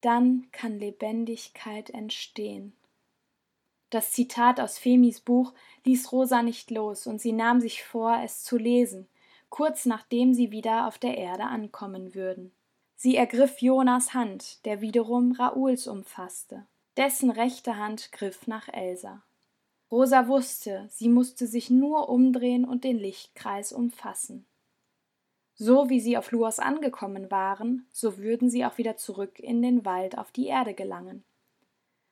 Dann 0.00 0.48
kann 0.52 0.78
Lebendigkeit 0.78 1.90
entstehen. 1.90 2.74
Das 3.90 4.12
Zitat 4.12 4.60
aus 4.60 4.76
Femis 4.76 5.20
Buch 5.20 5.54
ließ 5.84 6.10
Rosa 6.10 6.42
nicht 6.42 6.70
los, 6.70 7.06
und 7.06 7.20
sie 7.20 7.32
nahm 7.32 7.60
sich 7.60 7.84
vor, 7.84 8.20
es 8.24 8.42
zu 8.42 8.58
lesen, 8.58 9.08
kurz 9.50 9.86
nachdem 9.86 10.34
sie 10.34 10.50
wieder 10.50 10.88
auf 10.88 10.98
der 10.98 11.16
Erde 11.16 11.44
ankommen 11.44 12.14
würden. 12.14 12.52
Sie 12.96 13.16
ergriff 13.16 13.62
Jonas 13.62 14.12
Hand, 14.12 14.64
der 14.64 14.80
wiederum 14.80 15.32
Raouls 15.32 15.86
umfasste. 15.86 16.66
Dessen 16.96 17.30
rechte 17.30 17.76
Hand 17.76 18.12
griff 18.12 18.46
nach 18.46 18.68
Elsa. 18.68 19.22
Rosa 19.94 20.26
wusste, 20.26 20.88
sie 20.90 21.08
musste 21.08 21.46
sich 21.46 21.70
nur 21.70 22.08
umdrehen 22.08 22.64
und 22.64 22.82
den 22.82 22.98
Lichtkreis 22.98 23.72
umfassen. 23.72 24.44
So 25.54 25.88
wie 25.88 26.00
sie 26.00 26.18
auf 26.18 26.32
Luos 26.32 26.58
angekommen 26.58 27.30
waren, 27.30 27.86
so 27.92 28.18
würden 28.18 28.50
sie 28.50 28.64
auch 28.64 28.76
wieder 28.76 28.96
zurück 28.96 29.38
in 29.38 29.62
den 29.62 29.84
Wald 29.84 30.18
auf 30.18 30.32
die 30.32 30.48
Erde 30.48 30.74
gelangen. 30.74 31.22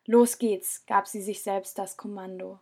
Los 0.07 0.39
geht's, 0.39 0.87
gab 0.87 1.09
sie 1.09 1.21
sich 1.21 1.43
selbst 1.43 1.77
das 1.77 1.97
Kommando. 1.97 2.61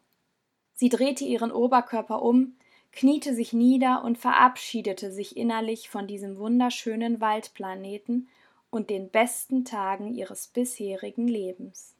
Sie 0.72 0.88
drehte 0.88 1.26
ihren 1.26 1.52
Oberkörper 1.52 2.22
um, 2.22 2.56
kniete 2.90 3.34
sich 3.34 3.52
nieder 3.52 4.02
und 4.02 4.16
verabschiedete 4.16 5.12
sich 5.12 5.36
innerlich 5.36 5.90
von 5.90 6.06
diesem 6.06 6.38
wunderschönen 6.38 7.20
Waldplaneten 7.20 8.30
und 8.70 8.88
den 8.88 9.10
besten 9.10 9.66
Tagen 9.66 10.14
ihres 10.14 10.46
bisherigen 10.46 11.28
Lebens. 11.28 11.94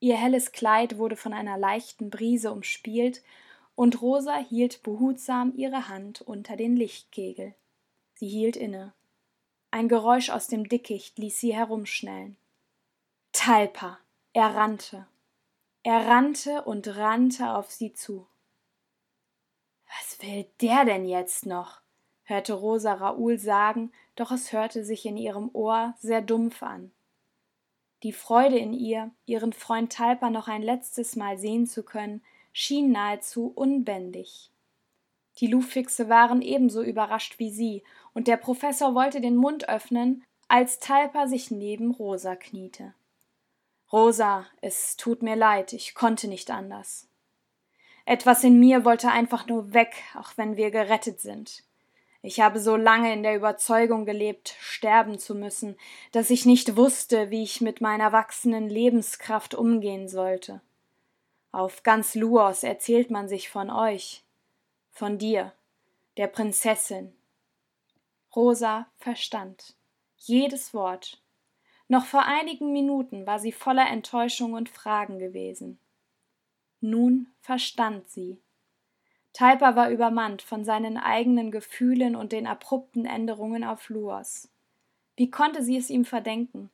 Ihr 0.00 0.16
helles 0.16 0.52
Kleid 0.52 0.98
wurde 0.98 1.16
von 1.16 1.32
einer 1.32 1.58
leichten 1.58 2.10
Brise 2.10 2.50
umspielt, 2.52 3.22
und 3.74 4.02
Rosa 4.02 4.36
hielt 4.36 4.82
behutsam 4.82 5.54
ihre 5.56 5.88
Hand 5.88 6.20
unter 6.20 6.56
den 6.56 6.76
Lichtkegel. 6.76 7.54
Sie 8.14 8.28
hielt 8.28 8.56
inne. 8.56 8.92
Ein 9.70 9.88
Geräusch 9.88 10.30
aus 10.30 10.48
dem 10.48 10.68
Dickicht 10.68 11.18
ließ 11.18 11.38
sie 11.38 11.54
herumschnellen. 11.54 12.36
Talpa. 13.32 13.98
Er 14.32 14.54
rannte. 14.54 15.06
Er 15.82 16.06
rannte 16.06 16.62
und 16.62 16.88
rannte 16.96 17.54
auf 17.54 17.70
sie 17.70 17.94
zu. 17.94 18.26
Was 19.86 20.20
will 20.22 20.46
der 20.60 20.84
denn 20.84 21.06
jetzt 21.06 21.46
noch? 21.46 21.80
hörte 22.24 22.52
Rosa 22.52 22.94
Raoul 22.94 23.38
sagen, 23.38 23.92
doch 24.14 24.30
es 24.30 24.52
hörte 24.52 24.84
sich 24.84 25.06
in 25.06 25.16
ihrem 25.16 25.50
Ohr 25.52 25.94
sehr 25.98 26.20
dumpf 26.20 26.62
an. 26.62 26.92
Die 28.02 28.12
Freude 28.12 28.58
in 28.58 28.72
ihr, 28.72 29.10
ihren 29.26 29.52
Freund 29.52 29.92
Talpa 29.92 30.30
noch 30.30 30.48
ein 30.48 30.62
letztes 30.62 31.16
Mal 31.16 31.36
sehen 31.36 31.66
zu 31.66 31.82
können, 31.82 32.22
schien 32.52 32.92
nahezu 32.92 33.52
unbändig. 33.54 34.50
Die 35.38 35.46
Lufixe 35.46 36.08
waren 36.08 36.42
ebenso 36.42 36.82
überrascht 36.82 37.38
wie 37.38 37.50
sie, 37.50 37.82
und 38.12 38.26
der 38.26 38.36
Professor 38.36 38.94
wollte 38.94 39.20
den 39.20 39.36
Mund 39.36 39.68
öffnen, 39.68 40.24
als 40.48 40.78
Talpa 40.78 41.26
sich 41.28 41.50
neben 41.50 41.90
Rosa 41.92 42.36
kniete. 42.36 42.94
Rosa, 43.92 44.46
es 44.60 44.96
tut 44.96 45.22
mir 45.22 45.36
leid, 45.36 45.72
ich 45.72 45.94
konnte 45.94 46.28
nicht 46.28 46.50
anders. 46.50 47.08
Etwas 48.04 48.44
in 48.44 48.58
mir 48.58 48.84
wollte 48.84 49.10
einfach 49.10 49.46
nur 49.46 49.72
weg, 49.72 49.94
auch 50.18 50.32
wenn 50.36 50.56
wir 50.56 50.70
gerettet 50.70 51.20
sind. 51.20 51.64
Ich 52.22 52.40
habe 52.40 52.60
so 52.60 52.76
lange 52.76 53.12
in 53.12 53.22
der 53.22 53.34
Überzeugung 53.34 54.04
gelebt, 54.04 54.54
sterben 54.60 55.18
zu 55.18 55.34
müssen, 55.34 55.76
dass 56.12 56.30
ich 56.30 56.44
nicht 56.44 56.76
wusste, 56.76 57.30
wie 57.30 57.42
ich 57.42 57.60
mit 57.60 57.80
meiner 57.80 58.12
wachsenden 58.12 58.68
Lebenskraft 58.68 59.54
umgehen 59.54 60.08
sollte. 60.08 60.60
Auf 61.50 61.82
ganz 61.82 62.14
Luos 62.14 62.62
erzählt 62.62 63.10
man 63.10 63.26
sich 63.28 63.48
von 63.48 63.70
euch, 63.70 64.22
von 64.90 65.18
dir, 65.18 65.52
der 66.16 66.26
Prinzessin. 66.26 67.14
Rosa 68.36 68.86
verstand 68.98 69.74
jedes 70.16 70.74
Wort. 70.74 71.20
Noch 71.88 72.04
vor 72.04 72.24
einigen 72.24 72.72
Minuten 72.72 73.26
war 73.26 73.38
sie 73.38 73.52
voller 73.52 73.88
Enttäuschung 73.88 74.52
und 74.52 74.68
Fragen 74.68 75.18
gewesen. 75.18 75.78
Nun 76.80 77.28
verstand 77.40 78.08
sie. 78.10 78.38
Talpa 79.32 79.76
war 79.76 79.90
übermannt 79.90 80.42
von 80.42 80.64
seinen 80.64 80.96
eigenen 80.96 81.50
Gefühlen 81.50 82.16
und 82.16 82.32
den 82.32 82.46
abrupten 82.46 83.06
Änderungen 83.06 83.64
auf 83.64 83.88
Luos. 83.88 84.48
Wie 85.16 85.30
konnte 85.30 85.62
sie 85.62 85.76
es 85.76 85.90
ihm 85.90 86.04
verdenken? 86.04 86.70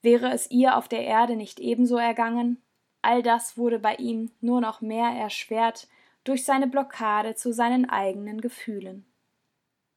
Wäre 0.00 0.32
es 0.32 0.50
ihr 0.50 0.76
auf 0.76 0.88
der 0.88 1.04
Erde 1.04 1.36
nicht 1.36 1.60
ebenso 1.60 1.96
ergangen? 1.96 2.60
All 3.02 3.22
das 3.22 3.56
wurde 3.56 3.78
bei 3.78 3.96
ihm 3.96 4.30
nur 4.40 4.60
noch 4.60 4.80
mehr 4.80 5.10
erschwert 5.10 5.88
durch 6.24 6.44
seine 6.44 6.66
Blockade 6.66 7.34
zu 7.34 7.52
seinen 7.52 7.88
eigenen 7.88 8.40
Gefühlen. 8.40 9.04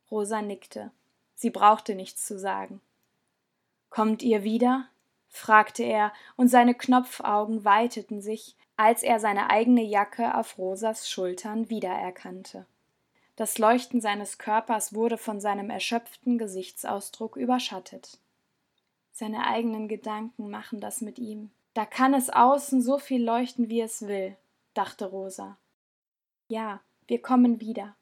Rosa 0.10 0.42
nickte. 0.42 0.92
Sie 1.34 1.50
brauchte 1.50 1.96
nichts 1.96 2.26
zu 2.26 2.40
sagen. 2.40 2.82
Kommt 3.90 4.24
ihr 4.24 4.44
wieder? 4.44 4.88
fragte 5.30 5.84
er, 5.84 6.14
und 6.38 6.48
seine 6.48 6.74
Knopfaugen 6.76 7.66
weiteten 7.66 8.22
sich, 8.22 8.56
als 8.78 9.04
er 9.04 9.20
seine 9.20 9.50
eigene 9.50 9.84
Jacke 9.84 10.36
auf 10.36 10.58
Rosas 10.58 11.10
Schultern 11.10 11.70
wiedererkannte. 11.70 12.66
Das 13.36 13.58
Leuchten 13.58 14.02
seines 14.02 14.38
Körpers 14.38 14.94
wurde 14.94 15.18
von 15.18 15.42
seinem 15.42 15.70
erschöpften 15.70 16.38
Gesichtsausdruck 16.38 17.36
überschattet. 17.36 18.18
Seine 19.12 19.48
eigenen 19.48 19.88
Gedanken 19.88 20.50
machen 20.50 20.80
das 20.80 21.02
mit 21.02 21.20
ihm. 21.20 21.52
Da 21.74 21.86
kann 21.86 22.14
es 22.14 22.30
außen 22.30 22.82
so 22.82 22.98
viel 22.98 23.24
leuchten, 23.24 23.70
wie 23.70 23.82
es 23.82 24.08
will, 24.08 24.36
dachte 24.74 25.06
Rosa. 25.06 25.58
Ja, 26.48 26.82
wir 27.08 27.22
kommen 27.22 27.60
wieder. 27.60 27.96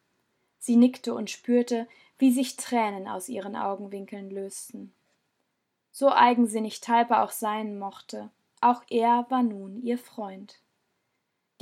Sie 0.59 0.75
nickte 0.75 1.13
und 1.13 1.29
spürte, 1.29 1.87
wie 2.19 2.31
sich 2.31 2.55
Tränen 2.55 3.07
aus 3.07 3.29
ihren 3.29 3.55
Augenwinkeln 3.55 4.29
lösten. 4.29 4.93
So 5.91 6.11
eigensinnig 6.11 6.81
Talpa 6.81 7.23
auch 7.23 7.31
sein 7.31 7.77
mochte, 7.77 8.29
auch 8.61 8.81
er 8.89 9.25
war 9.29 9.43
nun 9.43 9.81
ihr 9.83 9.97
Freund. 9.97 10.59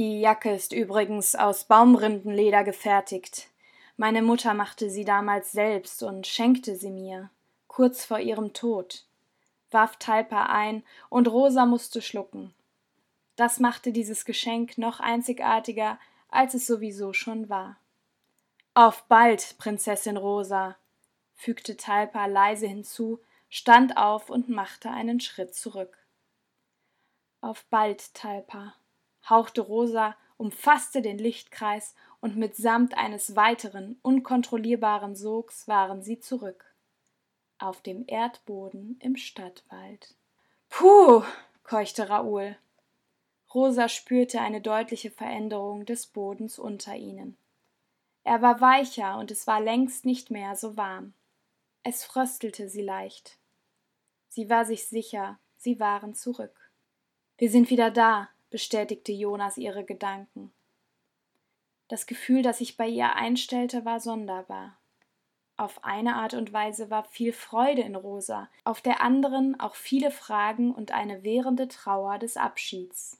Die 0.01 0.19
Jacke 0.19 0.51
ist 0.51 0.73
übrigens 0.73 1.35
aus 1.35 1.65
Baumrindenleder 1.65 2.63
gefertigt. 2.63 3.49
Meine 3.97 4.23
Mutter 4.23 4.55
machte 4.55 4.89
sie 4.89 5.05
damals 5.05 5.51
selbst 5.51 6.01
und 6.01 6.25
schenkte 6.25 6.75
sie 6.75 6.89
mir, 6.89 7.29
kurz 7.67 8.03
vor 8.03 8.17
ihrem 8.17 8.51
Tod, 8.51 9.05
warf 9.69 9.97
Talpa 9.97 10.47
ein, 10.47 10.83
und 11.09 11.27
Rosa 11.27 11.67
musste 11.67 12.01
schlucken. 12.01 12.51
Das 13.35 13.59
machte 13.59 13.91
dieses 13.91 14.25
Geschenk 14.25 14.79
noch 14.79 14.99
einzigartiger, 14.99 15.99
als 16.29 16.55
es 16.55 16.65
sowieso 16.65 17.13
schon 17.13 17.47
war. 17.47 17.77
Auf 18.73 19.03
bald, 19.03 19.55
Prinzessin 19.59 20.17
Rosa, 20.17 20.77
fügte 21.35 21.77
Talpa 21.77 22.25
leise 22.25 22.65
hinzu, 22.65 23.19
stand 23.49 23.97
auf 23.97 24.31
und 24.31 24.49
machte 24.49 24.89
einen 24.89 25.19
Schritt 25.19 25.53
zurück. 25.53 25.95
Auf 27.39 27.65
bald, 27.65 28.15
Talpa, 28.15 28.73
hauchte 29.29 29.61
Rosa, 29.61 30.15
umfasste 30.37 31.01
den 31.01 31.17
Lichtkreis, 31.17 31.95
und 32.21 32.37
mitsamt 32.37 32.95
eines 32.95 33.35
weiteren, 33.35 33.97
unkontrollierbaren 34.03 35.15
Sogs 35.15 35.67
waren 35.67 36.03
sie 36.03 36.19
zurück. 36.19 36.65
Auf 37.57 37.81
dem 37.81 38.05
Erdboden 38.07 38.97
im 38.99 39.17
Stadtwald. 39.17 40.13
Puh, 40.69 41.23
keuchte 41.63 42.09
Raoul. 42.09 42.55
Rosa 43.53 43.89
spürte 43.89 44.39
eine 44.39 44.61
deutliche 44.61 45.11
Veränderung 45.11 45.85
des 45.85 46.07
Bodens 46.07 46.57
unter 46.59 46.95
ihnen. 46.95 47.35
Er 48.23 48.41
war 48.41 48.61
weicher 48.61 49.17
und 49.17 49.31
es 49.31 49.47
war 49.47 49.59
längst 49.59 50.05
nicht 50.05 50.29
mehr 50.31 50.55
so 50.55 50.77
warm. 50.77 51.13
Es 51.83 52.03
fröstelte 52.03 52.69
sie 52.69 52.83
leicht. 52.83 53.37
Sie 54.29 54.49
war 54.49 54.65
sich 54.65 54.87
sicher, 54.87 55.39
sie 55.57 55.79
waren 55.79 56.13
zurück. 56.13 56.71
Wir 57.37 57.49
sind 57.49 57.69
wieder 57.69 57.89
da, 57.89 58.29
bestätigte 58.51 59.11
Jonas 59.11 59.57
ihre 59.57 59.83
Gedanken. 59.83 60.51
Das 61.87 62.05
Gefühl, 62.05 62.43
das 62.43 62.59
sich 62.59 62.77
bei 62.77 62.87
ihr 62.87 63.15
einstellte, 63.15 63.83
war 63.83 63.99
sonderbar. 63.99 64.77
Auf 65.57 65.83
eine 65.83 66.15
Art 66.15 66.33
und 66.33 66.53
Weise 66.53 66.89
war 66.89 67.03
viel 67.03 67.33
Freude 67.33 67.81
in 67.81 67.95
Rosa, 67.95 68.49
auf 68.63 68.81
der 68.81 69.01
anderen 69.01 69.59
auch 69.59 69.75
viele 69.75 70.11
Fragen 70.11 70.73
und 70.73 70.91
eine 70.91 71.23
währende 71.23 71.67
Trauer 71.67 72.17
des 72.17 72.37
Abschieds. 72.37 73.19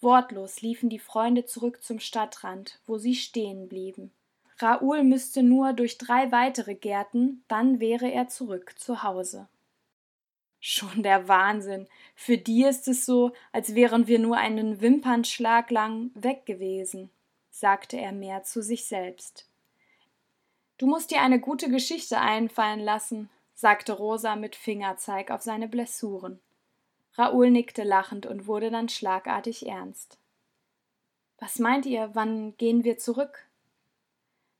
Wortlos 0.00 0.60
liefen 0.60 0.90
die 0.90 0.98
Freunde 0.98 1.46
zurück 1.46 1.82
zum 1.82 1.98
Stadtrand, 1.98 2.80
wo 2.86 2.98
sie 2.98 3.14
stehen 3.14 3.68
blieben. 3.68 4.12
Raoul 4.58 5.02
müsste 5.02 5.42
nur 5.42 5.72
durch 5.72 5.98
drei 5.98 6.30
weitere 6.30 6.74
Gärten, 6.74 7.42
dann 7.48 7.80
wäre 7.80 8.10
er 8.10 8.28
zurück 8.28 8.74
zu 8.78 9.02
Hause. 9.02 9.48
Schon 10.66 11.02
der 11.02 11.28
Wahnsinn. 11.28 11.88
Für 12.14 12.38
die 12.38 12.64
ist 12.64 12.88
es 12.88 13.04
so, 13.04 13.32
als 13.52 13.74
wären 13.74 14.06
wir 14.06 14.18
nur 14.18 14.38
einen 14.38 14.80
Wimpernschlag 14.80 15.70
lang 15.70 16.10
weg 16.14 16.46
gewesen, 16.46 17.10
sagte 17.50 17.98
er 17.98 18.12
mehr 18.12 18.44
zu 18.44 18.62
sich 18.62 18.86
selbst. 18.86 19.46
Du 20.78 20.86
musst 20.86 21.10
dir 21.10 21.20
eine 21.20 21.38
gute 21.38 21.68
Geschichte 21.68 22.18
einfallen 22.18 22.80
lassen, 22.80 23.28
sagte 23.52 23.92
Rosa 23.92 24.36
mit 24.36 24.56
Fingerzeig 24.56 25.30
auf 25.30 25.42
seine 25.42 25.68
Blessuren. 25.68 26.40
Raoul 27.12 27.50
nickte 27.50 27.82
lachend 27.82 28.24
und 28.24 28.46
wurde 28.46 28.70
dann 28.70 28.88
schlagartig 28.88 29.66
ernst. 29.66 30.16
Was 31.38 31.58
meint 31.58 31.84
ihr, 31.84 32.14
wann 32.14 32.56
gehen 32.56 32.84
wir 32.84 32.96
zurück? 32.96 33.44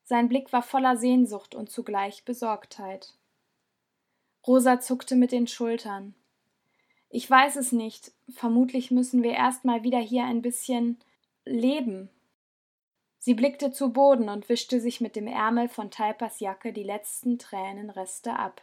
Sein 0.02 0.28
Blick 0.28 0.52
war 0.52 0.62
voller 0.62 0.98
Sehnsucht 0.98 1.55
und 1.55 1.70
zugleich 1.70 2.26
Besorgtheit. 2.26 3.14
Rosa 4.47 4.80
zuckte 4.80 5.16
mit 5.16 5.32
den 5.32 5.47
Schultern. 5.47 6.14
Ich 7.09 7.30
weiß 7.30 7.57
es 7.57 7.72
nicht. 7.72 8.12
Vermutlich 8.34 8.90
müssen 8.90 9.22
wir 9.22 9.32
erst 9.32 9.64
mal 9.64 9.84
wieder 9.84 10.01
hier 10.01 10.24
ein 10.24 10.42
bisschen 10.42 10.99
leben. 11.45 12.11
Sie 13.18 13.34
blickte 13.34 13.72
zu 13.72 13.92
Boden 13.92 14.28
und 14.28 14.49
wischte 14.49 14.80
sich 14.80 15.01
mit 15.01 15.16
dem 15.16 15.26
Ärmel 15.26 15.68
von 15.68 15.90
Talpas 15.90 16.40
Jacke 16.40 16.72
die 16.72 16.82
letzten 16.82 17.38
Tränenreste 17.38 18.36
ab. 18.38 18.62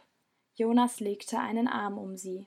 Jonas 0.54 1.00
legte 1.00 1.38
einen 1.38 1.66
Arm 1.66 1.98
um 1.98 2.16
sie. 2.16 2.46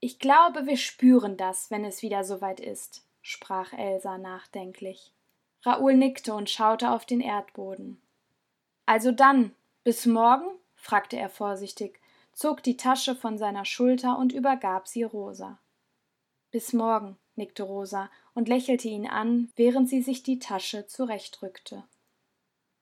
Ich 0.00 0.18
glaube, 0.18 0.66
wir 0.66 0.76
spüren 0.76 1.36
das, 1.36 1.70
wenn 1.70 1.84
es 1.84 2.02
wieder 2.02 2.24
soweit 2.24 2.58
ist, 2.58 3.06
sprach 3.22 3.72
Elsa 3.72 4.18
nachdenklich. 4.18 5.12
Raoul 5.62 5.94
nickte 5.94 6.34
und 6.34 6.50
schaute 6.50 6.90
auf 6.90 7.06
den 7.06 7.20
Erdboden. 7.20 8.00
Also 8.84 9.12
dann, 9.12 9.54
bis 9.84 10.06
morgen? 10.06 10.46
fragte 10.74 11.16
er 11.16 11.28
vorsichtig, 11.28 12.00
zog 12.36 12.62
die 12.62 12.76
Tasche 12.76 13.16
von 13.16 13.38
seiner 13.38 13.64
Schulter 13.64 14.16
und 14.16 14.32
übergab 14.32 14.86
sie 14.86 15.02
Rosa. 15.02 15.58
Bis 16.52 16.72
morgen, 16.72 17.16
nickte 17.34 17.64
Rosa 17.64 18.10
und 18.34 18.48
lächelte 18.48 18.86
ihn 18.86 19.08
an, 19.08 19.50
während 19.56 19.88
sie 19.88 20.02
sich 20.02 20.22
die 20.22 20.38
Tasche 20.38 20.86
zurechtrückte. 20.86 21.82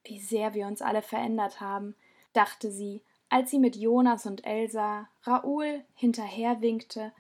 Wie 0.05 0.21
sehr 0.21 0.53
wir 0.53 0.67
uns 0.67 0.83
alle 0.83 1.01
verändert 1.01 1.63
haben, 1.63 1.95
dachte 2.35 2.71
sie 2.71 3.03
als 3.35 3.51
sie 3.51 3.59
mit 3.59 3.75
Jonas 3.75 4.27
und 4.27 4.47
Elsa 4.47 5.09
Raoul 5.25 5.83
hinterherwinkte, 5.95 7.11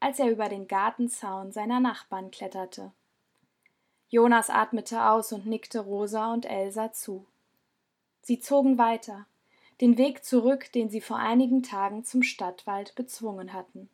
als 0.00 0.18
er 0.18 0.30
über 0.30 0.50
den 0.50 0.68
Gartenzaun 0.68 1.50
seiner 1.50 1.80
Nachbarn 1.80 2.30
kletterte. 2.30 2.92
Jonas 4.10 4.50
atmete 4.50 5.02
aus 5.06 5.32
und 5.32 5.46
nickte 5.46 5.80
Rosa 5.80 6.30
und 6.30 6.44
Elsa 6.44 6.92
zu. 6.92 7.24
Sie 8.20 8.38
zogen 8.38 8.76
weiter, 8.76 9.24
den 9.82 9.98
Weg 9.98 10.24
zurück, 10.24 10.70
den 10.70 10.90
sie 10.90 11.00
vor 11.00 11.16
einigen 11.16 11.64
Tagen 11.64 12.04
zum 12.04 12.22
Stadtwald 12.22 12.94
bezwungen 12.94 13.52
hatten. 13.52 13.90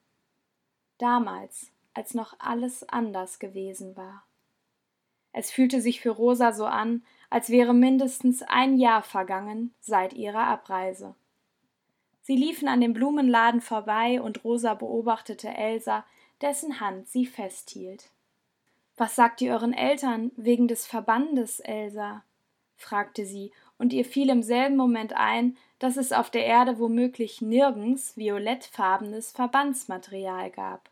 Damals, 0.98 1.72
als 1.94 2.12
noch 2.12 2.34
alles 2.38 2.86
anders 2.90 3.38
gewesen 3.38 3.96
war. 3.96 4.22
Es 5.32 5.50
fühlte 5.50 5.80
sich 5.80 6.02
für 6.02 6.10
Rosa 6.10 6.52
so 6.52 6.66
an, 6.66 7.02
als 7.30 7.48
wäre 7.48 7.72
mindestens 7.72 8.42
ein 8.42 8.76
Jahr 8.76 9.02
vergangen 9.02 9.72
seit 9.80 10.12
ihrer 10.12 10.46
Abreise. 10.46 11.14
Sie 12.20 12.36
liefen 12.36 12.68
an 12.68 12.82
dem 12.82 12.92
Blumenladen 12.92 13.62
vorbei 13.62 14.20
und 14.20 14.44
Rosa 14.44 14.74
beobachtete 14.74 15.48
Elsa, 15.48 16.04
dessen 16.42 16.80
Hand 16.80 17.08
sie 17.08 17.24
festhielt. 17.24 18.10
Was 18.98 19.16
sagt 19.16 19.40
ihr 19.40 19.54
euren 19.54 19.72
Eltern 19.72 20.32
wegen 20.36 20.68
des 20.68 20.86
Verbandes, 20.86 21.60
Elsa? 21.60 22.24
fragte 22.76 23.24
sie, 23.24 23.52
und 23.78 23.92
ihr 23.92 24.04
fiel 24.04 24.28
im 24.28 24.42
selben 24.42 24.76
Moment 24.76 25.14
ein, 25.14 25.56
dass 25.78 25.96
es 25.96 26.12
auf 26.12 26.30
der 26.30 26.44
Erde 26.44 26.78
womöglich 26.78 27.40
nirgends 27.40 28.16
violettfarbenes 28.16 29.30
Verbandsmaterial 29.32 30.50
gab. 30.50 30.90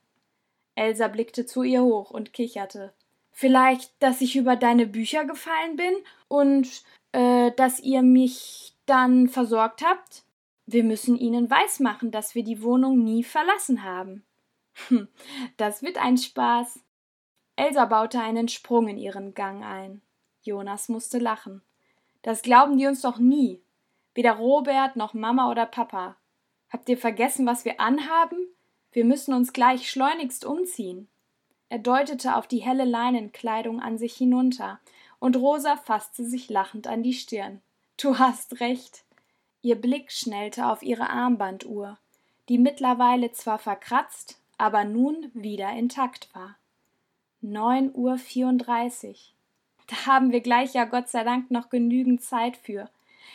Elsa 0.76 1.08
blickte 1.08 1.46
zu 1.46 1.62
ihr 1.62 1.82
hoch 1.82 2.10
und 2.10 2.32
kicherte. 2.32 2.92
Vielleicht, 3.32 3.92
dass 4.02 4.20
ich 4.20 4.36
über 4.36 4.56
deine 4.56 4.86
Bücher 4.86 5.24
gefallen 5.24 5.76
bin 5.76 5.94
und 6.28 6.82
äh, 7.12 7.50
dass 7.52 7.80
ihr 7.80 8.02
mich 8.02 8.74
dann 8.86 9.28
versorgt 9.28 9.82
habt? 9.82 10.24
Wir 10.66 10.84
müssen 10.84 11.16
ihnen 11.16 11.50
weismachen, 11.50 12.10
dass 12.10 12.34
wir 12.34 12.44
die 12.44 12.62
Wohnung 12.62 13.04
nie 13.04 13.24
verlassen 13.24 13.84
haben. 13.84 14.24
Hm, 14.88 15.08
das 15.56 15.82
wird 15.82 15.98
ein 15.98 16.18
Spaß. 16.18 16.80
Elsa 17.56 17.86
baute 17.86 18.20
einen 18.20 18.48
Sprung 18.48 18.88
in 18.88 18.98
ihren 18.98 19.34
Gang 19.34 19.64
ein. 19.64 20.02
Jonas 20.42 20.88
musste 20.88 21.18
lachen. 21.18 21.62
Das 22.26 22.42
glauben 22.42 22.76
die 22.76 22.88
uns 22.88 23.02
doch 23.02 23.18
nie. 23.18 23.62
Weder 24.12 24.32
Robert 24.32 24.96
noch 24.96 25.14
Mama 25.14 25.48
oder 25.48 25.64
Papa. 25.64 26.16
Habt 26.70 26.88
ihr 26.88 26.98
vergessen, 26.98 27.46
was 27.46 27.64
wir 27.64 27.80
anhaben? 27.80 28.48
Wir 28.90 29.04
müssen 29.04 29.32
uns 29.32 29.52
gleich 29.52 29.88
schleunigst 29.88 30.44
umziehen. 30.44 31.06
Er 31.68 31.78
deutete 31.78 32.34
auf 32.34 32.48
die 32.48 32.58
helle 32.58 32.84
Leinenkleidung 32.84 33.80
an 33.80 33.96
sich 33.96 34.16
hinunter, 34.16 34.80
und 35.20 35.36
Rosa 35.36 35.76
fasste 35.76 36.24
sich 36.24 36.50
lachend 36.50 36.88
an 36.88 37.04
die 37.04 37.12
Stirn. 37.12 37.62
Du 37.96 38.18
hast 38.18 38.58
recht. 38.58 39.04
Ihr 39.62 39.80
Blick 39.80 40.10
schnellte 40.10 40.66
auf 40.66 40.82
ihre 40.82 41.08
Armbanduhr, 41.08 41.96
die 42.48 42.58
mittlerweile 42.58 43.30
zwar 43.30 43.60
verkratzt, 43.60 44.40
aber 44.58 44.82
nun 44.82 45.30
wieder 45.32 45.70
intakt 45.74 46.34
war. 46.34 46.56
Neun 47.40 47.94
Uhr 47.94 48.18
vierunddreißig. 48.18 49.35
Da 49.86 50.06
haben 50.06 50.32
wir 50.32 50.40
gleich 50.40 50.74
ja 50.74 50.84
Gott 50.84 51.08
sei 51.08 51.24
Dank 51.24 51.50
noch 51.50 51.68
genügend 51.68 52.22
Zeit 52.22 52.56
für. 52.56 52.90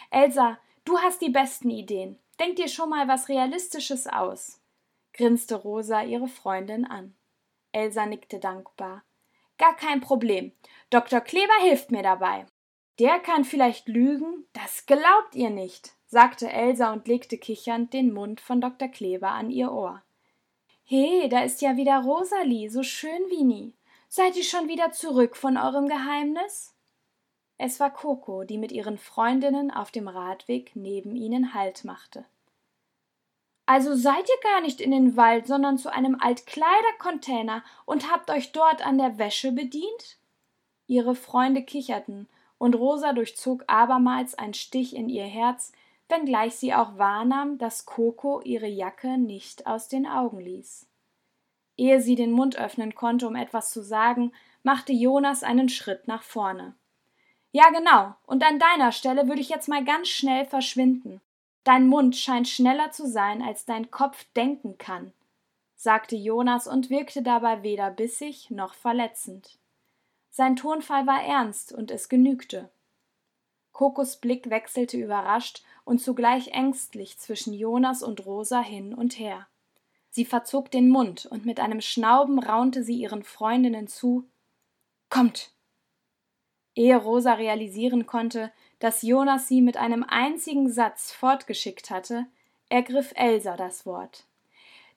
Elsa, 0.09 0.57
du 0.85 0.97
hast 0.99 1.21
die 1.21 1.29
besten 1.29 1.69
Ideen. 1.69 2.17
Denk 2.39 2.55
dir 2.55 2.67
schon 2.67 2.89
mal 2.89 3.07
was 3.07 3.29
Realistisches 3.29 4.07
aus, 4.07 4.59
grinste 5.13 5.55
Rosa 5.55 6.01
ihre 6.01 6.27
Freundin 6.27 6.85
an. 6.85 7.15
Elsa 7.71 8.05
nickte 8.05 8.39
dankbar. 8.39 9.03
Gar 9.57 9.75
kein 9.75 10.01
Problem. 10.01 10.51
Dr. 10.89 11.21
Kleber 11.21 11.53
hilft 11.61 11.91
mir 11.91 12.03
dabei. 12.03 12.45
Der 12.99 13.19
kann 13.19 13.45
vielleicht 13.45 13.87
lügen, 13.87 14.45
das 14.53 14.85
glaubt 14.85 15.35
ihr 15.35 15.49
nicht, 15.49 15.93
sagte 16.07 16.51
Elsa 16.51 16.91
und 16.91 17.07
legte 17.07 17.37
kichernd 17.37 17.93
den 17.93 18.13
Mund 18.13 18.41
von 18.41 18.59
Dr. 18.59 18.89
Kleber 18.89 19.31
an 19.31 19.49
ihr 19.49 19.71
Ohr. 19.71 20.01
He, 20.83 21.29
da 21.29 21.41
ist 21.43 21.61
ja 21.61 21.77
wieder 21.77 21.99
Rosalie, 21.99 22.69
so 22.69 22.83
schön 22.83 23.21
wie 23.29 23.43
nie. 23.43 23.73
Seid 24.13 24.35
ihr 24.35 24.43
schon 24.43 24.67
wieder 24.67 24.91
zurück 24.91 25.37
von 25.37 25.55
eurem 25.55 25.87
Geheimnis? 25.87 26.75
Es 27.57 27.79
war 27.79 27.93
Coco, 27.93 28.43
die 28.43 28.57
mit 28.57 28.73
ihren 28.73 28.97
Freundinnen 28.97 29.71
auf 29.71 29.89
dem 29.89 30.09
Radweg 30.09 30.75
neben 30.75 31.15
ihnen 31.15 31.53
Halt 31.53 31.85
machte. 31.85 32.25
Also 33.65 33.95
seid 33.95 34.27
ihr 34.27 34.49
gar 34.51 34.59
nicht 34.59 34.81
in 34.81 34.91
den 34.91 35.15
Wald, 35.15 35.47
sondern 35.47 35.77
zu 35.77 35.93
einem 35.93 36.17
Altkleidercontainer 36.19 37.63
und 37.85 38.11
habt 38.11 38.29
euch 38.31 38.51
dort 38.51 38.85
an 38.85 38.97
der 38.97 39.17
Wäsche 39.17 39.53
bedient? 39.53 40.17
Ihre 40.87 41.15
Freunde 41.15 41.63
kicherten, 41.63 42.27
und 42.57 42.75
Rosa 42.75 43.13
durchzog 43.13 43.63
abermals 43.67 44.35
ein 44.35 44.53
Stich 44.53 44.93
in 44.93 45.07
ihr 45.07 45.23
Herz, 45.23 45.71
wenngleich 46.09 46.57
sie 46.57 46.73
auch 46.73 46.97
wahrnahm, 46.97 47.57
dass 47.59 47.85
Coco 47.85 48.41
ihre 48.41 48.67
Jacke 48.67 49.17
nicht 49.17 49.67
aus 49.67 49.87
den 49.87 50.05
Augen 50.05 50.41
ließ. 50.41 50.90
Ehe 51.81 51.99
sie 51.99 52.13
den 52.13 52.31
Mund 52.31 52.57
öffnen 52.57 52.93
konnte, 52.93 53.27
um 53.27 53.35
etwas 53.35 53.71
zu 53.71 53.81
sagen, 53.81 54.33
machte 54.61 54.93
Jonas 54.93 55.41
einen 55.41 55.67
Schritt 55.67 56.07
nach 56.07 56.21
vorne. 56.21 56.75
Ja, 57.51 57.71
genau, 57.71 58.13
und 58.27 58.43
an 58.43 58.59
deiner 58.59 58.91
Stelle 58.91 59.27
würde 59.27 59.41
ich 59.41 59.49
jetzt 59.49 59.67
mal 59.67 59.83
ganz 59.83 60.07
schnell 60.07 60.45
verschwinden. 60.45 61.21
Dein 61.63 61.87
Mund 61.87 62.15
scheint 62.15 62.47
schneller 62.47 62.91
zu 62.91 63.07
sein, 63.07 63.41
als 63.41 63.65
dein 63.65 63.89
Kopf 63.89 64.25
denken 64.35 64.77
kann, 64.77 65.11
sagte 65.75 66.15
Jonas 66.15 66.67
und 66.67 66.91
wirkte 66.91 67.23
dabei 67.23 67.63
weder 67.63 67.89
bissig 67.89 68.51
noch 68.51 68.75
verletzend. 68.75 69.57
Sein 70.29 70.55
Tonfall 70.55 71.07
war 71.07 71.23
ernst 71.23 71.73
und 71.73 71.89
es 71.89 72.09
genügte. 72.09 72.69
Kokos 73.71 74.17
Blick 74.17 74.51
wechselte 74.51 74.97
überrascht 74.97 75.63
und 75.83 75.99
zugleich 75.99 76.49
ängstlich 76.49 77.17
zwischen 77.17 77.53
Jonas 77.53 78.03
und 78.03 78.23
Rosa 78.27 78.61
hin 78.61 78.93
und 78.93 79.17
her. 79.17 79.47
Sie 80.11 80.25
verzog 80.25 80.69
den 80.71 80.89
Mund 80.89 81.25
und 81.25 81.45
mit 81.45 81.59
einem 81.59 81.81
Schnauben 81.81 82.37
raunte 82.39 82.83
sie 82.83 82.95
ihren 82.95 83.23
Freundinnen 83.23 83.87
zu 83.87 84.27
Kommt. 85.09 85.51
Ehe 86.75 86.97
Rosa 86.97 87.33
realisieren 87.33 88.05
konnte, 88.05 88.51
dass 88.79 89.01
Jonas 89.01 89.47
sie 89.47 89.61
mit 89.61 89.77
einem 89.77 90.03
einzigen 90.03 90.71
Satz 90.71 91.11
fortgeschickt 91.11 91.89
hatte, 91.89 92.27
ergriff 92.69 93.13
Elsa 93.15 93.57
das 93.57 93.85
Wort. 93.85 94.25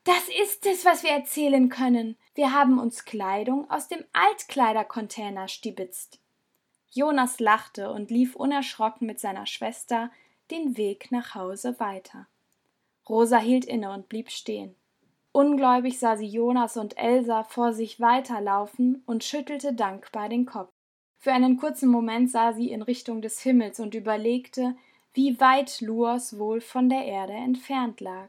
Das 0.04 0.28
ist 0.42 0.66
es, 0.66 0.84
was 0.84 1.02
wir 1.02 1.10
erzählen 1.10 1.68
können. 1.68 2.16
Wir 2.34 2.52
haben 2.52 2.78
uns 2.78 3.04
Kleidung 3.04 3.70
aus 3.70 3.88
dem 3.88 4.04
Altkleidercontainer 4.12 5.48
stibitzt. 5.48 6.20
Jonas 6.90 7.40
lachte 7.40 7.90
und 7.90 8.10
lief 8.10 8.36
unerschrocken 8.36 9.06
mit 9.06 9.18
seiner 9.18 9.46
Schwester 9.46 10.10
den 10.50 10.76
Weg 10.76 11.10
nach 11.10 11.34
Hause 11.34 11.80
weiter. 11.80 12.26
Rosa 13.08 13.38
hielt 13.38 13.64
inne 13.64 13.92
und 13.92 14.08
blieb 14.08 14.30
stehen. 14.30 14.76
Ungläubig 15.36 15.98
sah 15.98 16.16
sie 16.16 16.28
Jonas 16.28 16.76
und 16.76 16.96
Elsa 16.96 17.42
vor 17.42 17.72
sich 17.72 17.98
weiterlaufen 17.98 19.02
und 19.04 19.24
schüttelte 19.24 19.72
dankbar 19.72 20.28
den 20.28 20.46
Kopf. 20.46 20.70
Für 21.18 21.32
einen 21.32 21.56
kurzen 21.56 21.88
Moment 21.88 22.30
sah 22.30 22.52
sie 22.52 22.70
in 22.70 22.82
Richtung 22.82 23.20
des 23.20 23.40
Himmels 23.40 23.80
und 23.80 23.96
überlegte, 23.96 24.76
wie 25.12 25.40
weit 25.40 25.80
Luos 25.80 26.38
wohl 26.38 26.60
von 26.60 26.88
der 26.88 27.04
Erde 27.04 27.32
entfernt 27.32 28.00
lag. 28.00 28.28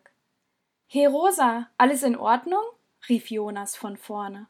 He 0.87 1.05
Rosa, 1.05 1.69
alles 1.77 2.01
in 2.01 2.15
Ordnung? 2.15 2.63
rief 3.07 3.29
Jonas 3.29 3.75
von 3.75 3.97
vorne. 3.97 4.47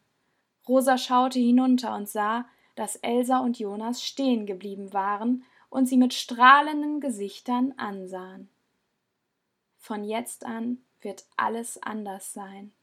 Rosa 0.66 0.98
schaute 0.98 1.40
hinunter 1.40 1.94
und 1.94 2.08
sah, 2.08 2.46
dass 2.76 2.96
Elsa 2.96 3.40
und 3.40 3.60
Jonas 3.60 4.02
stehen 4.02 4.46
geblieben 4.46 4.94
waren 4.94 5.44
und 5.70 5.88
sie 5.88 5.98
mit 5.98 6.14
strahlenden 6.14 7.02
Gesichtern 7.02 7.74
ansahen. 7.76 8.48
Von 9.78 10.06
jetzt 10.06 10.46
an 10.46 10.78
wird 11.06 11.26
alles 11.38 11.82
anders 11.82 12.34
sein, 12.34 12.74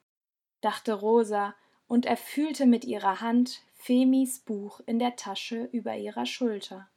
dachte 0.62 0.94
Rosa 0.94 1.54
und 1.86 2.06
erfüllte 2.06 2.64
mit 2.64 2.86
ihrer 2.86 3.20
Hand 3.20 3.60
Femis 3.74 4.38
Buch 4.38 4.80
in 4.86 4.98
der 4.98 5.16
Tasche 5.16 5.68
über 5.72 5.94
ihrer 5.94 6.24
Schulter. 6.24 6.88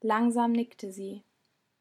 Langsam 0.00 0.50
nickte 0.50 0.90
sie. 0.90 1.22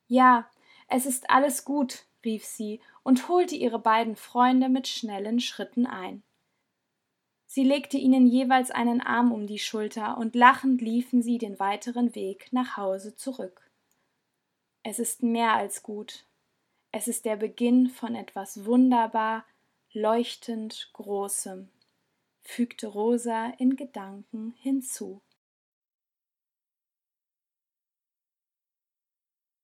Ja, 0.07 0.47
es 0.87 1.07
ist 1.07 1.31
alles 1.31 1.65
gut, 1.65 2.05
rief 2.23 2.45
sie 2.45 2.79
und 3.01 3.27
holte 3.29 3.55
ihre 3.55 3.79
beiden 3.79 4.15
Freunde 4.15 4.69
mit 4.69 4.87
schnellen 4.87 5.39
Schritten 5.39 5.87
ein. 5.87 6.21
Sie 7.47 7.63
legte 7.63 7.97
ihnen 7.97 8.27
jeweils 8.27 8.71
einen 8.71 8.99
Arm 8.99 9.31
um 9.31 9.47
die 9.47 9.59
Schulter 9.59 10.17
und 10.17 10.35
lachend 10.35 10.81
liefen 10.81 11.21
sie 11.21 11.37
den 11.37 11.59
weiteren 11.59 12.15
Weg 12.15 12.51
nach 12.51 12.77
Hause 12.77 13.15
zurück. 13.15 13.69
Es 14.83 14.99
ist 14.99 15.23
mehr 15.23 15.53
als 15.53 15.83
gut. 15.83 16.25
Es 16.95 17.09
ist 17.09 17.25
der 17.25 17.35
Beginn 17.35 17.89
von 17.89 18.15
etwas 18.15 18.65
wunderbar, 18.65 19.45
leuchtend 19.91 20.91
Großem 20.93 21.69
fügte 22.43 22.87
Rosa 22.87 23.53
in 23.57 23.75
Gedanken 23.75 24.53
hinzu. 24.59 25.21